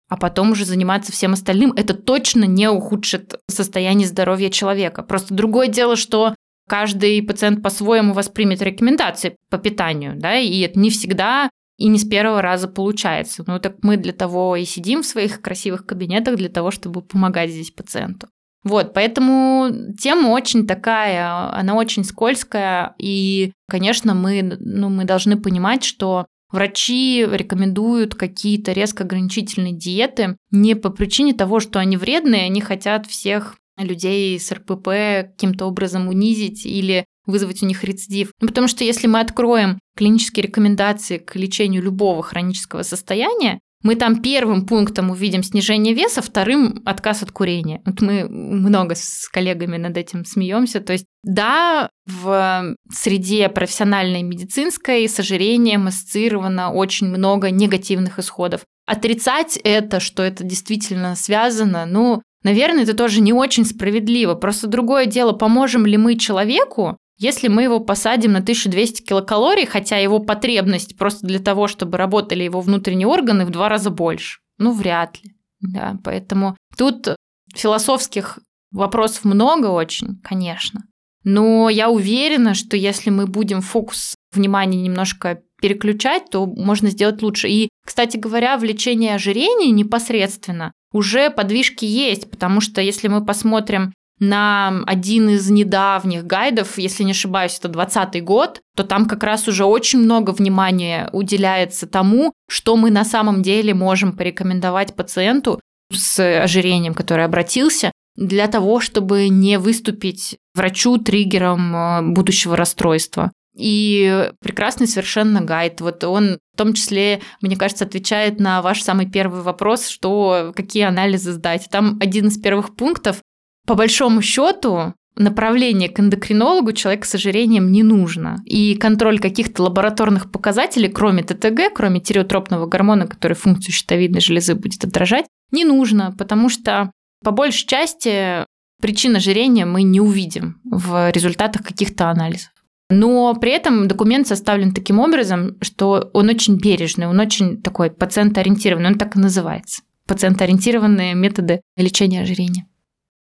а 0.09 0.17
потом 0.17 0.51
уже 0.51 0.65
заниматься 0.65 1.11
всем 1.11 1.33
остальным, 1.33 1.71
это 1.73 1.93
точно 1.93 2.43
не 2.45 2.69
ухудшит 2.69 3.39
состояние 3.49 4.07
здоровья 4.07 4.49
человека. 4.49 5.01
Просто 5.01 5.33
другое 5.33 5.67
дело, 5.67 5.95
что 5.95 6.35
каждый 6.67 7.21
пациент 7.23 7.61
по-своему 7.61 8.13
воспримет 8.13 8.61
рекомендации 8.61 9.37
по 9.49 9.57
питанию, 9.57 10.13
да, 10.15 10.37
и 10.37 10.59
это 10.61 10.79
не 10.79 10.89
всегда 10.89 11.49
и 11.77 11.87
не 11.87 11.97
с 11.97 12.05
первого 12.05 12.41
раза 12.41 12.67
получается. 12.67 13.43
Ну 13.45 13.59
так 13.59 13.77
мы 13.81 13.97
для 13.97 14.13
того 14.13 14.55
и 14.55 14.65
сидим 14.65 15.01
в 15.01 15.05
своих 15.05 15.41
красивых 15.41 15.85
кабинетах, 15.85 16.35
для 16.35 16.49
того, 16.49 16.71
чтобы 16.71 17.01
помогать 17.01 17.51
здесь 17.51 17.71
пациенту. 17.71 18.27
Вот, 18.63 18.93
поэтому 18.93 19.93
тема 19.99 20.29
очень 20.29 20.65
такая, 20.65 21.53
она 21.53 21.75
очень 21.75 22.05
скользкая, 22.05 22.95
и, 22.97 23.51
конечно, 23.67 24.13
мы, 24.13 24.55
ну, 24.57 24.87
мы 24.87 25.03
должны 25.03 25.37
понимать, 25.37 25.83
что 25.83 26.27
Врачи 26.53 27.25
рекомендуют 27.27 28.13
какие-то 28.13 28.73
резко 28.73 29.05
ограничительные 29.05 29.73
диеты 29.73 30.37
не 30.51 30.75
по 30.75 30.91
причине 30.91 31.33
того, 31.33 31.59
что 31.59 31.79
они 31.79 31.97
вредные, 31.97 32.43
они 32.43 32.61
хотят 32.61 33.07
всех 33.07 33.55
людей 33.75 34.39
с 34.39 34.51
РПП 34.51 35.31
каким-то 35.31 35.65
образом 35.65 36.07
унизить 36.07 36.63
или 36.63 37.05
вызвать 37.25 37.63
у 37.63 37.65
них 37.65 37.83
рецидив. 37.83 38.31
Ну, 38.41 38.47
потому 38.47 38.67
что 38.67 38.83
если 38.83 39.07
мы 39.07 39.19
откроем 39.19 39.79
клинические 39.95 40.47
рекомендации 40.47 41.17
к 41.17 41.35
лечению 41.35 41.81
любого 41.83 42.23
хронического 42.23 42.83
состояния, 42.83 43.59
мы 43.83 43.95
там 43.95 44.21
первым 44.21 44.65
пунктом 44.65 45.11
увидим 45.11 45.43
снижение 45.43 45.93
веса, 45.93 46.21
вторым 46.21 46.81
отказ 46.85 47.21
от 47.21 47.31
курения. 47.31 47.81
Вот 47.85 47.99
мы 48.01 48.29
много 48.29 48.95
с 48.95 49.27
коллегами 49.27 49.75
над 49.75 49.97
этим 49.97 50.23
смеемся. 50.23 50.79
То 50.79 50.93
есть, 50.93 51.05
да, 51.23 51.89
в 52.07 52.75
среде 52.93 53.49
профессиональной 53.49 54.23
медицинской 54.23 55.07
с 55.07 55.19
ожирением 55.19 55.87
ассоциировано 55.87 56.71
очень 56.71 57.07
много 57.07 57.51
негативных 57.51 58.19
исходов. 58.19 58.61
Отрицать 58.85 59.59
это, 59.63 59.99
что 59.99 60.23
это 60.23 60.45
действительно 60.45 61.15
связано, 61.17 61.85
ну, 61.85 62.21
наверное, 62.43 62.83
это 62.83 62.93
тоже 62.93 63.19
не 63.19 63.33
очень 63.33 63.65
справедливо. 63.65 64.35
Просто 64.35 64.67
другое 64.67 65.07
дело, 65.07 65.33
поможем 65.33 65.85
ли 65.85 65.97
мы 65.97 66.17
человеку, 66.17 66.97
если 67.23 67.47
мы 67.47 67.63
его 67.63 67.79
посадим 67.79 68.33
на 68.33 68.39
1200 68.39 69.01
килокалорий, 69.01 69.65
хотя 69.65 69.97
его 69.97 70.19
потребность 70.19 70.97
просто 70.97 71.25
для 71.25 71.39
того, 71.39 71.67
чтобы 71.67 71.97
работали 71.97 72.43
его 72.43 72.59
внутренние 72.59 73.07
органы 73.07 73.45
в 73.45 73.49
два 73.49 73.69
раза 73.69 73.89
больше, 73.89 74.39
ну, 74.57 74.73
вряд 74.73 75.23
ли. 75.23 75.31
Да, 75.61 75.97
поэтому 76.03 76.57
тут 76.77 77.15
философских 77.55 78.39
вопросов 78.71 79.23
много 79.23 79.67
очень, 79.67 80.19
конечно. 80.21 80.81
Но 81.23 81.69
я 81.69 81.89
уверена, 81.89 82.53
что 82.53 82.75
если 82.75 83.09
мы 83.09 83.25
будем 83.25 83.61
фокус 83.61 84.15
внимания 84.33 84.81
немножко 84.81 85.41
переключать, 85.61 86.29
то 86.29 86.45
можно 86.45 86.89
сделать 86.89 87.21
лучше. 87.21 87.47
И, 87.47 87.69
кстати 87.85 88.17
говоря, 88.17 88.57
в 88.57 88.65
лечении 88.65 89.09
ожирения 89.09 89.71
непосредственно 89.71 90.73
уже 90.91 91.29
подвижки 91.29 91.85
есть, 91.85 92.29
потому 92.29 92.59
что 92.59 92.81
если 92.81 93.07
мы 93.07 93.25
посмотрим 93.25 93.93
на 94.19 94.83
один 94.85 95.29
из 95.29 95.49
недавних 95.49 96.25
гайдов, 96.25 96.77
если 96.77 97.03
не 97.03 97.11
ошибаюсь, 97.11 97.57
это 97.59 97.69
2020 97.69 98.23
год, 98.23 98.61
то 98.75 98.83
там 98.83 99.05
как 99.05 99.23
раз 99.23 99.47
уже 99.47 99.65
очень 99.65 99.99
много 99.99 100.31
внимания 100.31 101.09
уделяется 101.11 101.87
тому, 101.87 102.33
что 102.49 102.75
мы 102.75 102.91
на 102.91 103.05
самом 103.05 103.41
деле 103.41 103.73
можем 103.73 104.15
порекомендовать 104.15 104.95
пациенту 104.95 105.59
с 105.91 106.19
ожирением, 106.41 106.93
который 106.93 107.25
обратился, 107.25 107.91
для 108.15 108.47
того, 108.47 108.79
чтобы 108.79 109.27
не 109.29 109.57
выступить 109.57 110.37
врачу 110.53 110.97
триггером 110.97 111.75
э, 111.75 112.01
будущего 112.13 112.55
расстройства. 112.55 113.31
И 113.55 114.31
прекрасный 114.39 114.87
совершенно 114.87 115.41
гайд. 115.41 115.81
Вот 115.81 116.03
он 116.03 116.39
в 116.53 116.57
том 116.57 116.73
числе, 116.73 117.21
мне 117.41 117.55
кажется, 117.55 117.85
отвечает 117.85 118.39
на 118.39 118.61
ваш 118.61 118.81
самый 118.81 119.09
первый 119.09 119.41
вопрос, 119.41 119.87
что 119.87 120.53
какие 120.55 120.83
анализы 120.83 121.33
сдать. 121.33 121.67
Там 121.69 121.97
один 122.01 122.27
из 122.27 122.39
первых 122.39 122.75
пунктов 122.75 123.21
по 123.65 123.75
большому 123.75 124.21
счету 124.21 124.93
направление 125.15 125.89
к 125.89 125.99
эндокринологу 125.99 126.71
человека 126.73 127.07
с 127.07 127.15
ожирением 127.15 127.71
не 127.71 127.83
нужно. 127.83 128.37
И 128.45 128.75
контроль 128.75 129.19
каких-то 129.19 129.63
лабораторных 129.63 130.31
показателей, 130.31 130.89
кроме 130.89 131.23
ТТГ, 131.23 131.73
кроме 131.73 131.99
тиреотропного 131.99 132.65
гормона, 132.65 133.07
который 133.07 133.33
функцию 133.33 133.73
щитовидной 133.73 134.21
железы 134.21 134.55
будет 134.55 134.83
отражать, 134.83 135.25
не 135.51 135.65
нужно, 135.65 136.13
потому 136.17 136.49
что 136.49 136.91
по 137.23 137.31
большей 137.31 137.67
части 137.67 138.45
причин 138.81 139.15
ожирения 139.15 139.65
мы 139.65 139.83
не 139.83 140.01
увидим 140.01 140.59
в 140.65 141.11
результатах 141.11 141.63
каких-то 141.63 142.09
анализов. 142.09 142.49
Но 142.89 143.33
при 143.35 143.51
этом 143.51 143.87
документ 143.87 144.27
составлен 144.27 144.73
таким 144.73 144.99
образом, 144.99 145.57
что 145.61 146.09
он 146.13 146.29
очень 146.29 146.57
бережный, 146.57 147.07
он 147.07 147.19
очень 147.19 147.61
такой 147.61 147.89
пациентоориентированный, 147.89 148.89
он 148.89 148.97
так 148.97 149.15
и 149.15 149.19
называется. 149.19 149.83
Пациентоориентированные 150.07 151.15
методы 151.15 151.61
лечения 151.77 152.21
ожирения. 152.21 152.67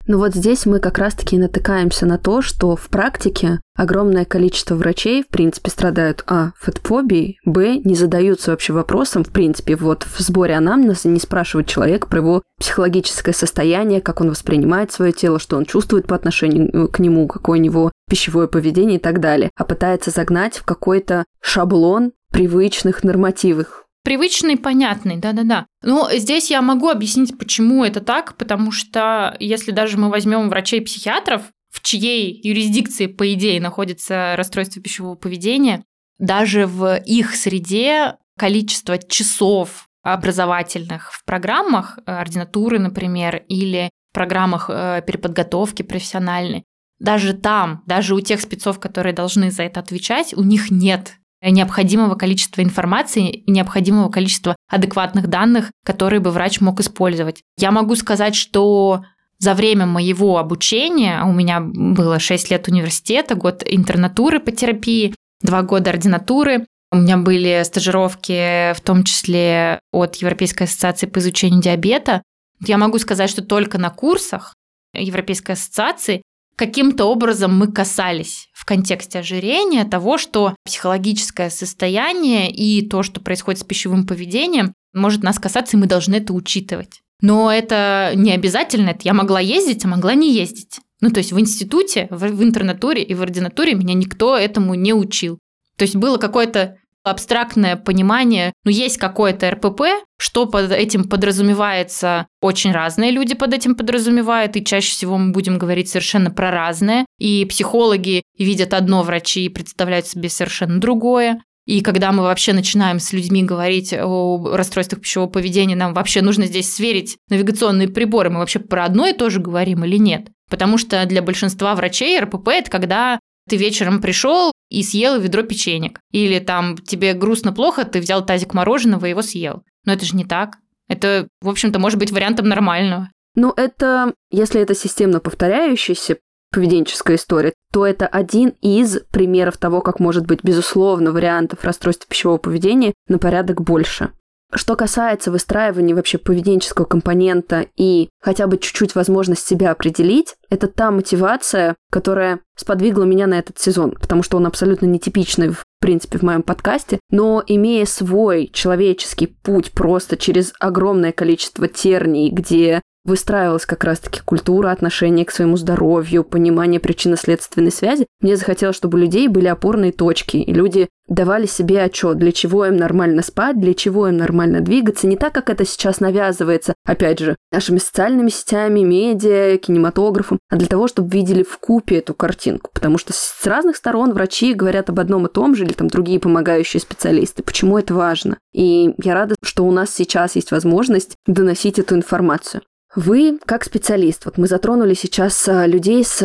Но 0.09 0.17
вот 0.17 0.33
здесь 0.33 0.65
мы 0.65 0.79
как 0.79 0.97
раз-таки 0.97 1.37
натыкаемся 1.37 2.07
на 2.07 2.17
то, 2.17 2.41
что 2.41 2.75
в 2.75 2.89
практике 2.89 3.61
огромное 3.75 4.25
количество 4.25 4.73
врачей, 4.73 5.21
в 5.21 5.27
принципе, 5.27 5.69
страдают, 5.69 6.23
а, 6.25 6.53
фетфобией, 6.59 7.37
б, 7.45 7.77
не 7.77 7.93
задаются 7.93 8.49
вообще 8.49 8.73
вопросом, 8.73 9.23
в 9.23 9.29
принципе, 9.29 9.75
вот 9.75 10.07
в 10.11 10.19
сборе 10.19 10.55
анамнеза 10.55 11.09
не 11.09 11.19
спрашивают 11.19 11.67
человека 11.67 12.07
про 12.07 12.21
его 12.21 12.41
психологическое 12.59 13.33
состояние, 13.33 14.01
как 14.01 14.19
он 14.19 14.31
воспринимает 14.31 14.91
свое 14.91 15.11
тело, 15.11 15.37
что 15.37 15.57
он 15.57 15.65
чувствует 15.65 16.07
по 16.07 16.15
отношению 16.15 16.87
к 16.87 16.97
нему, 16.97 17.27
какое 17.27 17.59
у 17.59 17.61
него 17.61 17.91
пищевое 18.09 18.47
поведение 18.47 18.97
и 18.97 19.01
так 19.01 19.19
далее, 19.19 19.51
а 19.55 19.63
пытается 19.63 20.09
загнать 20.09 20.57
в 20.57 20.65
какой-то 20.65 21.25
шаблон 21.39 22.13
привычных 22.31 23.03
нормативов, 23.03 23.85
Привычный, 24.03 24.57
понятный, 24.57 25.17
да-да-да. 25.17 25.67
Но 25.83 26.09
здесь 26.13 26.49
я 26.49 26.61
могу 26.61 26.89
объяснить, 26.89 27.37
почему 27.37 27.83
это 27.83 27.99
так, 27.99 28.37
потому 28.37 28.71
что 28.71 29.35
если 29.39 29.71
даже 29.71 29.97
мы 29.97 30.09
возьмем 30.09 30.49
врачей-психиатров, 30.49 31.43
в 31.69 31.81
чьей 31.81 32.39
юрисдикции, 32.43 33.07
по 33.07 33.31
идее, 33.33 33.61
находится 33.61 34.33
расстройство 34.35 34.81
пищевого 34.81 35.15
поведения, 35.15 35.83
даже 36.17 36.65
в 36.65 36.97
их 37.05 37.35
среде 37.35 38.15
количество 38.37 38.97
часов 38.97 39.87
образовательных 40.01 41.11
в 41.13 41.23
программах 41.25 41.99
э, 42.05 42.11
ординатуры, 42.11 42.79
например, 42.79 43.43
или 43.47 43.89
программах 44.13 44.69
э, 44.69 45.03
переподготовки 45.05 45.83
профессиональной, 45.83 46.63
даже 46.99 47.33
там, 47.33 47.83
даже 47.85 48.15
у 48.15 48.21
тех 48.21 48.41
спецов, 48.41 48.79
которые 48.79 49.13
должны 49.13 49.51
за 49.51 49.63
это 49.63 49.79
отвечать, 49.79 50.33
у 50.33 50.43
них 50.43 50.71
нет 50.71 51.13
необходимого 51.41 52.15
количества 52.15 52.61
информации 52.61 53.29
и 53.29 53.51
необходимого 53.51 54.09
количества 54.09 54.55
адекватных 54.69 55.27
данных, 55.27 55.71
которые 55.85 56.19
бы 56.19 56.31
врач 56.31 56.59
мог 56.61 56.79
использовать. 56.79 57.41
Я 57.57 57.71
могу 57.71 57.95
сказать, 57.95 58.35
что 58.35 59.03
за 59.37 59.53
время 59.53 59.85
моего 59.85 60.37
обучения, 60.37 61.23
у 61.23 61.31
меня 61.31 61.61
было 61.61 62.19
6 62.19 62.51
лет 62.51 62.67
университета, 62.67 63.35
год 63.35 63.63
интернатуры 63.65 64.39
по 64.39 64.51
терапии, 64.51 65.15
2 65.41 65.61
года 65.61 65.91
ординатуры, 65.91 66.65
у 66.91 66.97
меня 66.97 67.17
были 67.17 67.61
стажировки, 67.63 68.73
в 68.73 68.81
том 68.81 69.03
числе 69.03 69.79
от 69.93 70.15
Европейской 70.15 70.63
ассоциации 70.63 71.05
по 71.05 71.19
изучению 71.19 71.61
диабета. 71.61 72.23
Я 72.65 72.77
могу 72.77 72.99
сказать, 72.99 73.29
что 73.29 73.41
только 73.43 73.77
на 73.77 73.89
курсах 73.91 74.55
Европейской 74.93 75.51
ассоциации 75.51 76.23
каким-то 76.59 77.05
образом 77.05 77.57
мы 77.57 77.71
касались 77.71 78.49
в 78.51 78.65
контексте 78.65 79.19
ожирения 79.19 79.85
того, 79.85 80.17
что 80.17 80.57
психологическое 80.65 81.49
состояние 81.49 82.51
и 82.51 82.85
то, 82.85 83.01
что 83.01 83.21
происходит 83.21 83.61
с 83.61 83.63
пищевым 83.63 84.05
поведением, 84.05 84.73
может 84.93 85.23
нас 85.23 85.39
касаться, 85.39 85.77
и 85.77 85.79
мы 85.79 85.85
должны 85.85 86.15
это 86.15 86.33
учитывать. 86.33 86.99
Но 87.21 87.49
это 87.49 88.11
не 88.13 88.33
обязательно, 88.33 88.89
это 88.89 88.99
я 89.03 89.13
могла 89.13 89.39
ездить, 89.39 89.85
а 89.85 89.87
могла 89.87 90.15
не 90.15 90.33
ездить. 90.33 90.81
Ну, 90.99 91.11
то 91.11 91.19
есть 91.19 91.31
в 91.31 91.39
институте, 91.39 92.07
в, 92.09 92.27
в 92.27 92.43
интернатуре 92.43 93.03
и 93.03 93.13
в 93.13 93.21
ординатуре 93.21 93.73
меня 93.73 93.93
никто 93.93 94.37
этому 94.37 94.73
не 94.73 94.93
учил. 94.93 95.39
То 95.77 95.83
есть 95.83 95.95
было 95.95 96.17
какое-то 96.17 96.75
абстрактное 97.09 97.75
понимание, 97.75 98.53
ну, 98.63 98.71
есть 98.71 98.97
какое-то 98.97 99.51
РПП, 99.51 99.81
что 100.17 100.45
под 100.45 100.71
этим 100.71 101.07
подразумевается, 101.07 102.27
очень 102.41 102.71
разные 102.71 103.11
люди 103.11 103.35
под 103.35 103.53
этим 103.53 103.75
подразумевают, 103.75 104.55
и 104.55 104.63
чаще 104.63 104.91
всего 104.91 105.17
мы 105.17 105.31
будем 105.31 105.57
говорить 105.57 105.89
совершенно 105.89 106.31
про 106.31 106.51
разное, 106.51 107.05
и 107.19 107.45
психологи 107.45 108.23
видят 108.37 108.73
одно 108.73 109.03
врачи 109.03 109.49
представляют 109.49 110.07
себе 110.07 110.29
совершенно 110.29 110.79
другое. 110.79 111.41
И 111.65 111.81
когда 111.81 112.11
мы 112.11 112.23
вообще 112.23 112.53
начинаем 112.53 112.99
с 112.99 113.13
людьми 113.13 113.43
говорить 113.43 113.93
о 113.93 114.55
расстройствах 114.55 115.01
пищевого 115.01 115.29
поведения, 115.29 115.75
нам 115.75 115.93
вообще 115.93 116.21
нужно 116.23 116.47
здесь 116.47 116.73
сверить 116.73 117.17
навигационные 117.29 117.87
приборы. 117.87 118.31
Мы 118.31 118.39
вообще 118.39 118.57
про 118.57 118.85
одно 118.85 119.05
и 119.05 119.13
то 119.13 119.29
же 119.29 119.39
говорим 119.39 119.85
или 119.85 119.97
нет? 119.97 120.29
Потому 120.49 120.79
что 120.79 121.05
для 121.05 121.21
большинства 121.21 121.75
врачей 121.75 122.19
РПП– 122.19 122.47
это 122.49 122.71
когда 122.71 123.19
ты 123.49 123.57
вечером 123.57 124.01
пришел 124.01 124.51
и 124.69 124.83
съел 124.83 125.19
ведро 125.19 125.43
печенек. 125.43 125.99
Или 126.11 126.39
там 126.39 126.77
тебе 126.77 127.13
грустно 127.13 127.51
плохо, 127.51 127.85
ты 127.85 127.99
взял 127.99 128.25
тазик 128.25 128.53
мороженого 128.53 129.05
и 129.05 129.09
его 129.09 129.21
съел. 129.21 129.63
Но 129.85 129.93
это 129.93 130.05
же 130.05 130.15
не 130.15 130.25
так. 130.25 130.57
Это, 130.87 131.27
в 131.41 131.49
общем-то, 131.49 131.79
может 131.79 131.99
быть 131.99 132.11
вариантом 132.11 132.47
нормального. 132.47 133.09
Ну, 133.35 133.53
это, 133.55 134.13
если 134.31 134.61
это 134.61 134.75
системно 134.75 135.19
повторяющаяся 135.19 136.17
поведенческая 136.51 137.17
история, 137.17 137.53
то 137.71 137.85
это 137.85 138.07
один 138.07 138.53
из 138.61 138.99
примеров 139.11 139.57
того, 139.57 139.81
как 139.81 139.99
может 139.99 140.25
быть, 140.25 140.43
безусловно, 140.43 141.11
вариантов 141.11 141.63
расстройства 141.63 142.07
пищевого 142.09 142.37
поведения 142.37 142.93
на 143.07 143.19
порядок 143.19 143.61
больше. 143.61 144.11
Что 144.53 144.75
касается 144.75 145.31
выстраивания 145.31 145.95
вообще 145.95 146.17
поведенческого 146.17 146.85
компонента 146.85 147.67
и 147.77 148.09
хотя 148.19 148.47
бы 148.47 148.57
чуть-чуть 148.57 148.95
возможность 148.95 149.45
себя 149.45 149.71
определить, 149.71 150.35
это 150.49 150.67
та 150.67 150.89
мотивация, 150.89 151.75
которая 151.91 152.39
сподвигла 152.55 153.03
меня 153.03 153.27
на 153.27 153.37
этот 153.37 153.59
сезон, 153.59 153.91
потому 153.91 154.23
что 154.23 154.37
он 154.37 154.47
абсолютно 154.47 154.87
нетипичный 154.87 155.49
в 155.49 155.63
принципе, 155.79 156.17
в 156.17 156.23
моем 156.23 156.43
подкасте, 156.43 156.99
но 157.09 157.41
имея 157.45 157.85
свой 157.85 158.49
человеческий 158.51 159.27
путь 159.27 159.71
просто 159.71 160.17
через 160.17 160.51
огромное 160.59 161.13
количество 161.13 161.67
терний, 161.67 162.29
где 162.31 162.81
выстраивалась 163.05 163.65
как 163.65 163.83
раз-таки 163.83 164.21
культура 164.23 164.71
отношения 164.71 165.25
к 165.25 165.31
своему 165.31 165.57
здоровью, 165.57 166.23
понимание 166.23 166.79
причинно-следственной 166.79 167.71
связи, 167.71 168.07
мне 168.21 168.35
захотелось, 168.35 168.75
чтобы 168.75 168.97
у 168.97 169.01
людей 169.01 169.27
были 169.27 169.47
опорные 169.47 169.91
точки, 169.91 170.37
и 170.37 170.53
люди 170.53 170.89
давали 171.09 171.47
себе 171.47 171.81
отчет, 171.81 172.17
для 172.17 172.31
чего 172.31 172.65
им 172.65 172.77
нормально 172.77 173.23
спать, 173.23 173.59
для 173.59 173.73
чего 173.73 174.07
им 174.07 174.17
нормально 174.17 174.61
двигаться, 174.61 175.07
не 175.07 175.17
так, 175.17 175.33
как 175.33 175.49
это 175.49 175.65
сейчас 175.65 175.99
навязывается, 175.99 176.75
опять 176.85 177.19
же, 177.19 177.35
нашими 177.51 177.79
социальными 177.79 178.29
сетями, 178.29 178.81
медиа, 178.81 179.57
кинематографом, 179.57 180.39
а 180.49 180.55
для 180.55 180.67
того, 180.67 180.87
чтобы 180.87 181.09
видели 181.09 181.43
в 181.43 181.57
купе 181.57 181.97
эту 181.97 182.13
картинку. 182.13 182.69
Потому 182.73 182.97
что 182.97 183.11
с 183.13 183.45
разных 183.45 183.75
сторон 183.75 184.13
врачи 184.13 184.53
говорят 184.53 184.89
об 184.89 184.99
одном 184.99 185.25
и 185.25 185.31
том 185.31 185.55
же, 185.55 185.65
или 185.65 185.73
там 185.73 185.87
другие 185.87 186.19
помогающие 186.19 186.79
специалисты. 186.79 187.41
Почему 187.43 187.77
это 187.77 187.93
важно? 187.93 188.37
И 188.53 188.93
я 189.03 189.13
рада, 189.13 189.35
что 189.43 189.65
у 189.65 189.71
нас 189.71 189.89
сейчас 189.89 190.35
есть 190.35 190.51
возможность 190.51 191.15
доносить 191.25 191.79
эту 191.79 191.95
информацию. 191.95 192.61
Вы, 192.95 193.39
как 193.45 193.63
специалист, 193.63 194.25
вот 194.25 194.37
мы 194.37 194.47
затронули 194.47 194.95
сейчас 194.95 195.47
а, 195.47 195.67
людей 195.67 196.03
с 196.03 196.19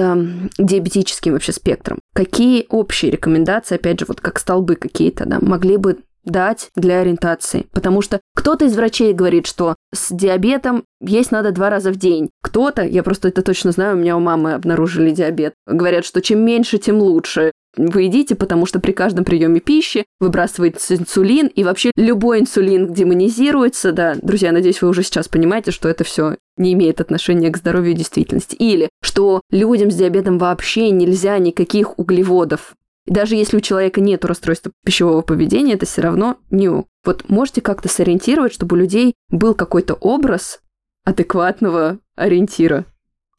диабетическим 0.58 1.34
вообще 1.34 1.52
спектром. 1.52 1.98
Какие 2.14 2.66
общие 2.70 3.10
рекомендации, 3.10 3.74
опять 3.74 4.00
же, 4.00 4.06
вот 4.08 4.20
как 4.20 4.38
столбы 4.38 4.76
какие-то, 4.76 5.26
да, 5.26 5.38
могли 5.40 5.76
бы 5.76 5.98
дать 6.24 6.70
для 6.74 7.00
ориентации. 7.00 7.66
Потому 7.72 8.00
что 8.00 8.20
кто-то 8.34 8.64
из 8.64 8.74
врачей 8.76 9.12
говорит, 9.12 9.46
что 9.46 9.76
с 9.92 10.10
диабетом 10.10 10.84
есть 11.00 11.30
надо 11.30 11.52
два 11.52 11.70
раза 11.70 11.92
в 11.92 11.96
день. 11.96 12.30
Кто-то, 12.42 12.82
я 12.82 13.02
просто 13.02 13.28
это 13.28 13.42
точно 13.42 13.72
знаю, 13.72 13.96
у 13.96 14.00
меня 14.00 14.16
у 14.16 14.20
мамы 14.20 14.54
обнаружили 14.54 15.10
диабет, 15.10 15.54
говорят, 15.66 16.04
что 16.04 16.22
чем 16.22 16.40
меньше, 16.40 16.78
тем 16.78 16.98
лучше 16.98 17.52
вы 17.76 18.02
едите, 18.02 18.34
потому 18.34 18.66
что 18.66 18.80
при 18.80 18.92
каждом 18.92 19.24
приеме 19.24 19.60
пищи 19.60 20.04
выбрасывается 20.20 20.96
инсулин, 20.96 21.46
и 21.46 21.64
вообще 21.64 21.90
любой 21.96 22.40
инсулин 22.40 22.92
демонизируется, 22.92 23.92
да, 23.92 24.14
друзья, 24.20 24.52
надеюсь, 24.52 24.82
вы 24.82 24.88
уже 24.88 25.02
сейчас 25.02 25.28
понимаете, 25.28 25.70
что 25.70 25.88
это 25.88 26.04
все 26.04 26.36
не 26.56 26.72
имеет 26.72 27.00
отношения 27.00 27.50
к 27.50 27.56
здоровью 27.56 27.92
и 27.92 27.96
действительности. 27.96 28.54
Или 28.56 28.88
что 29.02 29.40
людям 29.50 29.90
с 29.90 29.96
диабетом 29.96 30.38
вообще 30.38 30.90
нельзя 30.90 31.38
никаких 31.38 31.98
углеводов. 31.98 32.74
И 33.06 33.12
даже 33.12 33.34
если 33.34 33.58
у 33.58 33.60
человека 33.60 34.00
нет 34.00 34.24
расстройства 34.24 34.72
пищевого 34.84 35.20
поведения, 35.20 35.74
это 35.74 35.86
все 35.86 36.02
равно 36.02 36.38
не. 36.50 36.68
Вот 36.68 37.28
можете 37.28 37.60
как-то 37.60 37.88
сориентировать, 37.88 38.54
чтобы 38.54 38.76
у 38.76 38.78
людей 38.78 39.14
был 39.30 39.54
какой-то 39.54 39.94
образ 39.94 40.60
адекватного 41.04 41.98
ориентира? 42.16 42.86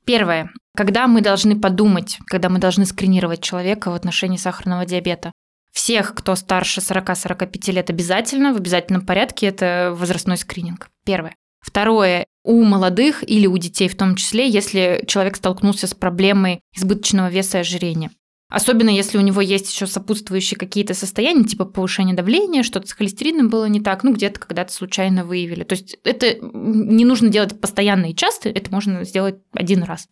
Первое. 0.05 0.51
Когда 0.75 1.07
мы 1.07 1.21
должны 1.21 1.59
подумать, 1.59 2.17
когда 2.27 2.49
мы 2.49 2.59
должны 2.59 2.85
скринировать 2.85 3.41
человека 3.41 3.91
в 3.91 3.93
отношении 3.93 4.37
сахарного 4.37 4.85
диабета? 4.85 5.31
Всех, 5.71 6.13
кто 6.15 6.35
старше 6.35 6.81
40-45 6.81 7.71
лет 7.71 7.89
обязательно, 7.89 8.53
в 8.53 8.57
обязательном 8.57 9.05
порядке, 9.05 9.47
это 9.47 9.93
возрастной 9.95 10.37
скрининг. 10.37 10.89
Первое. 11.05 11.35
Второе. 11.61 12.25
У 12.43 12.63
молодых 12.63 13.27
или 13.27 13.47
у 13.47 13.57
детей 13.57 13.89
в 13.89 13.97
том 13.97 14.15
числе, 14.15 14.47
если 14.47 15.03
человек 15.07 15.35
столкнулся 15.35 15.87
с 15.87 15.93
проблемой 15.93 16.61
избыточного 16.75 17.29
веса 17.29 17.57
и 17.57 17.61
ожирения. 17.61 18.11
Особенно 18.49 18.89
если 18.89 19.17
у 19.17 19.21
него 19.21 19.41
есть 19.41 19.71
еще 19.71 19.87
сопутствующие 19.87 20.57
какие-то 20.57 20.93
состояния, 20.93 21.43
типа 21.43 21.65
повышения 21.65 22.13
давления, 22.13 22.63
что-то 22.63 22.87
с 22.87 22.93
холестерином 22.93 23.49
было 23.49 23.65
не 23.65 23.81
так, 23.81 24.03
ну 24.03 24.13
где-то 24.13 24.39
когда-то 24.39 24.71
случайно 24.71 25.25
выявили. 25.25 25.63
То 25.63 25.73
есть 25.73 25.97
это 26.03 26.37
не 26.39 27.05
нужно 27.05 27.29
делать 27.29 27.59
постоянно 27.59 28.11
и 28.11 28.15
часто, 28.15 28.49
это 28.49 28.71
можно 28.71 29.03
сделать 29.03 29.37
один 29.53 29.83
раз. 29.83 30.07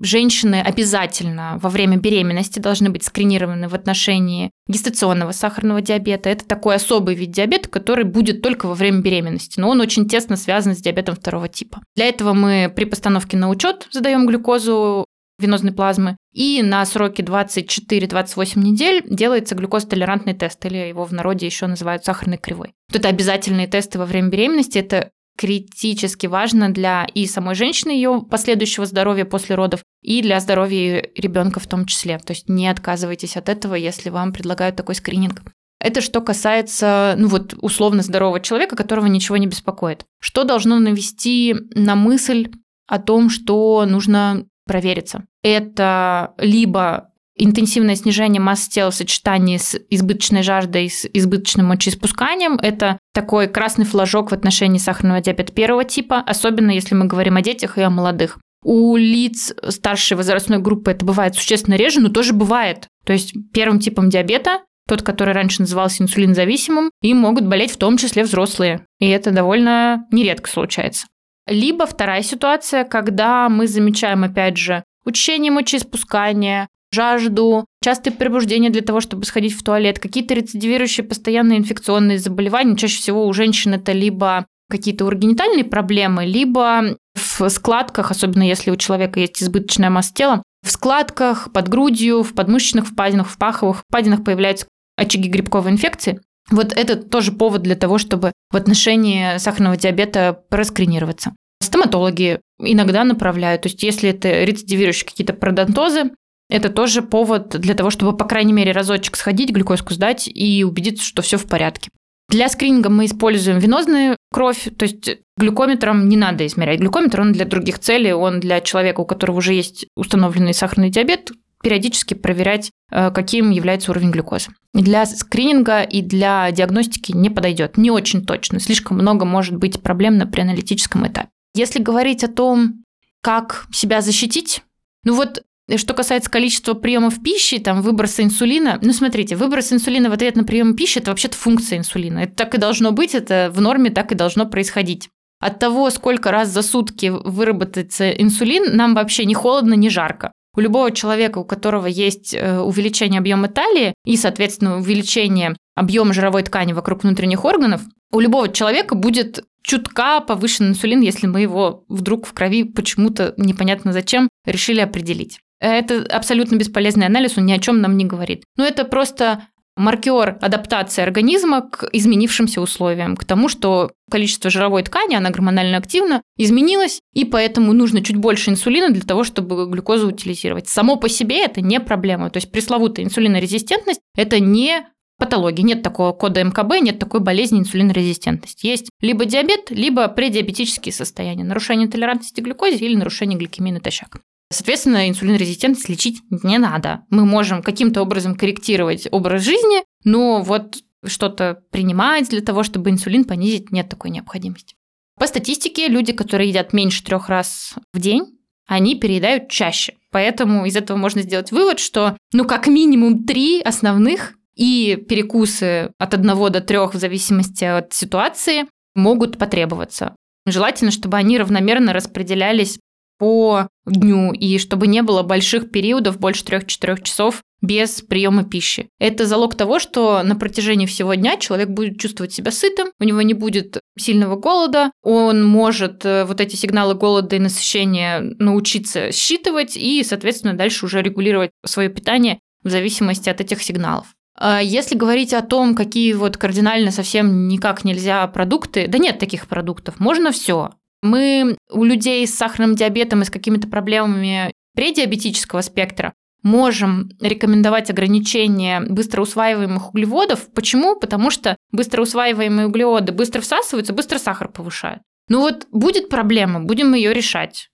Женщины 0.00 0.60
обязательно 0.60 1.58
во 1.62 1.70
время 1.70 1.96
беременности 1.96 2.58
должны 2.58 2.90
быть 2.90 3.04
скринированы 3.04 3.68
в 3.68 3.74
отношении 3.74 4.50
гестационного 4.68 5.32
сахарного 5.32 5.80
диабета. 5.80 6.28
Это 6.28 6.44
такой 6.44 6.76
особый 6.76 7.14
вид 7.14 7.30
диабета, 7.30 7.68
который 7.68 8.04
будет 8.04 8.42
только 8.42 8.66
во 8.66 8.74
время 8.74 9.00
беременности, 9.00 9.58
но 9.58 9.70
он 9.70 9.80
очень 9.80 10.08
тесно 10.08 10.36
связан 10.36 10.74
с 10.74 10.82
диабетом 10.82 11.16
второго 11.16 11.48
типа. 11.48 11.80
Для 11.96 12.06
этого 12.06 12.34
мы 12.34 12.72
при 12.74 12.84
постановке 12.84 13.36
на 13.36 13.48
учет 13.48 13.88
задаем 13.90 14.26
глюкозу 14.26 15.06
венозной 15.38 15.72
плазмы, 15.72 16.16
и 16.32 16.62
на 16.62 16.84
сроке 16.86 17.22
24-28 17.22 18.58
недель 18.58 19.04
делается 19.08 19.54
глюкозотолерантный 19.54 20.34
тест, 20.34 20.64
или 20.64 20.76
его 20.76 21.04
в 21.04 21.12
народе 21.12 21.46
еще 21.46 21.66
называют 21.66 22.04
сахарной 22.04 22.38
кривой. 22.38 22.72
Вот 22.90 22.98
это 22.98 23.08
обязательные 23.08 23.66
тесты 23.66 23.98
во 23.98 24.06
время 24.06 24.28
беременности, 24.28 24.78
это 24.78 25.10
критически 25.36 26.26
важно 26.26 26.70
для 26.70 27.06
и 27.14 27.26
самой 27.26 27.54
женщины, 27.54 27.90
ее 27.90 28.22
последующего 28.28 28.86
здоровья 28.86 29.24
после 29.24 29.54
родов, 29.54 29.82
и 30.02 30.22
для 30.22 30.40
здоровья 30.40 31.08
ребенка 31.14 31.60
в 31.60 31.66
том 31.66 31.86
числе. 31.86 32.18
То 32.18 32.32
есть 32.32 32.48
не 32.48 32.68
отказывайтесь 32.68 33.36
от 33.36 33.48
этого, 33.48 33.74
если 33.74 34.10
вам 34.10 34.32
предлагают 34.32 34.76
такой 34.76 34.94
скрининг. 34.94 35.42
Это 35.78 36.00
что 36.00 36.20
касается, 36.20 37.14
ну 37.18 37.28
вот, 37.28 37.54
условно 37.60 38.02
здорового 38.02 38.40
человека, 38.40 38.76
которого 38.76 39.06
ничего 39.06 39.36
не 39.36 39.46
беспокоит. 39.46 40.06
Что 40.20 40.44
должно 40.44 40.78
навести 40.78 41.54
на 41.74 41.94
мысль 41.94 42.50
о 42.88 42.98
том, 42.98 43.30
что 43.30 43.84
нужно 43.86 44.46
провериться. 44.64 45.24
Это 45.42 46.34
либо 46.38 47.10
интенсивное 47.36 47.96
снижение 47.96 48.40
массы 48.40 48.70
тела 48.70 48.90
в 48.90 48.94
сочетании 48.94 49.58
с 49.58 49.78
избыточной 49.90 50.42
жаждой, 50.42 50.90
с 50.90 51.06
избыточным 51.12 51.66
мочеиспусканием. 51.66 52.54
Это 52.54 52.98
такой 53.12 53.48
красный 53.48 53.84
флажок 53.84 54.30
в 54.30 54.34
отношении 54.34 54.78
сахарного 54.78 55.20
диабета 55.20 55.52
первого 55.52 55.84
типа, 55.84 56.20
особенно 56.20 56.70
если 56.70 56.94
мы 56.94 57.06
говорим 57.06 57.36
о 57.36 57.42
детях 57.42 57.78
и 57.78 57.82
о 57.82 57.90
молодых. 57.90 58.38
У 58.64 58.96
лиц 58.96 59.54
старшей 59.68 60.16
возрастной 60.16 60.58
группы 60.58 60.90
это 60.90 61.04
бывает 61.04 61.34
существенно 61.34 61.74
реже, 61.76 62.00
но 62.00 62.08
тоже 62.08 62.32
бывает. 62.32 62.88
То 63.04 63.12
есть 63.12 63.34
первым 63.52 63.78
типом 63.78 64.10
диабета 64.10 64.60
тот, 64.88 65.02
который 65.02 65.34
раньше 65.34 65.62
назывался 65.62 66.02
инсулинозависимым, 66.02 66.90
им 67.02 67.16
могут 67.18 67.46
болеть 67.46 67.72
в 67.72 67.76
том 67.76 67.96
числе 67.96 68.22
взрослые. 68.22 68.86
И 69.00 69.08
это 69.08 69.32
довольно 69.32 70.06
нередко 70.12 70.48
случается. 70.48 71.06
Либо 71.48 71.86
вторая 71.86 72.22
ситуация, 72.22 72.84
когда 72.84 73.48
мы 73.48 73.66
замечаем, 73.66 74.24
опять 74.24 74.56
же, 74.56 74.84
учащение 75.04 75.52
мочеиспускания, 75.52 76.68
жажду, 76.96 77.66
частые 77.84 78.12
пробуждения 78.12 78.70
для 78.70 78.82
того, 78.82 79.00
чтобы 79.00 79.24
сходить 79.24 79.52
в 79.52 79.62
туалет, 79.62 79.98
какие-то 79.98 80.34
рецидивирующие 80.34 81.06
постоянные 81.06 81.58
инфекционные 81.58 82.18
заболевания. 82.18 82.76
Чаще 82.76 82.98
всего 82.98 83.26
у 83.26 83.32
женщин 83.32 83.74
это 83.74 83.92
либо 83.92 84.46
какие-то 84.68 85.04
урогенитальные 85.04 85.64
проблемы, 85.64 86.26
либо 86.26 86.96
в 87.14 87.48
складках, 87.48 88.10
особенно 88.10 88.42
если 88.42 88.70
у 88.70 88.76
человека 88.76 89.20
есть 89.20 89.40
избыточная 89.42 89.90
масса 89.90 90.12
тела, 90.12 90.42
в 90.64 90.70
складках, 90.70 91.52
под 91.52 91.68
грудью, 91.68 92.22
в 92.22 92.34
подмышечных 92.34 92.88
впадинах, 92.88 93.28
в 93.28 93.38
паховых 93.38 93.84
впадинах 93.88 94.24
появляются 94.24 94.66
очаги 94.96 95.28
грибковой 95.28 95.70
инфекции. 95.70 96.20
Вот 96.50 96.72
это 96.72 96.96
тоже 96.96 97.32
повод 97.32 97.62
для 97.62 97.76
того, 97.76 97.98
чтобы 97.98 98.32
в 98.50 98.56
отношении 98.56 99.38
сахарного 99.38 99.76
диабета 99.76 100.42
проскринироваться. 100.48 101.32
Стоматологи 101.60 102.40
иногда 102.58 103.04
направляют, 103.04 103.62
то 103.62 103.68
есть 103.68 103.82
если 103.82 104.10
это 104.10 104.44
рецидивирующие 104.44 105.08
какие-то 105.08 105.34
пародонтозы, 105.34 106.10
это 106.48 106.68
тоже 106.68 107.02
повод 107.02 107.58
для 107.60 107.74
того, 107.74 107.90
чтобы, 107.90 108.16
по 108.16 108.24
крайней 108.24 108.52
мере, 108.52 108.72
разочек 108.72 109.16
сходить, 109.16 109.50
глюкозку 109.50 109.94
сдать 109.94 110.28
и 110.32 110.64
убедиться, 110.64 111.04
что 111.04 111.22
все 111.22 111.38
в 111.38 111.46
порядке. 111.46 111.90
Для 112.28 112.48
скрининга 112.48 112.88
мы 112.88 113.06
используем 113.06 113.58
венозную 113.58 114.16
кровь, 114.32 114.68
то 114.76 114.84
есть 114.84 115.18
глюкометром 115.36 116.08
не 116.08 116.16
надо 116.16 116.44
измерять. 116.46 116.80
Глюкометр, 116.80 117.20
он 117.20 117.32
для 117.32 117.44
других 117.44 117.78
целей, 117.78 118.12
он 118.12 118.40
для 118.40 118.60
человека, 118.60 119.00
у 119.00 119.06
которого 119.06 119.38
уже 119.38 119.54
есть 119.54 119.86
установленный 119.96 120.52
сахарный 120.52 120.90
диабет, 120.90 121.30
периодически 121.62 122.14
проверять, 122.14 122.70
э, 122.90 123.10
каким 123.10 123.50
является 123.50 123.92
уровень 123.92 124.10
глюкозы. 124.10 124.50
Для 124.74 125.06
скрининга 125.06 125.82
и 125.82 126.02
для 126.02 126.50
диагностики 126.50 127.12
не 127.12 127.30
подойдет, 127.30 127.76
не 127.76 127.90
очень 127.90 128.24
точно. 128.24 128.60
Слишком 128.60 128.98
много 128.98 129.24
может 129.24 129.56
быть 129.56 129.80
проблем 129.80 130.18
на 130.18 130.26
преаналитическом 130.26 131.06
этапе. 131.06 131.28
Если 131.54 131.80
говорить 131.80 132.22
о 132.24 132.28
том, 132.28 132.84
как 133.22 133.66
себя 133.72 134.00
защитить, 134.00 134.62
ну 135.04 135.14
вот 135.14 135.42
что 135.74 135.94
касается 135.94 136.30
количества 136.30 136.74
приемов 136.74 137.22
пищи, 137.22 137.58
там 137.58 137.82
выброса 137.82 138.22
инсулина, 138.22 138.78
ну 138.82 138.92
смотрите, 138.92 139.34
выброс 139.34 139.72
инсулина 139.72 140.08
в 140.10 140.12
ответ 140.12 140.36
на 140.36 140.44
прием 140.44 140.76
пищи 140.76 140.98
это 140.98 141.10
вообще-то 141.10 141.36
функция 141.36 141.78
инсулина. 141.78 142.20
Это 142.20 142.34
так 142.36 142.54
и 142.54 142.58
должно 142.58 142.92
быть, 142.92 143.14
это 143.14 143.50
в 143.52 143.60
норме 143.60 143.90
так 143.90 144.12
и 144.12 144.14
должно 144.14 144.46
происходить. 144.46 145.08
От 145.40 145.58
того, 145.58 145.90
сколько 145.90 146.30
раз 146.30 146.48
за 146.48 146.62
сутки 146.62 147.12
выработается 147.12 148.10
инсулин, 148.10 148.76
нам 148.76 148.94
вообще 148.94 149.24
не 149.24 149.34
холодно, 149.34 149.74
не 149.74 149.90
жарко. 149.90 150.32
У 150.56 150.60
любого 150.60 150.90
человека, 150.90 151.38
у 151.38 151.44
которого 151.44 151.86
есть 151.86 152.32
э, 152.32 152.58
увеличение 152.60 153.18
объема 153.18 153.48
талии 153.48 153.92
и, 154.06 154.16
соответственно, 154.16 154.78
увеличение 154.78 155.54
объема 155.74 156.14
жировой 156.14 156.44
ткани 156.44 156.72
вокруг 156.72 157.02
внутренних 157.02 157.44
органов, 157.44 157.82
у 158.10 158.20
любого 158.20 158.48
человека 158.48 158.94
будет 158.94 159.44
чутка 159.62 160.20
повышенный 160.20 160.70
инсулин, 160.70 161.02
если 161.02 161.26
мы 161.26 161.42
его 161.42 161.84
вдруг 161.88 162.26
в 162.26 162.32
крови 162.32 162.64
почему-то 162.64 163.34
непонятно 163.36 163.92
зачем 163.92 164.30
решили 164.46 164.80
определить. 164.80 165.40
Это 165.60 166.02
абсолютно 166.04 166.56
бесполезный 166.56 167.06
анализ, 167.06 167.38
он 167.38 167.46
ни 167.46 167.52
о 167.52 167.58
чем 167.58 167.80
нам 167.80 167.96
не 167.96 168.04
говорит. 168.04 168.44
Но 168.56 168.64
это 168.64 168.84
просто 168.84 169.46
маркер 169.76 170.38
адаптации 170.40 171.02
организма 171.02 171.62
к 171.62 171.88
изменившимся 171.92 172.60
условиям, 172.60 173.16
к 173.16 173.24
тому, 173.24 173.48
что 173.48 173.92
количество 174.10 174.50
жировой 174.50 174.82
ткани, 174.82 175.14
она 175.14 175.30
гормонально 175.30 175.76
активна, 175.76 176.22
изменилось, 176.36 177.00
и 177.12 177.24
поэтому 177.24 177.72
нужно 177.72 178.02
чуть 178.02 178.16
больше 178.16 178.50
инсулина 178.50 178.90
для 178.90 179.02
того, 179.02 179.22
чтобы 179.22 179.66
глюкозу 179.68 180.08
утилизировать. 180.08 180.68
Само 180.68 180.96
по 180.96 181.08
себе 181.08 181.44
это 181.44 181.60
не 181.60 181.78
проблема. 181.80 182.30
То 182.30 182.38
есть 182.38 182.50
пресловутая 182.50 183.04
инсулинорезистентность– 183.04 184.00
это 184.16 184.40
не 184.40 184.86
патологии. 185.18 185.62
Нет 185.62 185.82
такого 185.82 186.12
кода 186.12 186.42
МКБ, 186.42 186.80
нет 186.80 186.98
такой 186.98 187.20
болезни 187.20 187.58
инсулинорезистентности. 187.58 188.66
Есть 188.66 188.90
либо 189.00 189.24
диабет, 189.24 189.70
либо 189.70 190.08
предиабетические 190.08 190.92
состояния, 190.92 191.44
нарушение 191.44 191.88
толерантности 191.88 192.40
к 192.40 192.44
глюкозе 192.44 192.76
или 192.76 192.96
нарушение 192.96 193.38
гликемии 193.38 193.72
натощак. 193.72 194.20
Соответственно, 194.52 195.08
инсулинорезистентность 195.08 195.88
лечить 195.88 196.20
не 196.30 196.58
надо. 196.58 197.04
Мы 197.10 197.24
можем 197.24 197.62
каким-то 197.62 198.02
образом 198.02 198.36
корректировать 198.36 199.08
образ 199.10 199.42
жизни, 199.42 199.82
но 200.04 200.40
вот 200.42 200.76
что-то 201.04 201.62
принимать 201.70 202.28
для 202.28 202.40
того, 202.40 202.62
чтобы 202.62 202.90
инсулин 202.90 203.24
понизить, 203.24 203.72
нет 203.72 203.88
такой 203.88 204.10
необходимости. 204.10 204.76
По 205.18 205.26
статистике, 205.26 205.88
люди, 205.88 206.12
которые 206.12 206.50
едят 206.50 206.72
меньше 206.72 207.02
трех 207.02 207.28
раз 207.28 207.74
в 207.92 208.00
день, 208.00 208.38
они 208.66 208.98
переедают 208.98 209.48
чаще. 209.48 209.94
Поэтому 210.10 210.66
из 210.66 210.76
этого 210.76 210.96
можно 210.96 211.22
сделать 211.22 211.52
вывод, 211.52 211.78
что 211.78 212.16
ну 212.32 212.44
как 212.44 212.66
минимум 212.66 213.24
три 213.24 213.60
основных 213.60 214.34
и 214.54 214.96
перекусы 215.08 215.90
от 215.98 216.14
одного 216.14 216.50
до 216.50 216.60
трех 216.60 216.94
в 216.94 216.98
зависимости 216.98 217.64
от 217.64 217.92
ситуации 217.92 218.64
могут 218.94 219.38
потребоваться. 219.38 220.14
Желательно, 220.46 220.90
чтобы 220.90 221.16
они 221.16 221.38
равномерно 221.38 221.92
распределялись 221.92 222.78
по 223.18 223.68
дню 223.86 224.32
и 224.32 224.58
чтобы 224.58 224.86
не 224.86 225.02
было 225.02 225.22
больших 225.22 225.70
периодов 225.70 226.18
больше 226.18 226.44
3-4 226.44 227.02
часов 227.02 227.42
без 227.62 228.02
приема 228.02 228.44
пищи. 228.44 228.88
Это 228.98 229.26
залог 229.26 229.54
того, 229.54 229.78
что 229.78 230.22
на 230.22 230.36
протяжении 230.36 230.86
всего 230.86 231.14
дня 231.14 231.36
человек 231.36 231.68
будет 231.68 231.98
чувствовать 231.98 232.32
себя 232.32 232.50
сытым, 232.50 232.88
у 233.00 233.04
него 233.04 233.22
не 233.22 233.34
будет 233.34 233.80
сильного 233.98 234.36
голода, 234.36 234.92
он 235.02 235.44
может 235.44 236.04
э, 236.04 236.24
вот 236.24 236.40
эти 236.40 236.54
сигналы 236.56 236.94
голода 236.94 237.36
и 237.36 237.40
насыщения 237.40 238.20
научиться 238.38 239.10
считывать 239.10 239.76
и, 239.76 240.02
соответственно, 240.04 240.54
дальше 240.54 240.84
уже 240.84 241.02
регулировать 241.02 241.50
свое 241.64 241.88
питание 241.88 242.40
в 242.62 242.70
зависимости 242.70 243.28
от 243.28 243.40
этих 243.40 243.62
сигналов. 243.62 244.06
А 244.38 244.60
если 244.60 244.96
говорить 244.96 245.32
о 245.32 245.40
том, 245.40 245.74
какие 245.74 246.12
вот 246.12 246.36
кардинально 246.36 246.90
совсем 246.90 247.48
никак 247.48 247.84
нельзя 247.84 248.26
продукты, 248.26 248.86
да 248.86 248.98
нет 248.98 249.18
таких 249.18 249.46
продуктов, 249.46 249.98
можно 249.98 250.30
все. 250.30 250.72
Мы 251.02 251.56
у 251.70 251.84
людей 251.84 252.26
с 252.26 252.34
сахарным 252.34 252.74
диабетом 252.74 253.22
и 253.22 253.24
с 253.24 253.30
какими-то 253.30 253.68
проблемами 253.68 254.52
предиабетического 254.74 255.60
спектра 255.60 256.12
можем 256.42 257.10
рекомендовать 257.20 257.90
ограничение 257.90 258.80
быстро 258.80 259.22
усваиваемых 259.22 259.90
углеводов. 259.90 260.48
Почему? 260.54 260.98
Потому 260.98 261.30
что 261.30 261.56
быстро 261.72 262.02
усваиваемые 262.02 262.68
углеводы 262.68 263.12
быстро 263.12 263.40
всасываются, 263.40 263.92
быстро 263.92 264.18
сахар 264.18 264.48
повышают. 264.48 265.02
Ну 265.28 265.40
вот 265.40 265.66
будет 265.72 266.08
проблема, 266.08 266.60
будем 266.60 266.94
ее 266.94 267.12
решать. 267.12 267.68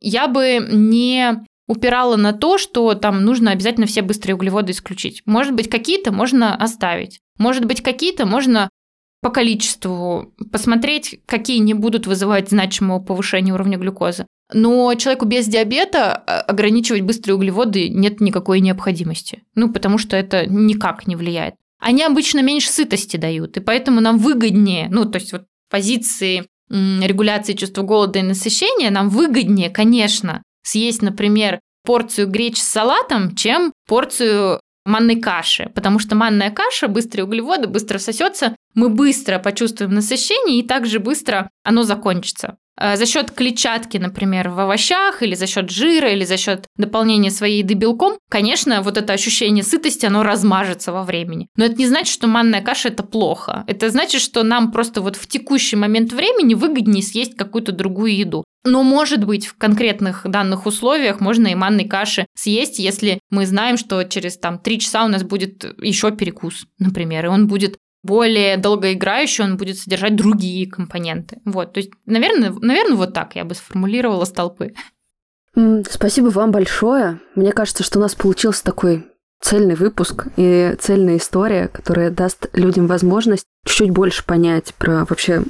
Я 0.00 0.26
бы 0.26 0.66
не 0.70 1.44
упирала 1.66 2.16
на 2.16 2.32
то, 2.32 2.58
что 2.58 2.94
там 2.94 3.24
нужно 3.24 3.50
обязательно 3.50 3.86
все 3.86 4.02
быстрые 4.02 4.36
углеводы 4.36 4.72
исключить. 4.72 5.22
Может 5.26 5.54
быть, 5.54 5.68
какие-то 5.68 6.12
можно 6.12 6.54
оставить. 6.54 7.20
Может 7.38 7.64
быть, 7.64 7.82
какие-то 7.82 8.26
можно 8.26 8.70
по 9.24 9.30
количеству 9.30 10.34
посмотреть, 10.52 11.18
какие 11.24 11.56
не 11.56 11.72
будут 11.72 12.06
вызывать 12.06 12.50
значимого 12.50 12.98
повышения 12.98 13.54
уровня 13.54 13.78
глюкозы. 13.78 14.26
Но 14.52 14.94
человеку 14.96 15.24
без 15.24 15.46
диабета 15.46 16.14
а, 16.14 16.42
ограничивать 16.42 17.00
быстрые 17.00 17.36
углеводы 17.36 17.88
нет 17.88 18.20
никакой 18.20 18.60
необходимости. 18.60 19.42
Ну, 19.54 19.72
потому 19.72 19.96
что 19.96 20.14
это 20.14 20.44
никак 20.46 21.06
не 21.06 21.16
влияет. 21.16 21.54
Они 21.80 22.02
обычно 22.02 22.40
меньше 22.40 22.68
сытости 22.68 23.16
дают, 23.16 23.56
и 23.56 23.60
поэтому 23.60 24.02
нам 24.02 24.18
выгоднее, 24.18 24.88
ну, 24.90 25.06
то 25.06 25.16
есть 25.16 25.32
вот 25.32 25.44
позиции 25.70 26.44
регуляции 26.68 27.54
чувства 27.54 27.80
голода 27.80 28.18
и 28.18 28.22
насыщения 28.22 28.90
нам 28.90 29.08
выгоднее, 29.08 29.70
конечно, 29.70 30.42
съесть, 30.62 31.00
например, 31.00 31.60
порцию 31.82 32.28
греч 32.28 32.58
с 32.58 32.68
салатом, 32.68 33.34
чем 33.34 33.72
порцию 33.88 34.60
манной 34.84 35.16
каши, 35.16 35.70
потому 35.74 35.98
что 35.98 36.14
манная 36.14 36.50
каша, 36.50 36.88
быстрые 36.88 37.24
углеводы, 37.24 37.68
быстро 37.68 37.98
сосется, 37.98 38.56
мы 38.74 38.88
быстро 38.88 39.38
почувствуем 39.38 39.94
насыщение 39.94 40.58
и 40.58 40.66
также 40.66 40.98
быстро 40.98 41.50
оно 41.62 41.82
закончится. 41.82 42.56
А 42.76 42.96
за 42.96 43.06
счет 43.06 43.30
клетчатки, 43.30 43.98
например, 43.98 44.48
в 44.48 44.58
овощах, 44.58 45.22
или 45.22 45.34
за 45.34 45.46
счет 45.46 45.70
жира, 45.70 46.10
или 46.10 46.24
за 46.24 46.36
счет 46.36 46.66
дополнения 46.76 47.30
своей 47.30 47.62
еды 47.62 47.74
белком, 47.74 48.18
конечно, 48.28 48.82
вот 48.82 48.96
это 48.96 49.12
ощущение 49.12 49.62
сытости, 49.62 50.06
оно 50.06 50.24
размажется 50.24 50.92
во 50.92 51.04
времени. 51.04 51.46
Но 51.56 51.66
это 51.66 51.76
не 51.76 51.86
значит, 51.86 52.12
что 52.12 52.26
манная 52.26 52.62
каша 52.62 52.88
это 52.88 53.04
плохо. 53.04 53.62
Это 53.68 53.90
значит, 53.90 54.20
что 54.20 54.42
нам 54.42 54.72
просто 54.72 55.02
вот 55.02 55.14
в 55.14 55.28
текущий 55.28 55.76
момент 55.76 56.12
времени 56.12 56.54
выгоднее 56.54 57.02
съесть 57.02 57.36
какую-то 57.36 57.70
другую 57.70 58.16
еду. 58.16 58.44
Но, 58.64 58.82
может 58.82 59.24
быть, 59.24 59.46
в 59.46 59.56
конкретных 59.56 60.22
данных 60.24 60.64
условиях 60.64 61.20
можно 61.20 61.48
и 61.48 61.54
манной 61.54 61.84
каши 61.84 62.26
съесть, 62.34 62.78
если 62.78 63.20
мы 63.30 63.44
знаем, 63.44 63.76
что 63.76 64.02
через 64.04 64.38
там 64.38 64.58
три 64.58 64.80
часа 64.80 65.04
у 65.04 65.08
нас 65.08 65.22
будет 65.22 65.64
еще 65.82 66.10
перекус, 66.10 66.66
например, 66.78 67.26
и 67.26 67.28
он 67.28 67.46
будет 67.46 67.76
более 68.02 68.56
долгоиграющий, 68.56 69.44
он 69.44 69.56
будет 69.56 69.78
содержать 69.78 70.16
другие 70.16 70.70
компоненты. 70.70 71.40
Вот, 71.44 71.72
то 71.74 71.78
есть, 71.78 71.90
наверное, 72.06 72.50
наверное, 72.60 72.96
вот 72.96 73.12
так 73.12 73.36
я 73.36 73.44
бы 73.44 73.54
сформулировала 73.54 74.24
столпы. 74.24 74.74
Спасибо 75.88 76.28
вам 76.28 76.50
большое. 76.50 77.20
Мне 77.34 77.52
кажется, 77.52 77.82
что 77.82 77.98
у 77.98 78.02
нас 78.02 78.14
получился 78.14 78.64
такой 78.64 79.06
цельный 79.40 79.74
выпуск 79.74 80.26
и 80.36 80.74
цельная 80.80 81.18
история, 81.18 81.68
которая 81.68 82.10
даст 82.10 82.48
людям 82.54 82.86
возможность 82.86 83.44
чуть-чуть 83.66 83.90
больше 83.90 84.24
понять 84.24 84.74
про 84.74 85.04
вообще 85.04 85.42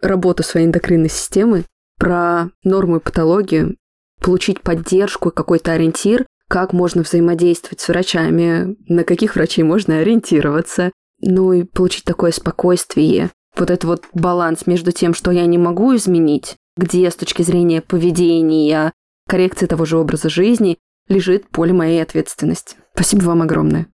работу 0.00 0.42
своей 0.42 0.66
эндокринной 0.66 1.10
системы, 1.10 1.64
про 2.00 2.50
норму 2.64 2.96
и 2.96 3.00
патологию, 3.00 3.76
получить 4.20 4.62
поддержку 4.62 5.30
какой-то 5.30 5.72
ориентир, 5.72 6.26
как 6.48 6.72
можно 6.72 7.02
взаимодействовать 7.02 7.80
с 7.80 7.88
врачами, 7.88 8.76
на 8.88 9.04
каких 9.04 9.36
врачей 9.36 9.62
можно 9.62 9.98
ориентироваться, 9.98 10.90
ну 11.20 11.52
и 11.52 11.62
получить 11.62 12.04
такое 12.04 12.32
спокойствие, 12.32 13.30
вот 13.56 13.70
этот 13.70 13.84
вот 13.84 14.04
баланс 14.14 14.66
между 14.66 14.92
тем, 14.92 15.12
что 15.12 15.30
я 15.30 15.44
не 15.44 15.58
могу 15.58 15.94
изменить, 15.94 16.56
где 16.76 17.10
с 17.10 17.16
точки 17.16 17.42
зрения 17.42 17.82
поведения, 17.82 18.92
коррекции 19.28 19.66
того 19.66 19.84
же 19.84 19.98
образа 19.98 20.30
жизни 20.30 20.78
лежит 21.08 21.48
поле 21.50 21.74
моей 21.74 22.02
ответственности. 22.02 22.76
Спасибо 22.94 23.24
вам 23.24 23.42
огромное. 23.42 23.88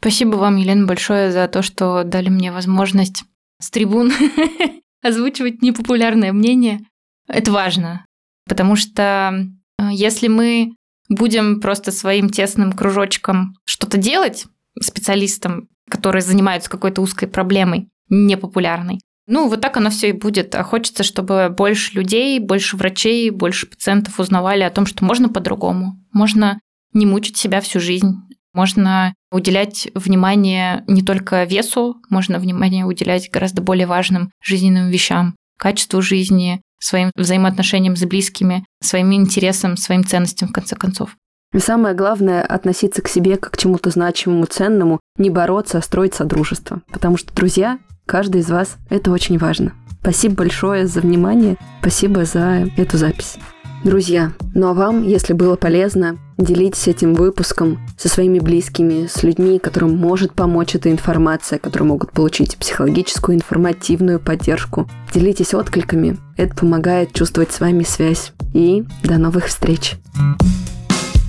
Спасибо 0.00 0.36
вам, 0.36 0.56
Елена, 0.56 0.86
большое 0.86 1.30
за 1.30 1.46
то, 1.46 1.62
что 1.62 2.02
дали 2.02 2.30
мне 2.30 2.50
возможность 2.50 3.22
с 3.60 3.70
трибун 3.70 4.12
озвучивать 5.02 5.62
непопулярное 5.62 6.32
мнение. 6.32 6.80
Это 7.26 7.52
важно, 7.52 8.04
потому 8.46 8.76
что 8.76 9.46
э, 9.78 9.88
если 9.92 10.28
мы 10.28 10.74
будем 11.08 11.60
просто 11.60 11.92
своим 11.92 12.28
тесным 12.28 12.72
кружочком 12.72 13.54
что-то 13.64 13.98
делать, 13.98 14.46
специалистам, 14.80 15.68
которые 15.88 16.22
занимаются 16.22 16.70
какой-то 16.70 17.00
узкой 17.02 17.28
проблемой, 17.28 17.88
непопулярной. 18.08 19.00
Ну, 19.26 19.48
вот 19.48 19.60
так 19.60 19.76
оно 19.76 19.90
все 19.90 20.10
и 20.10 20.12
будет. 20.12 20.54
А 20.54 20.62
хочется, 20.62 21.02
чтобы 21.02 21.48
больше 21.48 21.94
людей, 21.94 22.38
больше 22.38 22.76
врачей, 22.76 23.30
больше 23.30 23.66
пациентов 23.66 24.20
узнавали 24.20 24.62
о 24.62 24.70
том, 24.70 24.84
что 24.84 25.04
можно 25.04 25.28
по-другому. 25.28 25.98
Можно 26.12 26.60
не 26.92 27.06
мучить 27.06 27.36
себя 27.36 27.60
всю 27.60 27.80
жизнь. 27.80 28.16
Можно 28.52 29.14
уделять 29.32 29.88
внимание 29.94 30.84
не 30.86 31.02
только 31.02 31.42
весу, 31.44 31.96
можно 32.08 32.38
внимание 32.38 32.84
уделять 32.84 33.30
гораздо 33.30 33.62
более 33.62 33.86
важным 33.86 34.30
жизненным 34.40 34.90
вещам, 34.90 35.34
качеству 35.58 36.00
жизни, 36.02 36.60
своим 36.84 37.10
взаимоотношениям 37.16 37.96
с 37.96 38.04
близкими, 38.04 38.64
своим 38.82 39.12
интересам, 39.12 39.76
своим 39.76 40.04
ценностям, 40.04 40.48
в 40.48 40.52
конце 40.52 40.76
концов. 40.76 41.16
И 41.52 41.58
самое 41.60 41.94
главное– 41.94 42.42
относиться 42.48 43.00
к 43.00 43.08
себе 43.08 43.36
как 43.36 43.52
к 43.52 43.56
чему-то 43.56 43.90
значимому, 43.90 44.46
ценному, 44.46 45.00
не 45.16 45.30
бороться, 45.30 45.78
а 45.78 45.82
строить 45.82 46.14
содружество. 46.14 46.82
Потому 46.92 47.16
что, 47.16 47.32
друзья, 47.32 47.78
каждый 48.06 48.40
из 48.40 48.50
вас– 48.50 48.76
это 48.90 49.12
очень 49.12 49.38
важно. 49.38 49.72
Спасибо 50.00 50.34
большое 50.34 50.86
за 50.86 51.00
внимание, 51.00 51.56
спасибо 51.80 52.24
за 52.24 52.68
эту 52.76 52.98
запись. 52.98 53.38
Друзья, 53.84 54.32
ну 54.54 54.68
а 54.68 54.72
вам, 54.72 55.02
если 55.06 55.34
было 55.34 55.56
полезно, 55.56 56.16
делитесь 56.38 56.88
этим 56.88 57.12
выпуском 57.12 57.78
со 57.98 58.08
своими 58.08 58.38
близкими, 58.38 59.06
с 59.06 59.22
людьми, 59.22 59.58
которым 59.58 59.94
может 59.94 60.32
помочь 60.32 60.74
эта 60.74 60.90
информация, 60.90 61.58
которые 61.58 61.88
могут 61.88 62.10
получить 62.12 62.56
психологическую, 62.56 63.36
информативную 63.36 64.20
поддержку. 64.20 64.88
Делитесь 65.12 65.52
откликами, 65.52 66.16
это 66.38 66.56
помогает 66.56 67.12
чувствовать 67.12 67.52
с 67.52 67.60
вами 67.60 67.84
связь. 67.84 68.32
И 68.54 68.84
до 69.02 69.18
новых 69.18 69.48
встреч! 69.48 69.96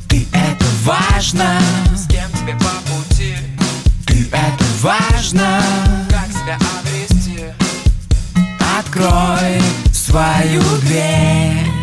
Ты 0.08 0.26
это 0.32 0.66
важно, 0.86 1.60
с 1.94 2.08
кем 2.08 2.30
тебе 2.40 2.54
по 2.54 2.72
пути. 2.90 3.36
Ты 4.08 4.30
это 4.32 4.64
важно, 4.82 5.62
как 6.10 6.28
себя 6.32 6.58
обрести. 6.80 7.42
Открой 8.80 9.62
свою 9.92 10.62
дверь. 10.84 11.75